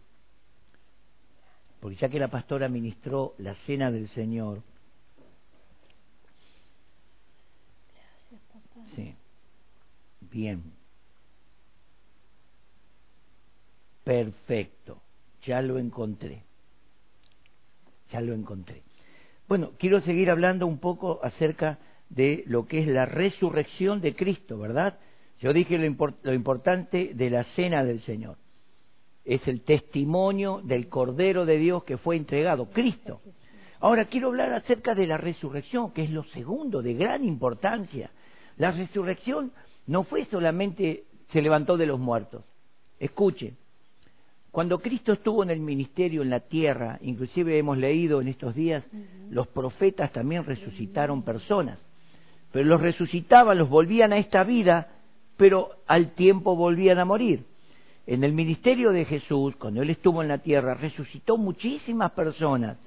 porque 1.81 1.97
ya 1.97 2.11
que 2.11 2.19
la 2.19 2.29
pastora 2.29 2.69
ministró 2.69 3.35
la 3.39 3.55
cena 3.65 3.91
del 3.91 4.11
Señor, 4.11 4.63
Sí. 8.95 9.15
Bien. 10.21 10.63
Perfecto. 14.05 15.01
Ya 15.47 15.63
lo 15.63 15.79
encontré. 15.79 16.45
Ya 18.11 18.21
lo 18.21 18.35
encontré. 18.35 18.83
Bueno, 19.49 19.73
quiero 19.79 20.01
seguir 20.01 20.31
hablando 20.31 20.67
un 20.67 20.79
poco 20.79 21.21
acerca 21.23 21.79
de 22.09 22.45
lo 22.47 22.67
que 22.67 22.81
es 22.81 22.87
la 22.87 23.07
resurrección 23.07 24.01
de 24.01 24.15
Cristo, 24.15 24.59
¿verdad? 24.59 24.99
Yo 25.41 25.53
dije 25.53 25.79
lo, 25.79 26.33
importante 26.33 27.13
de 27.15 27.31
la 27.31 27.45
cena 27.55 27.85
del 27.85 28.01
Señor. 28.03 28.37
Es 29.25 29.47
el 29.49 29.63
testimonio 29.63 30.61
del 30.63 30.89
Cordero 30.89 31.45
de 31.45 31.59
Dios 31.59 31.85
que 31.85 31.99
fue 31.99 32.17
entregado, 32.17 32.71
Cristo. 32.71 33.21
Ahora 33.81 34.07
quiero 34.07 34.29
hablar 34.29 34.53
acerca 34.53 34.95
de 34.95 35.07
la 35.07 35.19
resurrección, 35.19 35.93
que 35.93 36.05
es 36.05 36.11
lo 36.11 36.25
segundo 36.25 36.83
de 36.83 36.95
gran 36.95 37.25
importancia. 37.25 38.11
La 38.57 38.71
resurrección 38.71 39.53
no 39.87 40.05
fue 40.05 40.25
solamente 40.27 41.05
se 41.33 41.43
levantó 41.43 41.77
de 41.77 41.87
los 41.87 41.99
muertos. 41.99 42.45
Escuchen, 42.99 43.57
cuando 44.55 44.79
Cristo 44.79 45.13
estuvo 45.13 45.43
en 45.43 45.51
el 45.51 45.59
ministerio 45.59 46.23
en 46.23 46.31
la 46.31 46.39
tierra, 46.39 47.01
inclusive 47.03 47.59
hemos 47.59 47.77
leído 47.77 48.21
en 48.21 48.29
estos 48.29 48.55
días, 48.55 48.85
los 49.29 49.49
profetas 49.49 50.13
también 50.13 50.45
resucitaron 50.45 51.25
personas, 51.25 51.77
pero 52.53 52.65
los 52.65 52.81
resucitaban, 52.81 53.59
los 53.59 53.69
volvían 53.69 54.13
a 54.13 54.19
esta 54.19 54.45
vida 54.45 54.89
pero 55.37 55.71
al 55.89 56.13
tiempo 56.15 56.55
volvían 56.55 57.01
a 57.01 57.05
morir. 57.05 57.47
En 58.07 58.23
el 58.23 58.33
ministerio 58.33 58.93
de 58.93 59.05
Jesús, 59.05 59.57
cuando 59.57 59.83
Él 59.83 59.91
estuvo 59.91 60.23
en 60.23 60.29
la 60.29 60.39
tierra, 60.39 60.75
resucitó 60.75 61.37
muchísimas 61.37 62.13
personas 62.13 62.79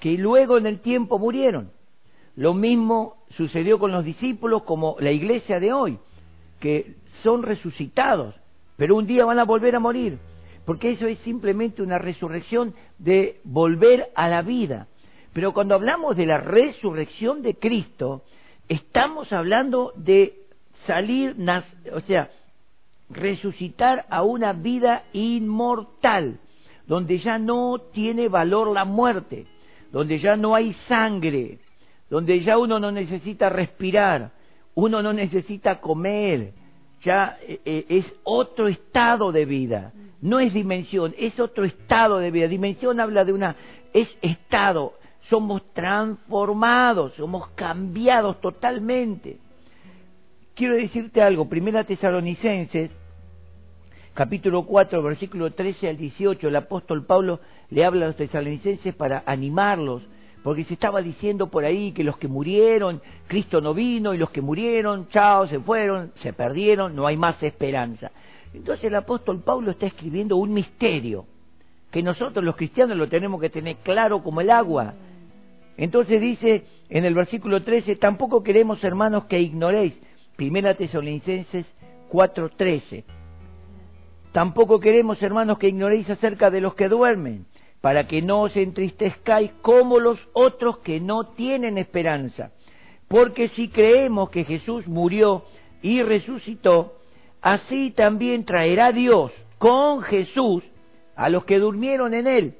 que 0.00 0.12
luego 0.12 0.56
en 0.56 0.64
el 0.64 0.80
tiempo 0.80 1.18
murieron. 1.18 1.70
Lo 2.34 2.54
mismo 2.54 3.16
sucedió 3.36 3.78
con 3.78 3.92
los 3.92 4.06
discípulos 4.06 4.62
como 4.62 4.96
la 5.00 5.10
iglesia 5.10 5.60
de 5.60 5.74
hoy, 5.74 5.98
que 6.60 6.94
son 7.22 7.42
resucitados, 7.42 8.34
pero 8.78 8.96
un 8.96 9.06
día 9.06 9.26
van 9.26 9.38
a 9.38 9.44
volver 9.44 9.76
a 9.76 9.80
morir. 9.80 10.18
Porque 10.68 10.90
eso 10.90 11.06
es 11.06 11.18
simplemente 11.20 11.80
una 11.80 11.96
resurrección 11.96 12.74
de 12.98 13.40
volver 13.42 14.10
a 14.14 14.28
la 14.28 14.42
vida. 14.42 14.86
Pero 15.32 15.54
cuando 15.54 15.74
hablamos 15.74 16.14
de 16.14 16.26
la 16.26 16.36
resurrección 16.42 17.40
de 17.40 17.54
Cristo, 17.54 18.24
estamos 18.68 19.32
hablando 19.32 19.94
de 19.96 20.34
salir, 20.86 21.34
o 21.90 22.00
sea, 22.02 22.28
resucitar 23.08 24.04
a 24.10 24.22
una 24.22 24.52
vida 24.52 25.04
inmortal, 25.14 26.38
donde 26.86 27.18
ya 27.18 27.38
no 27.38 27.78
tiene 27.94 28.28
valor 28.28 28.70
la 28.70 28.84
muerte, 28.84 29.46
donde 29.90 30.18
ya 30.18 30.36
no 30.36 30.54
hay 30.54 30.76
sangre, 30.86 31.60
donde 32.10 32.44
ya 32.44 32.58
uno 32.58 32.78
no 32.78 32.92
necesita 32.92 33.48
respirar, 33.48 34.32
uno 34.74 35.00
no 35.00 35.14
necesita 35.14 35.80
comer, 35.80 36.52
ya 37.02 37.38
eh, 37.42 37.60
eh, 37.64 37.86
es 37.88 38.06
otro 38.24 38.68
estado 38.68 39.32
de 39.32 39.44
vida, 39.44 39.92
no 40.20 40.40
es 40.40 40.52
dimensión, 40.52 41.14
es 41.18 41.38
otro 41.38 41.64
estado 41.64 42.18
de 42.18 42.30
vida. 42.30 42.48
Dimensión 42.48 43.00
habla 43.00 43.24
de 43.24 43.32
una, 43.32 43.56
es 43.92 44.08
estado, 44.20 44.94
somos 45.28 45.62
transformados, 45.72 47.14
somos 47.14 47.48
cambiados 47.50 48.40
totalmente. 48.40 49.38
Quiero 50.54 50.74
decirte 50.74 51.22
algo, 51.22 51.48
Primera 51.48 51.84
Tesalonicenses, 51.84 52.90
capítulo 54.14 54.66
4, 54.66 55.00
versículo 55.02 55.52
13 55.52 55.90
al 55.90 55.96
18, 55.96 56.48
el 56.48 56.56
apóstol 56.56 57.06
Pablo 57.06 57.38
le 57.70 57.84
habla 57.84 58.06
a 58.06 58.08
los 58.08 58.16
tesalonicenses 58.16 58.92
para 58.96 59.22
animarlos, 59.24 60.02
porque 60.42 60.64
se 60.64 60.74
estaba 60.74 61.02
diciendo 61.02 61.48
por 61.48 61.64
ahí 61.64 61.92
que 61.92 62.04
los 62.04 62.16
que 62.16 62.28
murieron, 62.28 63.02
Cristo 63.26 63.60
no 63.60 63.74
vino, 63.74 64.14
y 64.14 64.18
los 64.18 64.30
que 64.30 64.40
murieron, 64.40 65.08
chao, 65.08 65.46
se 65.48 65.58
fueron, 65.58 66.12
se 66.22 66.32
perdieron, 66.32 66.94
no 66.94 67.06
hay 67.06 67.16
más 67.16 67.42
esperanza. 67.42 68.10
Entonces 68.54 68.84
el 68.84 68.94
apóstol 68.94 69.42
Pablo 69.42 69.70
está 69.70 69.86
escribiendo 69.86 70.36
un 70.36 70.52
misterio, 70.52 71.26
que 71.90 72.02
nosotros 72.02 72.44
los 72.44 72.56
cristianos 72.56 72.96
lo 72.96 73.08
tenemos 73.08 73.40
que 73.40 73.50
tener 73.50 73.76
claro 73.78 74.22
como 74.22 74.40
el 74.40 74.50
agua. 74.50 74.94
Entonces 75.76 76.20
dice 76.20 76.64
en 76.88 77.04
el 77.04 77.14
versículo 77.14 77.62
13, 77.62 77.96
tampoco 77.96 78.42
queremos 78.42 78.82
hermanos 78.82 79.24
que 79.24 79.40
ignoréis, 79.40 79.94
Primera 80.36 80.74
Tesalonicenses 80.74 81.66
4:13, 82.10 83.04
tampoco 84.32 84.80
queremos 84.80 85.20
hermanos 85.20 85.58
que 85.58 85.68
ignoréis 85.68 86.08
acerca 86.08 86.50
de 86.50 86.60
los 86.60 86.74
que 86.74 86.88
duermen, 86.88 87.46
para 87.80 88.06
que 88.06 88.22
no 88.22 88.42
os 88.42 88.56
entristezcáis 88.56 89.52
como 89.62 90.00
los 90.00 90.18
otros 90.32 90.78
que 90.78 91.00
no 91.00 91.24
tienen 91.34 91.78
esperanza. 91.78 92.50
Porque 93.06 93.48
si 93.50 93.68
creemos 93.68 94.30
que 94.30 94.44
Jesús 94.44 94.86
murió 94.86 95.44
y 95.82 96.02
resucitó, 96.02 96.94
así 97.40 97.92
también 97.92 98.44
traerá 98.44 98.92
Dios 98.92 99.32
con 99.58 100.02
Jesús 100.02 100.62
a 101.16 101.28
los 101.28 101.44
que 101.44 101.58
durmieron 101.58 102.14
en 102.14 102.26
él. 102.26 102.54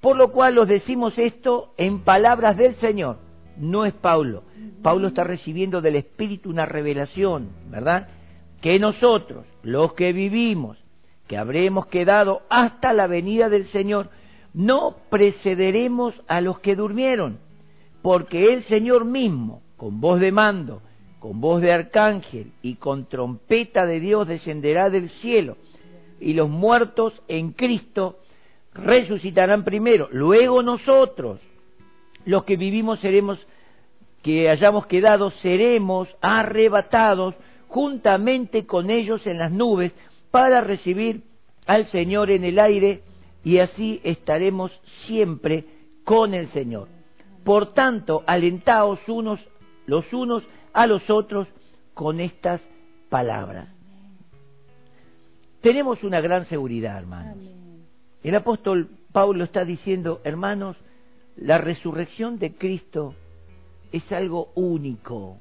Por 0.00 0.16
lo 0.16 0.30
cual 0.30 0.58
os 0.58 0.68
decimos 0.68 1.14
esto 1.16 1.72
en 1.76 2.00
palabras 2.00 2.56
del 2.56 2.76
Señor. 2.76 3.18
No 3.56 3.84
es 3.84 3.94
Pablo. 3.94 4.44
Pablo 4.82 5.08
está 5.08 5.24
recibiendo 5.24 5.80
del 5.80 5.96
Espíritu 5.96 6.50
una 6.50 6.66
revelación, 6.66 7.50
¿verdad? 7.68 8.08
Que 8.60 8.78
nosotros, 8.78 9.44
los 9.62 9.94
que 9.94 10.12
vivimos, 10.12 10.78
que 11.26 11.36
habremos 11.36 11.86
quedado 11.86 12.42
hasta 12.48 12.92
la 12.92 13.08
venida 13.08 13.48
del 13.48 13.68
Señor, 13.72 14.10
no 14.54 14.96
precederemos 15.10 16.14
a 16.26 16.40
los 16.40 16.58
que 16.60 16.76
durmieron, 16.76 17.38
porque 18.02 18.52
el 18.52 18.64
Señor 18.64 19.04
mismo, 19.04 19.62
con 19.76 20.00
voz 20.00 20.20
de 20.20 20.32
mando, 20.32 20.82
con 21.18 21.40
voz 21.40 21.60
de 21.60 21.72
arcángel 21.72 22.52
y 22.62 22.76
con 22.76 23.06
trompeta 23.06 23.86
de 23.86 24.00
Dios 24.00 24.26
descenderá 24.26 24.90
del 24.90 25.10
cielo, 25.20 25.56
y 26.20 26.34
los 26.34 26.48
muertos 26.48 27.12
en 27.28 27.52
Cristo 27.52 28.18
resucitarán 28.74 29.64
primero, 29.64 30.08
luego 30.12 30.62
nosotros, 30.62 31.40
los 32.24 32.44
que 32.44 32.56
vivimos 32.56 33.00
seremos, 33.00 33.38
que 34.22 34.48
hayamos 34.50 34.86
quedado, 34.86 35.30
seremos 35.42 36.08
arrebatados 36.20 37.34
juntamente 37.68 38.66
con 38.66 38.90
ellos 38.90 39.26
en 39.26 39.38
las 39.38 39.52
nubes 39.52 39.92
para 40.30 40.60
recibir 40.60 41.22
al 41.66 41.90
Señor 41.90 42.30
en 42.30 42.44
el 42.44 42.58
aire 42.58 43.02
y 43.44 43.58
así 43.58 44.00
estaremos 44.04 44.72
siempre 45.06 45.64
con 46.04 46.34
el 46.34 46.50
Señor. 46.52 46.88
Por 47.44 47.72
tanto, 47.72 48.24
alentaos 48.26 49.00
unos 49.08 49.40
los 49.86 50.12
unos 50.12 50.42
a 50.72 50.86
los 50.86 51.08
otros 51.08 51.48
con 51.94 52.20
estas 52.20 52.60
palabras. 53.08 53.68
Tenemos 55.60 56.04
una 56.04 56.20
gran 56.20 56.46
seguridad, 56.48 56.98
hermanos. 56.98 57.38
El 58.22 58.34
apóstol 58.34 58.90
Pablo 59.12 59.44
está 59.44 59.64
diciendo, 59.64 60.20
hermanos, 60.24 60.76
la 61.36 61.58
resurrección 61.58 62.38
de 62.38 62.54
Cristo 62.54 63.14
es 63.92 64.10
algo 64.12 64.52
único. 64.54 65.38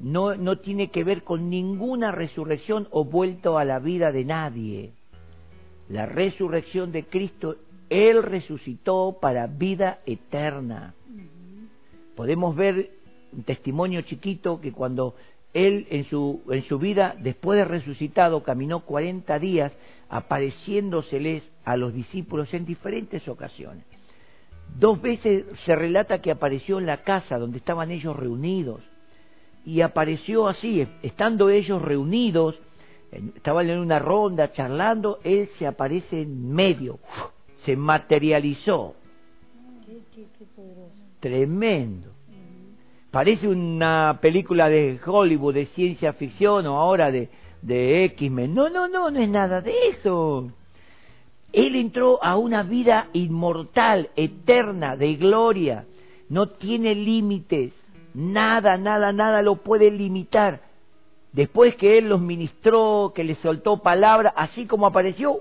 No, 0.00 0.34
no 0.34 0.58
tiene 0.58 0.90
que 0.90 1.04
ver 1.04 1.22
con 1.22 1.50
ninguna 1.50 2.12
resurrección 2.12 2.88
o 2.90 3.04
vuelto 3.04 3.58
a 3.58 3.64
la 3.64 3.78
vida 3.78 4.12
de 4.12 4.24
nadie. 4.24 4.92
La 5.88 6.06
resurrección 6.06 6.92
de 6.92 7.04
Cristo, 7.04 7.56
Él 7.88 8.22
resucitó 8.22 9.18
para 9.20 9.46
vida 9.46 10.00
eterna. 10.06 10.94
Podemos 12.16 12.56
ver 12.56 12.90
un 13.32 13.44
testimonio 13.44 14.02
chiquito 14.02 14.60
que 14.60 14.72
cuando 14.72 15.14
él 15.56 15.86
en 15.88 16.04
su, 16.04 16.42
en 16.50 16.62
su 16.64 16.78
vida, 16.78 17.16
después 17.18 17.58
de 17.58 17.64
resucitado, 17.64 18.42
caminó 18.42 18.80
40 18.80 19.38
días 19.38 19.72
apareciéndoseles 20.10 21.42
a 21.64 21.78
los 21.78 21.94
discípulos 21.94 22.52
en 22.52 22.66
diferentes 22.66 23.26
ocasiones. 23.26 23.84
Dos 24.78 25.00
veces 25.00 25.46
se 25.64 25.74
relata 25.74 26.20
que 26.20 26.30
apareció 26.30 26.78
en 26.78 26.84
la 26.84 27.04
casa 27.04 27.38
donde 27.38 27.56
estaban 27.56 27.90
ellos 27.90 28.14
reunidos 28.14 28.82
y 29.64 29.80
apareció 29.80 30.46
así, 30.46 30.86
estando 31.02 31.48
ellos 31.48 31.80
reunidos, 31.80 32.56
estaban 33.10 33.68
en 33.70 33.78
una 33.78 33.98
ronda 33.98 34.52
charlando, 34.52 35.20
él 35.24 35.48
se 35.58 35.66
aparece 35.66 36.22
en 36.22 36.52
medio, 36.52 36.98
se 37.64 37.76
materializó. 37.76 38.94
Tremendo. 41.20 42.10
Parece 43.10 43.48
una 43.48 44.18
película 44.20 44.68
de 44.68 45.00
Hollywood 45.04 45.54
de 45.54 45.66
ciencia 45.66 46.12
ficción 46.12 46.66
o 46.66 46.76
ahora 46.76 47.10
de, 47.10 47.30
de 47.62 48.04
X-Men. 48.04 48.54
No, 48.54 48.68
no, 48.68 48.88
no, 48.88 49.10
no 49.10 49.20
es 49.20 49.28
nada 49.28 49.62
de 49.62 49.72
eso. 49.88 50.50
Él 51.52 51.76
entró 51.76 52.22
a 52.22 52.36
una 52.36 52.62
vida 52.62 53.08
inmortal, 53.14 54.10
eterna, 54.16 54.96
de 54.96 55.14
gloria. 55.14 55.86
No 56.28 56.48
tiene 56.48 56.94
límites. 56.94 57.72
Nada, 58.12 58.76
nada, 58.76 59.12
nada 59.12 59.40
lo 59.40 59.56
puede 59.56 59.90
limitar. 59.90 60.60
Después 61.36 61.76
que 61.76 61.98
Él 61.98 62.08
los 62.08 62.18
ministró, 62.18 63.12
que 63.14 63.22
les 63.22 63.36
soltó 63.40 63.82
palabra, 63.82 64.32
así 64.34 64.64
como 64.64 64.86
apareció, 64.86 65.40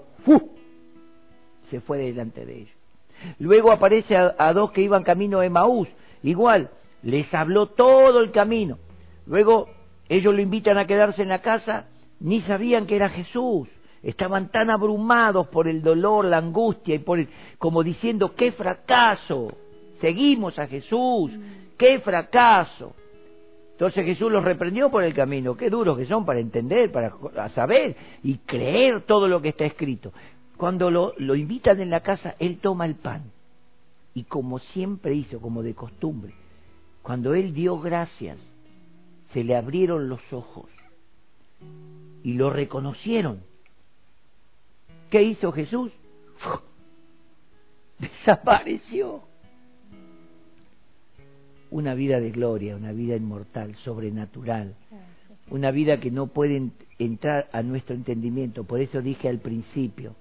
se 1.70 1.80
fue 1.80 2.00
delante 2.00 2.46
de 2.46 2.64
ellos. 2.64 2.76
Luego 3.39 3.72
aparece 3.72 4.18
a, 4.18 4.36
a 4.38 4.52
dos 4.52 4.72
que 4.72 4.82
iban 4.82 5.06
camino 5.06 5.39
de 5.39 5.50
Maús, 5.50 5.88
igual, 6.22 6.70
les 7.02 7.34
habló 7.34 7.68
todo 7.68 8.20
el 8.20 8.32
camino. 8.32 8.78
Luego 9.26 9.70
ellos 10.10 10.36
lo 10.36 10.41
invitan 10.41 10.78
a 10.78 10.86
quedarse 10.86 11.22
en 11.22 11.30
la 11.30 11.41
casa, 11.41 11.86
ni 12.20 12.41
sabían 12.41 12.88
que 12.88 12.98
era 12.98 13.08
Jesús. 13.08 13.70
Estaban 14.04 14.52
tan 14.52 14.70
abrumados 14.70 15.48
por 15.48 15.70
el 15.70 15.82
dolor, 15.82 16.26
la 16.26 16.39
angustia 16.39 16.93
y 16.96 17.00
por 17.00 17.20
el, 17.20 17.30
como 17.58 17.84
diciendo, 17.84 18.36
qué 18.36 18.52
fracaso. 18.52 19.48
Seguimos 20.02 20.60
a 20.60 20.68
Jesús, 20.68 21.32
qué 21.78 22.02
fracaso. 22.02 22.93
Entonces 23.76 24.06
Jesús 24.06 24.32
los 24.32 24.46
reprendió 24.46 24.90
por 24.90 25.04
el 25.04 25.14
camino. 25.14 25.58
Qué 25.58 25.70
duros 25.70 25.98
que 25.98 26.06
son 26.06 26.26
para 26.26 26.40
entender, 26.40 26.94
para 26.94 27.50
saber 27.50 27.98
y 28.24 28.38
creer 28.38 29.02
todo 29.02 29.28
lo 29.28 29.42
que 29.42 29.50
está 29.50 29.66
escrito. 29.66 30.14
Cuando 30.56 30.90
lo, 30.90 31.36
invitan 31.36 31.82
en 31.82 31.90
la 31.90 32.00
casa, 32.00 32.36
él 32.40 32.60
toma 32.62 32.86
el 32.86 32.96
pan. 32.96 33.24
Y 34.14 34.24
como 34.24 34.60
siempre 34.60 35.14
hizo, 35.14 35.42
como 35.42 35.62
de 35.62 35.74
costumbre, 35.74 36.34
cuando 37.02 37.36
él 37.36 37.54
dio 37.54 37.78
gracias, 37.78 38.38
se 39.34 39.44
le 39.44 39.58
abrieron 39.58 40.08
los 40.08 40.22
ojos 40.32 40.70
y 42.24 42.36
lo 42.36 42.50
reconocieron. 42.50 43.42
¿Qué 45.10 45.22
hizo 45.22 45.52
Jesús? 45.52 45.92
Desapareció. 48.00 49.24
Una 51.72 51.93
vida 51.93 52.20
de 52.20 52.32
gloria, 52.32 52.76
una 52.76 52.91
vida 52.91 53.16
inmortal, 53.16 53.76
sobrenatural, 53.84 54.76
una 55.49 55.72
vida 55.72 55.99
que 55.99 56.11
no 56.11 56.28
puede 56.28 56.72
entrar 56.99 57.47
a 57.51 57.61
nuestro 57.63 57.95
entendimiento. 57.95 58.63
Por 58.63 58.82
eso 58.82 59.01
dije 59.01 59.30
al 59.30 59.39
principio 59.39 60.16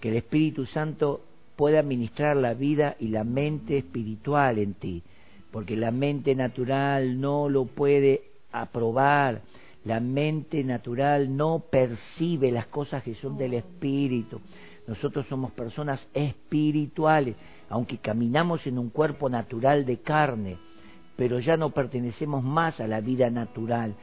que 0.00 0.10
el 0.10 0.16
Espíritu 0.16 0.66
Santo 0.66 1.22
pueda 1.56 1.82
ministrar 1.82 2.36
la 2.36 2.54
vida 2.54 2.96
y 2.98 3.08
la 3.08 3.24
mente 3.24 3.78
espiritual 3.78 4.58
en 4.58 4.74
ti 4.74 5.02
porque 5.54 5.76
la 5.76 5.92
mente 5.92 6.34
natural 6.34 7.20
no 7.20 7.48
lo 7.48 7.66
puede 7.66 8.24
aprobar. 8.50 9.42
La 9.84 10.00
mente 10.00 10.64
natural 10.64 11.36
no 11.36 11.62
percibe 11.70 12.50
las 12.50 12.66
cosas 12.66 13.04
que 13.04 13.14
son 13.14 13.38
del 13.38 13.54
espíritu. 13.54 14.40
Nosotros 14.88 15.26
somos 15.28 15.52
personas 15.52 16.04
espirituales, 16.12 17.36
aunque 17.74 17.98
caminamos 17.98 18.64
en 18.68 18.78
un 18.78 18.88
cuerpo 18.88 19.28
natural 19.28 19.84
de 19.84 19.98
carne, 19.98 20.58
pero 21.16 21.40
ya 21.40 21.56
no 21.56 21.70
pertenecemos 21.70 22.44
más 22.44 22.78
a 22.78 22.86
la 22.86 23.00
vida 23.00 23.30
natural. 23.30 23.96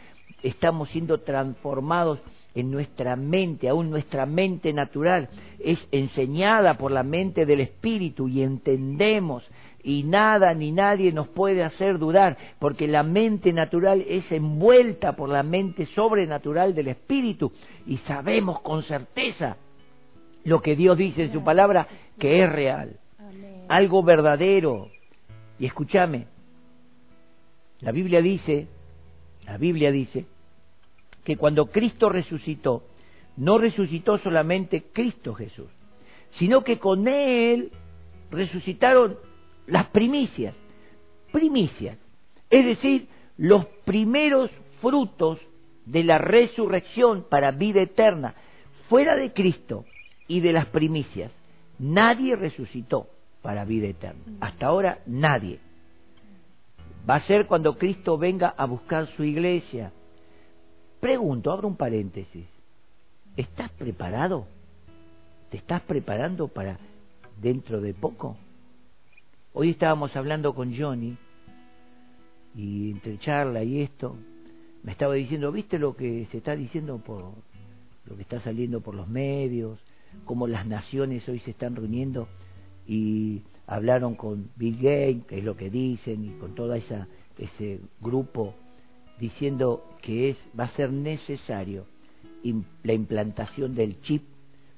Estamos 0.44 0.90
siendo 0.90 1.22
transformados 1.22 2.20
en 2.54 2.70
nuestra 2.70 3.16
mente, 3.16 3.70
aún 3.70 3.90
nuestra 3.90 4.26
mente 4.26 4.74
natural 4.74 5.30
es 5.58 5.80
enseñada 5.94 6.74
por 6.74 6.92
la 6.92 7.04
mente 7.04 7.46
del 7.46 7.62
Espíritu 7.62 8.28
y 8.28 8.42
entendemos 8.42 9.42
y 9.82 10.04
nada 10.04 10.54
ni 10.54 10.74
nadie 10.74 11.14
nos 11.14 11.30
puede 11.30 11.64
hacer 11.64 11.98
dudar, 11.98 12.38
porque 12.60 12.90
la 12.90 13.04
mente 13.04 13.54
natural 13.54 14.04
es 14.06 14.30
envuelta 14.34 15.16
por 15.16 15.30
la 15.30 15.44
mente 15.44 15.86
sobrenatural 15.96 16.76
del 16.76 16.90
Espíritu 16.90 17.54
y 17.88 18.00
sabemos 18.00 18.60
con 18.60 18.84
certeza 18.84 19.56
lo 20.44 20.62
que 20.62 20.76
Dios 20.76 20.98
dice 20.98 21.24
en 21.24 21.32
su 21.32 21.42
palabra 21.42 21.88
que 22.20 22.44
es 22.44 22.52
real, 22.52 22.98
algo 23.68 24.04
verdadero. 24.04 24.90
Y 25.60 25.66
escúchame, 25.66 26.28
la 27.80 27.92
Biblia 27.92 28.22
dice, 28.22 28.68
la 29.46 29.58
Biblia 29.58 29.92
dice 29.92 30.26
que 31.24 31.38
cuando 31.38 31.68
Cristo 31.68 32.10
resucitó, 32.10 32.84
no 33.38 33.58
resucitó 33.58 34.18
solamente 34.18 34.84
Cristo 34.94 35.34
Jesús, 35.34 35.70
sino 36.38 36.64
que 36.64 36.80
con 36.80 37.08
Él 37.08 37.72
resucitaron 38.30 39.18
las 39.68 39.88
primicias, 39.88 40.54
primicias, 41.32 41.98
es 42.50 42.66
decir, 42.66 43.08
los 43.38 43.66
primeros 43.86 44.52
frutos 44.82 45.40
de 45.86 46.04
la 46.04 46.18
resurrección 46.18 47.26
para 47.30 47.52
vida 47.52 47.82
eterna, 47.82 48.36
fuera 48.90 49.16
de 49.16 49.32
Cristo 49.32 49.86
y 50.28 50.42
de 50.42 50.54
las 50.54 50.68
primicias. 50.68 51.32
Nadie 51.80 52.36
resucitó 52.36 53.08
para 53.42 53.66
vida 53.66 53.88
eterna. 53.88 54.22
Hasta 54.40 54.68
ahora 54.68 55.00
nadie. 55.06 55.60
Va 57.10 57.16
a 57.16 57.28
ser 57.28 57.48
cuando 57.48 57.78
Cristo 57.78 58.18
venga 58.18 58.50
a 58.50 58.66
buscar 58.66 59.08
su 59.16 59.24
iglesia. 59.24 59.92
Pregunto, 61.00 61.52
abro 61.52 61.68
un 61.68 61.76
paréntesis. 61.76 62.46
¿Estás 63.36 63.72
preparado? 63.72 64.46
¿Te 65.50 65.58
estás 65.58 65.82
preparando 65.82 66.48
para 66.48 66.78
dentro 67.42 67.82
de 67.82 67.94
poco? 67.94 68.38
Hoy 69.54 69.72
estábamos 69.72 70.16
hablando 70.16 70.54
con 70.54 70.78
Johnny 70.78 71.18
y 72.56 72.92
entre 72.92 73.18
charla 73.20 73.64
y 73.64 73.82
esto 73.82 74.16
me 74.84 74.92
estaba 74.92 75.14
diciendo, 75.16 75.52
¿viste 75.52 75.80
lo 75.80 75.96
que 75.96 76.28
se 76.32 76.38
está 76.38 76.56
diciendo 76.56 77.00
por 77.00 77.34
lo 78.06 78.16
que 78.16 78.22
está 78.22 78.40
saliendo 78.42 78.82
por 78.82 78.96
los 78.96 79.08
medios? 79.08 79.80
Cómo 80.26 80.48
las 80.48 80.66
naciones 80.66 81.28
hoy 81.28 81.40
se 81.40 81.52
están 81.52 81.76
reuniendo 81.76 82.28
y 82.88 83.42
hablaron 83.68 84.16
con 84.16 84.50
Bill 84.56 84.76
Gates, 84.76 85.26
que 85.28 85.40
es 85.40 85.44
lo 85.44 85.56
que 85.56 85.70
dicen, 85.70 86.26
y 86.26 86.30
con 86.40 86.56
toda 86.56 86.78
esa 86.78 87.08
ese 87.42 87.80
grupo 88.00 88.54
diciendo 89.20 89.84
que 90.02 90.30
es 90.30 90.38
va 90.58 90.66
a 90.66 90.76
ser 90.76 90.92
necesario 90.92 91.86
la 92.84 92.94
implantación 92.94 93.76
del 93.76 94.02
chip 94.02 94.24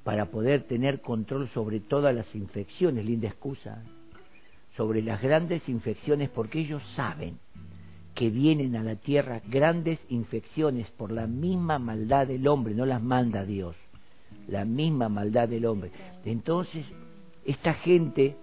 para 0.03 0.25
poder 0.25 0.63
tener 0.63 1.01
control 1.01 1.49
sobre 1.49 1.79
todas 1.79 2.13
las 2.13 2.33
infecciones, 2.35 3.05
linda 3.05 3.29
excusa, 3.29 3.83
sobre 4.75 5.01
las 5.01 5.21
grandes 5.21 5.67
infecciones, 5.69 6.29
porque 6.29 6.59
ellos 6.59 6.83
saben 6.95 7.37
que 8.15 8.29
vienen 8.29 8.75
a 8.75 8.83
la 8.83 8.95
tierra 8.95 9.41
grandes 9.47 9.99
infecciones 10.09 10.89
por 10.91 11.11
la 11.11 11.25
misma 11.25 11.79
maldad 11.79 12.27
del 12.27 12.47
hombre, 12.47 12.73
no 12.73 12.85
las 12.85 13.01
manda 13.01 13.45
Dios, 13.45 13.75
la 14.47 14.65
misma 14.65 15.07
maldad 15.07 15.47
del 15.47 15.65
hombre. 15.65 15.91
Entonces, 16.25 16.85
esta 17.45 17.73
gente, 17.75 18.35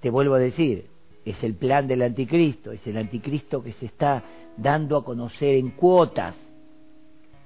te 0.00 0.10
vuelvo 0.10 0.34
a 0.34 0.38
decir, 0.38 0.86
es 1.24 1.42
el 1.42 1.54
plan 1.54 1.88
del 1.88 2.02
anticristo, 2.02 2.72
es 2.72 2.86
el 2.86 2.96
anticristo 2.96 3.62
que 3.62 3.72
se 3.74 3.86
está 3.86 4.22
dando 4.56 4.96
a 4.96 5.04
conocer 5.04 5.56
en 5.56 5.70
cuotas. 5.70 6.34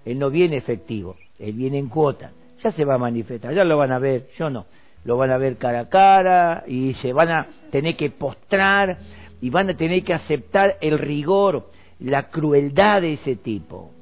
Él 0.05 0.19
no 0.19 0.31
viene 0.31 0.57
efectivo, 0.57 1.17
él 1.39 1.55
viene 1.55 1.79
en 1.79 1.89
cuotas. 1.89 2.33
Ya 2.63 2.73
se 2.73 2.85
va 2.85 2.95
a 2.95 2.99
manifestar, 2.99 3.55
ya 3.55 3.65
lo 3.65 3.79
van 3.79 3.93
a 3.93 3.99
ver, 3.99 4.29
yo 4.39 4.51
no. 4.51 4.67
Lo 5.05 5.17
van 5.17 5.31
a 5.31 5.39
ver 5.39 5.57
cara 5.57 5.81
a 5.81 5.89
cara 5.89 6.65
y 6.67 6.93
se 7.01 7.15
van 7.15 7.31
a 7.31 7.47
tener 7.71 7.97
que 7.97 8.11
postrar 8.11 8.99
y 9.41 9.49
van 9.49 9.71
a 9.71 9.77
tener 9.77 10.05
que 10.05 10.13
aceptar 10.13 10.77
el 10.83 10.99
rigor, 10.99 11.71
la 11.99 12.29
crueldad 12.29 13.01
de 13.01 13.15
ese 13.15 13.37
tipo. 13.37 13.93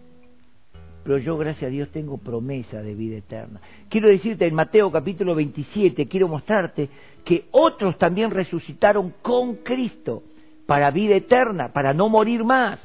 Pero 1.08 1.20
yo, 1.20 1.38
gracias 1.38 1.68
a 1.68 1.70
Dios, 1.70 1.88
tengo 1.88 2.18
promesa 2.18 2.82
de 2.82 2.94
vida 2.94 3.16
eterna. 3.16 3.62
Quiero 3.88 4.08
decirte 4.08 4.46
en 4.46 4.54
Mateo 4.54 4.92
capítulo 4.92 5.34
27, 5.34 6.06
quiero 6.06 6.28
mostrarte 6.28 6.90
que 7.24 7.46
otros 7.50 7.96
también 7.96 8.30
resucitaron 8.30 9.14
con 9.22 9.54
Cristo 9.54 10.22
para 10.66 10.90
vida 10.90 11.14
eterna, 11.14 11.72
para 11.72 11.94
no 11.94 12.10
morir 12.10 12.44
más. 12.44 12.78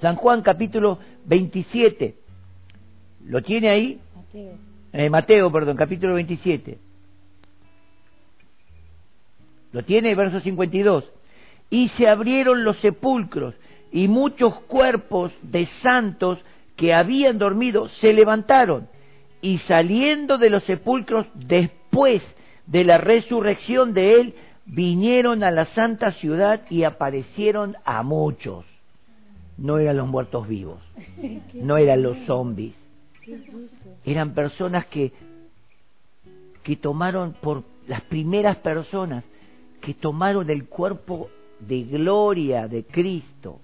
San 0.00 0.16
Juan 0.16 0.40
capítulo 0.40 0.98
27. 1.26 2.14
¿Lo 3.26 3.42
tiene 3.42 3.68
ahí? 3.68 4.00
Mateo. 4.16 4.52
Eh, 4.94 5.10
Mateo, 5.10 5.52
perdón, 5.52 5.76
capítulo 5.76 6.14
27. 6.14 6.78
¿Lo 9.72 9.84
tiene? 9.84 10.14
Verso 10.14 10.40
52. 10.40 11.04
Y 11.68 11.90
se 11.98 12.08
abrieron 12.08 12.64
los 12.64 12.78
sepulcros 12.78 13.54
y 13.92 14.08
muchos 14.08 14.58
cuerpos 14.60 15.32
de 15.42 15.68
santos 15.82 16.38
que 16.80 16.94
habían 16.94 17.38
dormido 17.38 17.90
se 18.00 18.12
levantaron 18.12 18.88
y 19.42 19.58
saliendo 19.68 20.38
de 20.38 20.50
los 20.50 20.64
sepulcros 20.64 21.26
después 21.34 22.22
de 22.66 22.84
la 22.84 22.98
resurrección 22.98 23.92
de 23.92 24.20
él, 24.20 24.34
vinieron 24.64 25.44
a 25.44 25.50
la 25.50 25.66
santa 25.74 26.12
ciudad 26.12 26.62
y 26.70 26.84
aparecieron 26.84 27.76
a 27.84 28.02
muchos 28.02 28.64
no 29.60 29.78
eran 29.78 29.98
los 29.98 30.08
muertos 30.08 30.48
vivos, 30.48 30.78
no 31.52 31.76
eran 31.76 32.02
los 32.02 32.16
zombies, 32.26 32.74
eran 34.06 34.32
personas 34.32 34.86
que, 34.86 35.12
que 36.62 36.76
tomaron 36.76 37.34
por 37.34 37.62
las 37.86 38.00
primeras 38.02 38.56
personas 38.56 39.22
que 39.82 39.92
tomaron 39.92 40.48
el 40.48 40.66
cuerpo 40.66 41.28
de 41.58 41.82
gloria 41.82 42.68
de 42.68 42.84
Cristo. 42.84 43.60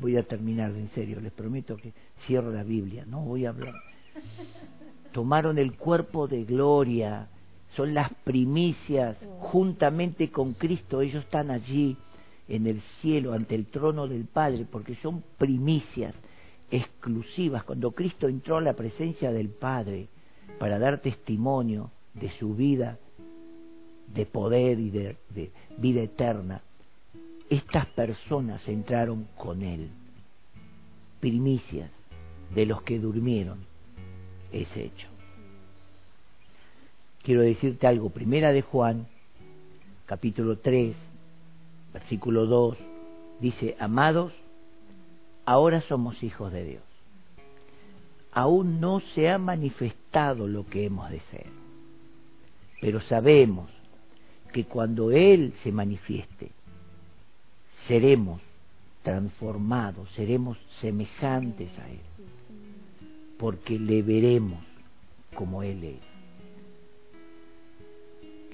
Voy 0.00 0.16
a 0.16 0.22
terminar 0.22 0.70
en 0.72 0.88
serio, 0.90 1.20
les 1.20 1.32
prometo 1.32 1.76
que 1.76 1.92
cierro 2.26 2.52
la 2.52 2.62
Biblia, 2.62 3.04
no 3.06 3.20
voy 3.20 3.46
a 3.46 3.50
hablar. 3.50 3.74
Tomaron 5.12 5.58
el 5.58 5.74
cuerpo 5.74 6.28
de 6.28 6.44
gloria, 6.44 7.28
son 7.74 7.94
las 7.94 8.12
primicias, 8.24 9.16
juntamente 9.38 10.30
con 10.30 10.52
Cristo, 10.54 11.00
ellos 11.00 11.24
están 11.24 11.50
allí 11.50 11.96
en 12.48 12.66
el 12.66 12.80
cielo 13.00 13.32
ante 13.32 13.54
el 13.54 13.66
trono 13.66 14.08
del 14.08 14.24
Padre, 14.24 14.66
porque 14.70 14.96
son 14.96 15.22
primicias 15.36 16.14
exclusivas. 16.70 17.64
Cuando 17.64 17.92
Cristo 17.92 18.28
entró 18.28 18.56
a 18.56 18.60
la 18.60 18.74
presencia 18.74 19.32
del 19.32 19.48
Padre 19.48 20.08
para 20.58 20.78
dar 20.78 20.98
testimonio 21.00 21.90
de 22.14 22.30
su 22.38 22.54
vida 22.54 22.98
de 24.14 24.26
poder 24.26 24.80
y 24.80 24.90
de, 24.90 25.16
vida 25.76 26.00
eterna, 26.00 26.62
estas 27.50 27.86
personas 27.86 28.66
entraron 28.68 29.26
con 29.36 29.62
Él, 29.62 29.88
primicias 31.20 31.90
de 32.54 32.66
los 32.66 32.82
que 32.82 32.98
durmieron 32.98 33.58
ese 34.52 34.84
hecho. 34.84 35.08
Quiero 37.22 37.42
decirte 37.42 37.86
algo, 37.86 38.10
primera 38.10 38.52
de 38.52 38.62
Juan, 38.62 39.06
capítulo 40.06 40.58
3, 40.58 40.94
versículo 41.92 42.46
2, 42.46 42.76
dice, 43.40 43.76
amados, 43.78 44.32
ahora 45.44 45.80
somos 45.82 46.22
hijos 46.22 46.52
de 46.52 46.64
Dios. 46.64 46.82
Aún 48.32 48.80
no 48.80 49.00
se 49.14 49.30
ha 49.30 49.38
manifestado 49.38 50.46
lo 50.46 50.66
que 50.66 50.84
hemos 50.84 51.10
de 51.10 51.20
ser, 51.30 51.46
pero 52.80 53.00
sabemos 53.02 53.70
que 54.52 54.64
cuando 54.64 55.10
Él 55.10 55.52
se 55.62 55.72
manifieste, 55.72 56.50
seremos 57.88 58.40
transformados, 59.02 60.08
seremos 60.14 60.56
semejantes 60.80 61.76
a 61.78 61.90
Él, 61.90 62.00
porque 63.38 63.78
le 63.78 64.02
veremos 64.02 64.60
como 65.34 65.62
Él 65.64 65.82
es 65.82 66.08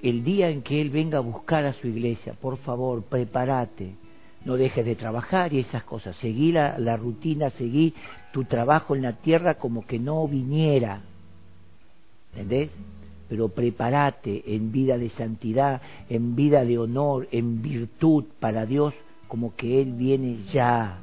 el 0.05 0.23
día 0.23 0.51
en 0.51 0.61
que 0.61 0.83
Él 0.83 0.91
venga 0.91 1.17
a 1.17 1.23
buscar 1.23 1.65
a 1.65 1.73
su 1.73 1.89
iglesia, 1.89 2.35
por 2.35 2.59
favor, 2.59 3.05
prepárate, 3.05 3.95
no 4.45 4.57
dejes 4.59 4.85
de 4.85 4.97
trabajar 4.97 5.55
y 5.55 5.61
esas 5.61 5.83
cosas, 5.85 6.15
seguí 6.17 6.53
la, 6.53 6.79
la, 6.79 6.99
rutina, 6.99 7.49
seguí 7.51 7.95
tu 8.31 8.45
trabajo 8.45 8.95
en 8.95 9.01
la 9.01 9.15
tierra 9.15 9.55
como 9.55 9.87
que 9.87 9.99
no 9.99 10.29
viniera, 10.29 11.01
¿entendés? 12.33 12.69
Pero 13.31 13.49
prepárate 13.49 14.55
en 14.55 14.71
vida 14.71 14.99
de 14.99 15.09
santidad, 15.09 15.81
en 16.11 16.37
vida 16.37 16.67
de 16.67 16.79
honor, 16.79 17.27
en 17.33 17.63
virtud 17.63 18.25
para 18.41 18.67
Dios, 18.67 18.93
como 19.35 19.57
que 19.57 19.83
Él 19.83 19.95
viene 19.95 20.45
ya, 20.53 21.01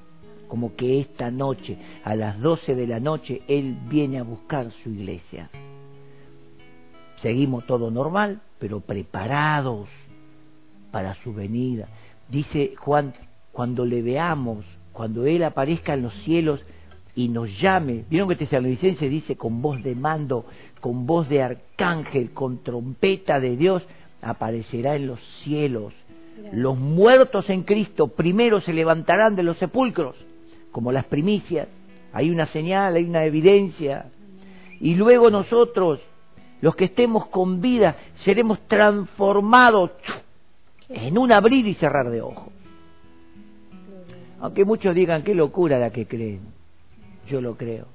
como 0.48 0.74
que 0.78 1.02
esta 1.02 1.30
noche, 1.30 1.78
a 2.06 2.16
las 2.16 2.40
doce 2.40 2.76
de 2.76 2.88
la 2.88 3.02
noche, 3.02 3.42
Él 3.50 3.76
viene 3.90 4.20
a 4.20 4.24
buscar 4.24 4.72
su 4.82 4.90
iglesia. 4.90 5.50
Seguimos 7.22 7.66
todo 7.66 7.92
normal, 7.92 8.40
pero 8.58 8.80
preparados 8.80 9.90
para 10.92 11.14
su 11.16 11.34
venida. 11.34 11.90
Dice 12.30 12.74
Juan, 12.78 13.14
cuando 13.52 13.84
le 13.84 14.02
veamos, 14.02 14.64
cuando 14.94 15.26
Él 15.26 15.44
aparezca 15.44 15.96
en 15.96 16.04
los 16.04 16.14
cielos 16.24 16.64
y 17.14 17.28
nos 17.28 17.50
llame, 17.60 18.06
vieron 18.10 18.30
que 18.30 18.38
Tesalonicense 18.38 19.10
dice 19.10 19.36
con 19.36 19.62
voz 19.62 19.84
de 19.84 19.94
mando, 19.94 20.46
con 20.80 21.06
voz 21.06 21.28
de 21.28 21.44
arcángel, 21.44 22.32
con 22.32 22.64
trompeta 22.64 23.42
de 23.42 23.58
Dios, 23.58 23.84
aparecerá 24.22 24.96
en 24.96 25.08
los 25.08 25.20
cielos. 25.44 25.94
Los 26.52 26.78
muertos 26.78 27.50
en 27.50 27.64
Cristo 27.64 28.08
primero 28.08 28.62
se 28.62 28.74
levantarán 28.74 29.36
de 29.36 29.44
los 29.44 29.58
sepulcros 29.58 30.16
como 30.72 30.92
las 30.92 31.06
primicias, 31.06 31.68
hay 32.14 32.30
una 32.30 32.48
señal, 32.48 32.96
hay 32.96 33.04
una 33.04 33.26
evidencia, 33.26 34.06
y 34.80 34.96
luego 34.96 35.30
nosotros, 35.30 36.00
los 36.62 36.76
que 36.76 36.86
estemos 36.86 37.28
con 37.28 37.62
vida, 37.62 37.96
seremos 38.24 38.60
transformados 38.68 39.92
en 40.90 41.18
un 41.18 41.32
abrir 41.32 41.68
y 41.68 41.76
cerrar 41.76 42.10
de 42.10 42.22
ojos. 42.22 42.52
Aunque 44.40 44.66
muchos 44.66 44.96
digan, 44.96 45.24
qué 45.24 45.36
locura 45.36 45.78
la 45.78 45.92
que 45.92 46.08
creen, 46.08 46.42
yo 47.30 47.42
lo 47.42 47.56
creo. 47.56 47.88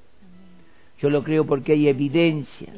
Yo 0.99 1.11
lo 1.11 1.23
creo 1.23 1.45
porque 1.45 1.73
hay 1.73 1.89
evidencia, 1.89 2.73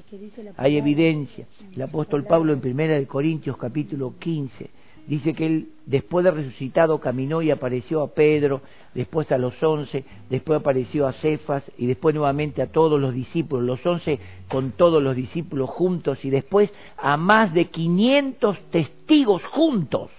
hay 0.56 0.76
evidencia. 0.76 1.46
El 1.72 1.82
apóstol 1.82 2.24
Pablo 2.24 2.52
en 2.52 2.60
Primera 2.60 2.94
de 2.94 3.06
Corintios 3.06 3.56
capítulo 3.56 4.14
15 4.18 4.70
dice 5.09 5.32
que 5.32 5.46
él 5.46 5.68
después 5.86 6.24
de 6.24 6.30
resucitado 6.30 7.00
caminó 7.00 7.40
y 7.42 7.50
apareció 7.50 8.02
a 8.02 8.09
Pedro, 8.09 8.61
después 8.94 9.30
a 9.32 9.38
los 9.38 9.61
once, 9.62 10.04
después 10.28 10.61
apareció 10.61 11.09
a 11.09 11.14
Cefas 11.14 11.64
y 11.78 11.86
después 11.86 12.14
nuevamente 12.14 12.62
a 12.62 12.70
todos 12.70 13.00
los 13.00 13.14
discípulos, 13.14 13.64
los 13.64 13.84
once 13.86 14.20
con 14.48 14.72
todos 14.72 15.02
los 15.02 15.16
discípulos 15.16 15.70
juntos 15.70 16.22
y 16.24 16.30
después 16.30 16.70
a 16.98 17.16
más 17.16 17.54
de 17.54 17.64
quinientos 17.66 18.59
testigos 18.70 19.42
juntos. 19.46 20.11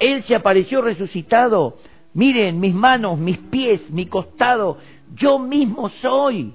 Él 0.00 0.24
se 0.24 0.34
apareció 0.34 0.82
resucitado. 0.82 1.76
Miren 2.12 2.58
mis 2.58 2.74
manos, 2.74 3.18
mis 3.18 3.38
pies, 3.38 3.88
mi 3.90 4.06
costado, 4.06 4.78
yo 5.14 5.38
mismo 5.38 5.90
soy. 6.02 6.54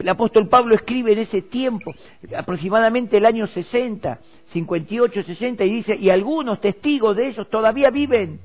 El 0.00 0.08
apóstol 0.08 0.48
Pablo 0.48 0.74
escribe 0.74 1.12
en 1.12 1.18
ese 1.18 1.42
tiempo, 1.42 1.94
aproximadamente 2.34 3.18
el 3.18 3.26
año 3.26 3.46
60, 3.46 4.18
58, 4.50 5.22
60, 5.24 5.64
y 5.64 5.70
dice, 5.70 5.94
y 5.94 6.08
algunos 6.08 6.58
testigos 6.58 7.14
de 7.16 7.28
ellos 7.28 7.50
todavía 7.50 7.90
viven. 7.90 8.40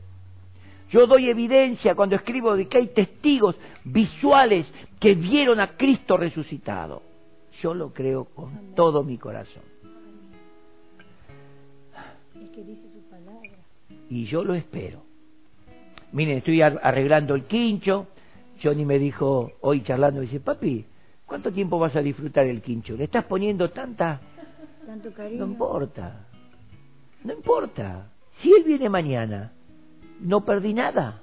Yo 0.91 1.08
doy 1.08 1.30
evidencia 1.30 1.95
cuando 1.95 2.18
escribo 2.18 2.58
de 2.58 2.68
que 2.68 2.78
hay 2.78 2.88
testigos 2.88 3.56
visuales 3.86 4.68
que 4.99 5.14
vieron 5.14 5.62
a 5.62 5.78
Cristo 5.78 6.18
resucitado. 6.18 7.01
Yo 7.62 7.74
lo 7.74 7.93
creo 7.93 8.26
con 8.26 8.76
todo 8.76 9.01
mi 9.03 9.18
corazón. 9.18 9.64
Y 14.10 14.26
yo 14.26 14.43
lo 14.43 14.56
espero. 14.56 15.03
Miren, 16.12 16.39
estoy 16.39 16.62
arreglando 16.62 17.34
el 17.34 17.45
quincho. 17.45 18.08
Johnny 18.62 18.84
me 18.84 18.99
dijo 18.99 19.53
hoy 19.62 19.84
charlando, 19.84 20.20
dice, 20.20 20.41
papi, 20.41 20.86
¿Cuánto 21.26 21.51
tiempo 21.51 21.80
vas 21.80 21.95
a 21.95 22.01
disfrutar 22.01 22.45
el 22.45 22.61
quincho? 22.61 22.95
Le 22.95 23.05
estás 23.05 23.26
poniendo 23.26 23.69
tanta... 23.71 24.21
Tanto 24.86 25.11
cariño. 25.11 25.45
No 25.45 25.51
importa. 25.51 26.28
No 27.23 27.34
importa. 27.34 28.11
Si 28.41 28.51
él 28.51 28.63
viene 28.63 28.88
mañana, 28.89 29.51
no 30.19 30.45
perdí 30.45 30.73
nada. 30.73 31.21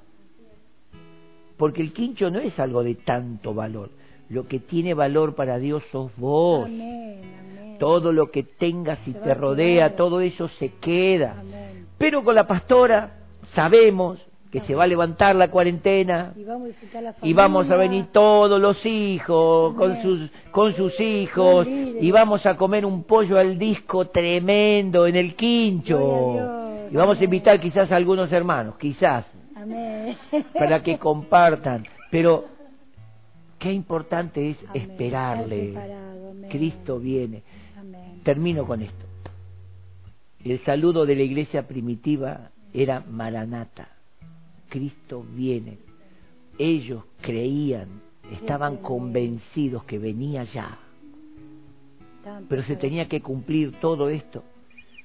Porque 1.56 1.82
el 1.82 1.92
quincho 1.92 2.30
no 2.30 2.40
es 2.40 2.58
algo 2.58 2.82
de 2.82 2.96
tanto 2.96 3.54
valor. 3.54 3.90
Lo 4.28 4.48
que 4.48 4.58
tiene 4.58 4.94
valor 4.94 5.34
para 5.34 5.58
Dios 5.58 5.84
sos 5.92 6.10
vos. 6.16 6.68
Todo 7.78 8.12
lo 8.12 8.30
que 8.30 8.42
tengas 8.42 8.98
y 9.06 9.12
te 9.12 9.34
rodea, 9.34 9.94
todo 9.94 10.20
eso 10.20 10.48
se 10.58 10.70
queda. 10.74 11.42
Pero 11.98 12.24
con 12.24 12.34
la 12.34 12.46
pastora 12.46 13.18
sabemos 13.54 14.18
que 14.52 14.60
se 14.60 14.74
va 14.74 14.84
a 14.84 14.86
levantar 14.86 15.34
la 15.34 15.50
cuarentena 15.50 16.34
y 17.22 17.32
vamos 17.32 17.70
a, 17.70 17.76
venir 17.76 18.08
todos 18.12 18.60
los 18.60 18.84
hijos 18.84 19.74
con 19.74 20.02
sus 20.02 20.30
con 20.50 20.76
sus 20.76 21.00
hijos 21.00 21.66
y 21.66 22.10
vamos 22.10 22.44
a 22.44 22.54
comer 22.58 22.84
un 22.84 23.04
pollo 23.04 23.38
al 23.38 23.58
disco 23.58 24.08
tremendo 24.08 25.06
en 25.06 25.16
el 25.16 25.34
quincho. 25.36 26.88
Y 26.90 26.94
vamos 26.94 27.18
a 27.18 27.24
invitar 27.24 27.58
quizás 27.60 27.90
a 27.90 27.96
algunos 27.96 28.30
hermanos 28.30 28.74
quizás. 28.78 29.24
Para 30.52 30.82
que 30.82 30.98
compartan. 30.98 31.86
Pero 32.10 32.44
qué 33.58 33.72
importante 33.72 34.50
es 34.50 34.58
esperarle. 34.74 35.72
Cristo 36.50 36.98
viene. 36.98 37.42
Termino 38.22 38.66
con 38.66 38.82
esto. 38.82 39.06
El 40.44 40.62
saludo 40.64 41.06
de 41.06 41.16
la 41.16 41.22
iglesia 41.22 41.66
primitiva 41.66 42.50
era 42.74 43.00
Maranata 43.08 44.01
Cristo 44.72 45.22
viene. 45.34 45.76
Ellos 46.58 47.04
creían, 47.20 48.00
estaban 48.32 48.78
convencidos 48.78 49.84
que 49.84 49.98
venía 49.98 50.44
ya. 50.44 50.78
Pero 52.48 52.62
se 52.62 52.76
tenía 52.76 53.06
que 53.06 53.20
cumplir 53.20 53.72
todo 53.80 54.08
esto, 54.08 54.42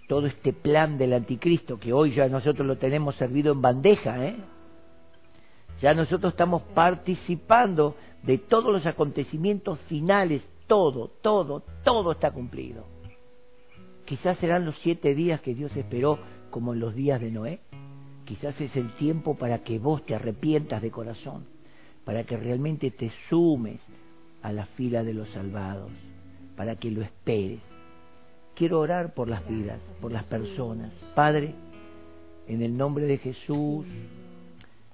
todo 0.08 0.26
este 0.28 0.54
plan 0.54 0.98
del 0.98 1.12
anticristo, 1.12 1.80
que 1.80 1.92
hoy 1.92 2.14
ya 2.14 2.30
nosotros 2.30 2.66
lo 2.66 2.78
tenemos 2.78 3.16
servido 3.18 3.52
en 3.52 3.62
bandeja, 3.62 4.26
¿eh? 4.26 4.38
Ya 5.82 5.94
nosotros 5.94 6.32
estamos 6.32 6.62
participando 6.74 7.98
de 8.24 8.38
todos 8.38 8.72
los 8.72 8.86
acontecimientos 8.86 9.80
finales, 9.90 10.42
todo, 10.68 11.10
todo, 11.22 11.62
todo 11.84 12.14
está 12.14 12.32
cumplido. 12.32 12.86
Quizás 14.06 14.38
serán 14.38 14.66
los 14.66 14.76
siete 14.82 15.14
días 15.14 15.42
que 15.42 15.54
Dios 15.54 15.76
esperó 15.76 16.20
como 16.52 16.74
en 16.74 16.80
los 16.80 16.96
días 16.96 17.20
de 17.20 17.32
Noé. 17.32 17.60
Quizás 18.28 18.60
es 18.60 18.76
el 18.76 18.94
tiempo 18.98 19.36
para 19.36 19.60
que 19.60 19.80
vos 19.80 20.06
te 20.06 20.14
arrepientas 20.14 20.82
de 20.82 20.92
corazón, 20.92 21.46
para 22.04 22.26
que 22.26 22.36
realmente 22.36 22.92
te 22.92 23.10
sumes 23.30 23.80
a 24.42 24.52
la 24.52 24.66
fila 24.66 25.02
de 25.02 25.14
los 25.14 25.30
salvados, 25.30 25.92
para 26.58 26.76
que 26.76 26.92
lo 26.92 27.02
esperes. 27.02 27.62
Quiero 28.54 28.82
orar 28.82 29.14
por 29.14 29.30
las 29.30 29.48
vidas, 29.48 29.80
por 30.02 30.12
las 30.12 30.26
personas. 30.26 30.92
Padre, 31.16 31.56
en 32.48 32.62
el 32.62 32.76
nombre 32.76 33.06
de 33.06 33.18
Jesús, 33.18 33.86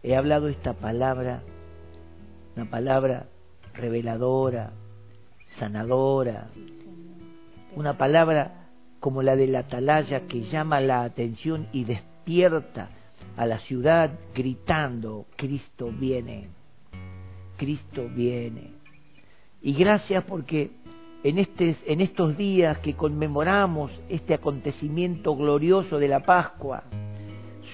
he 0.03 0.15
hablado 0.15 0.47
esta 0.47 0.73
palabra, 0.73 1.41
una 2.55 2.69
palabra 2.69 3.29
reveladora, 3.73 4.73
sanadora, 5.57 6.49
una 7.75 7.97
palabra 7.97 8.67
como 8.99 9.23
la 9.23 9.35
de 9.35 9.47
la 9.47 9.59
atalaya 9.59 10.27
que 10.27 10.41
llama 10.51 10.79
la 10.81 11.03
atención 11.03 11.67
y 11.73 11.85
despierta 11.85 12.89
a 13.37 13.45
la 13.45 13.59
ciudad 13.59 14.11
gritando, 14.33 15.25
Cristo 15.35 15.91
viene, 15.91 16.49
Cristo 17.57 18.07
viene. 18.13 18.71
Y 19.61 19.73
gracias 19.73 20.23
porque 20.25 20.71
en, 21.23 21.39
este, 21.39 21.77
en 21.85 22.01
estos 22.01 22.37
días 22.37 22.77
que 22.79 22.95
conmemoramos 22.95 23.91
este 24.09 24.33
acontecimiento 24.33 25.35
glorioso 25.35 25.97
de 25.97 26.07
la 26.09 26.19
Pascua, 26.19 26.83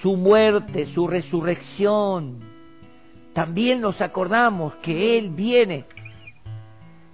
su 0.02 0.16
muerte, 0.16 0.86
su 0.94 1.06
resurrección, 1.08 2.38
también 3.34 3.80
nos 3.80 4.00
acordamos 4.00 4.74
que 4.76 5.18
Él 5.18 5.30
viene. 5.30 5.84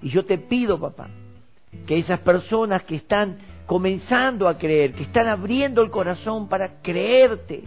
Y 0.02 0.10
yo 0.10 0.24
te 0.24 0.38
pido, 0.38 0.78
papá, 0.78 1.08
que 1.86 1.98
esas 1.98 2.20
personas 2.20 2.82
que 2.82 2.96
están 2.96 3.38
comenzando 3.66 4.48
a 4.48 4.56
creer, 4.56 4.92
que 4.92 5.02
están 5.02 5.26
abriendo 5.26 5.82
el 5.82 5.90
corazón 5.90 6.48
para 6.48 6.80
creerte, 6.82 7.64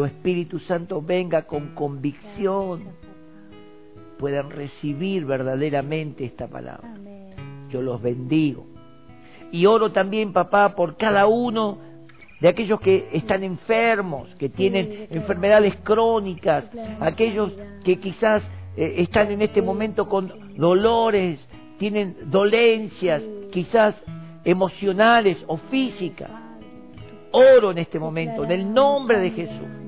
tu 0.00 0.06
Espíritu 0.06 0.58
Santo 0.60 1.02
venga 1.02 1.42
con 1.42 1.74
convicción, 1.74 2.84
puedan 4.18 4.48
recibir 4.48 5.26
verdaderamente 5.26 6.24
esta 6.24 6.48
palabra. 6.48 6.94
Yo 7.68 7.82
los 7.82 8.00
bendigo. 8.00 8.64
Y 9.52 9.66
oro 9.66 9.92
también, 9.92 10.32
papá, 10.32 10.74
por 10.74 10.96
cada 10.96 11.26
uno 11.26 11.76
de 12.40 12.48
aquellos 12.48 12.80
que 12.80 13.10
están 13.12 13.44
enfermos, 13.44 14.34
que 14.36 14.48
tienen 14.48 15.06
enfermedades 15.10 15.74
crónicas, 15.82 16.64
aquellos 16.98 17.52
que 17.84 18.00
quizás 18.00 18.42
eh, 18.78 18.94
están 19.00 19.30
en 19.30 19.42
este 19.42 19.60
momento 19.60 20.08
con 20.08 20.56
dolores, 20.56 21.38
tienen 21.78 22.16
dolencias, 22.30 23.22
quizás 23.52 23.94
emocionales 24.44 25.36
o 25.46 25.58
físicas. 25.58 26.30
Oro 27.32 27.72
en 27.72 27.76
este 27.76 27.98
momento, 27.98 28.44
en 28.44 28.50
el 28.50 28.72
nombre 28.72 29.18
de 29.20 29.30
Jesús 29.32 29.79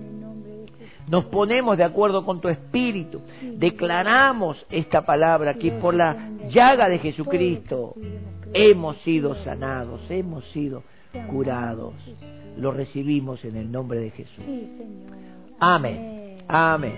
nos 1.13 1.27
ponemos 1.27 1.77
de 1.77 1.85
acuerdo 1.85 2.25
con 2.25 2.41
tu 2.41 2.49
espíritu, 2.49 3.21
declaramos 3.59 4.57
esta 4.71 5.05
palabra 5.05 5.53
que 5.53 5.71
por 5.73 5.93
la 5.93 6.31
llaga 6.49 6.89
de 6.89 7.01
Jesucristo. 7.01 7.95
hemos 8.55 8.97
sido 9.03 9.35
sanados, 9.45 10.01
hemos 10.09 10.43
sido 10.53 10.85
curados. 11.29 11.93
Lo 12.57 12.73
recibimos 12.73 13.45
en 13.45 13.57
el 13.57 13.71
nombre 13.71 13.99
de 13.99 14.11
Jesús. 14.11 14.45
Amén. 15.61 16.39
Amén. 16.49 16.91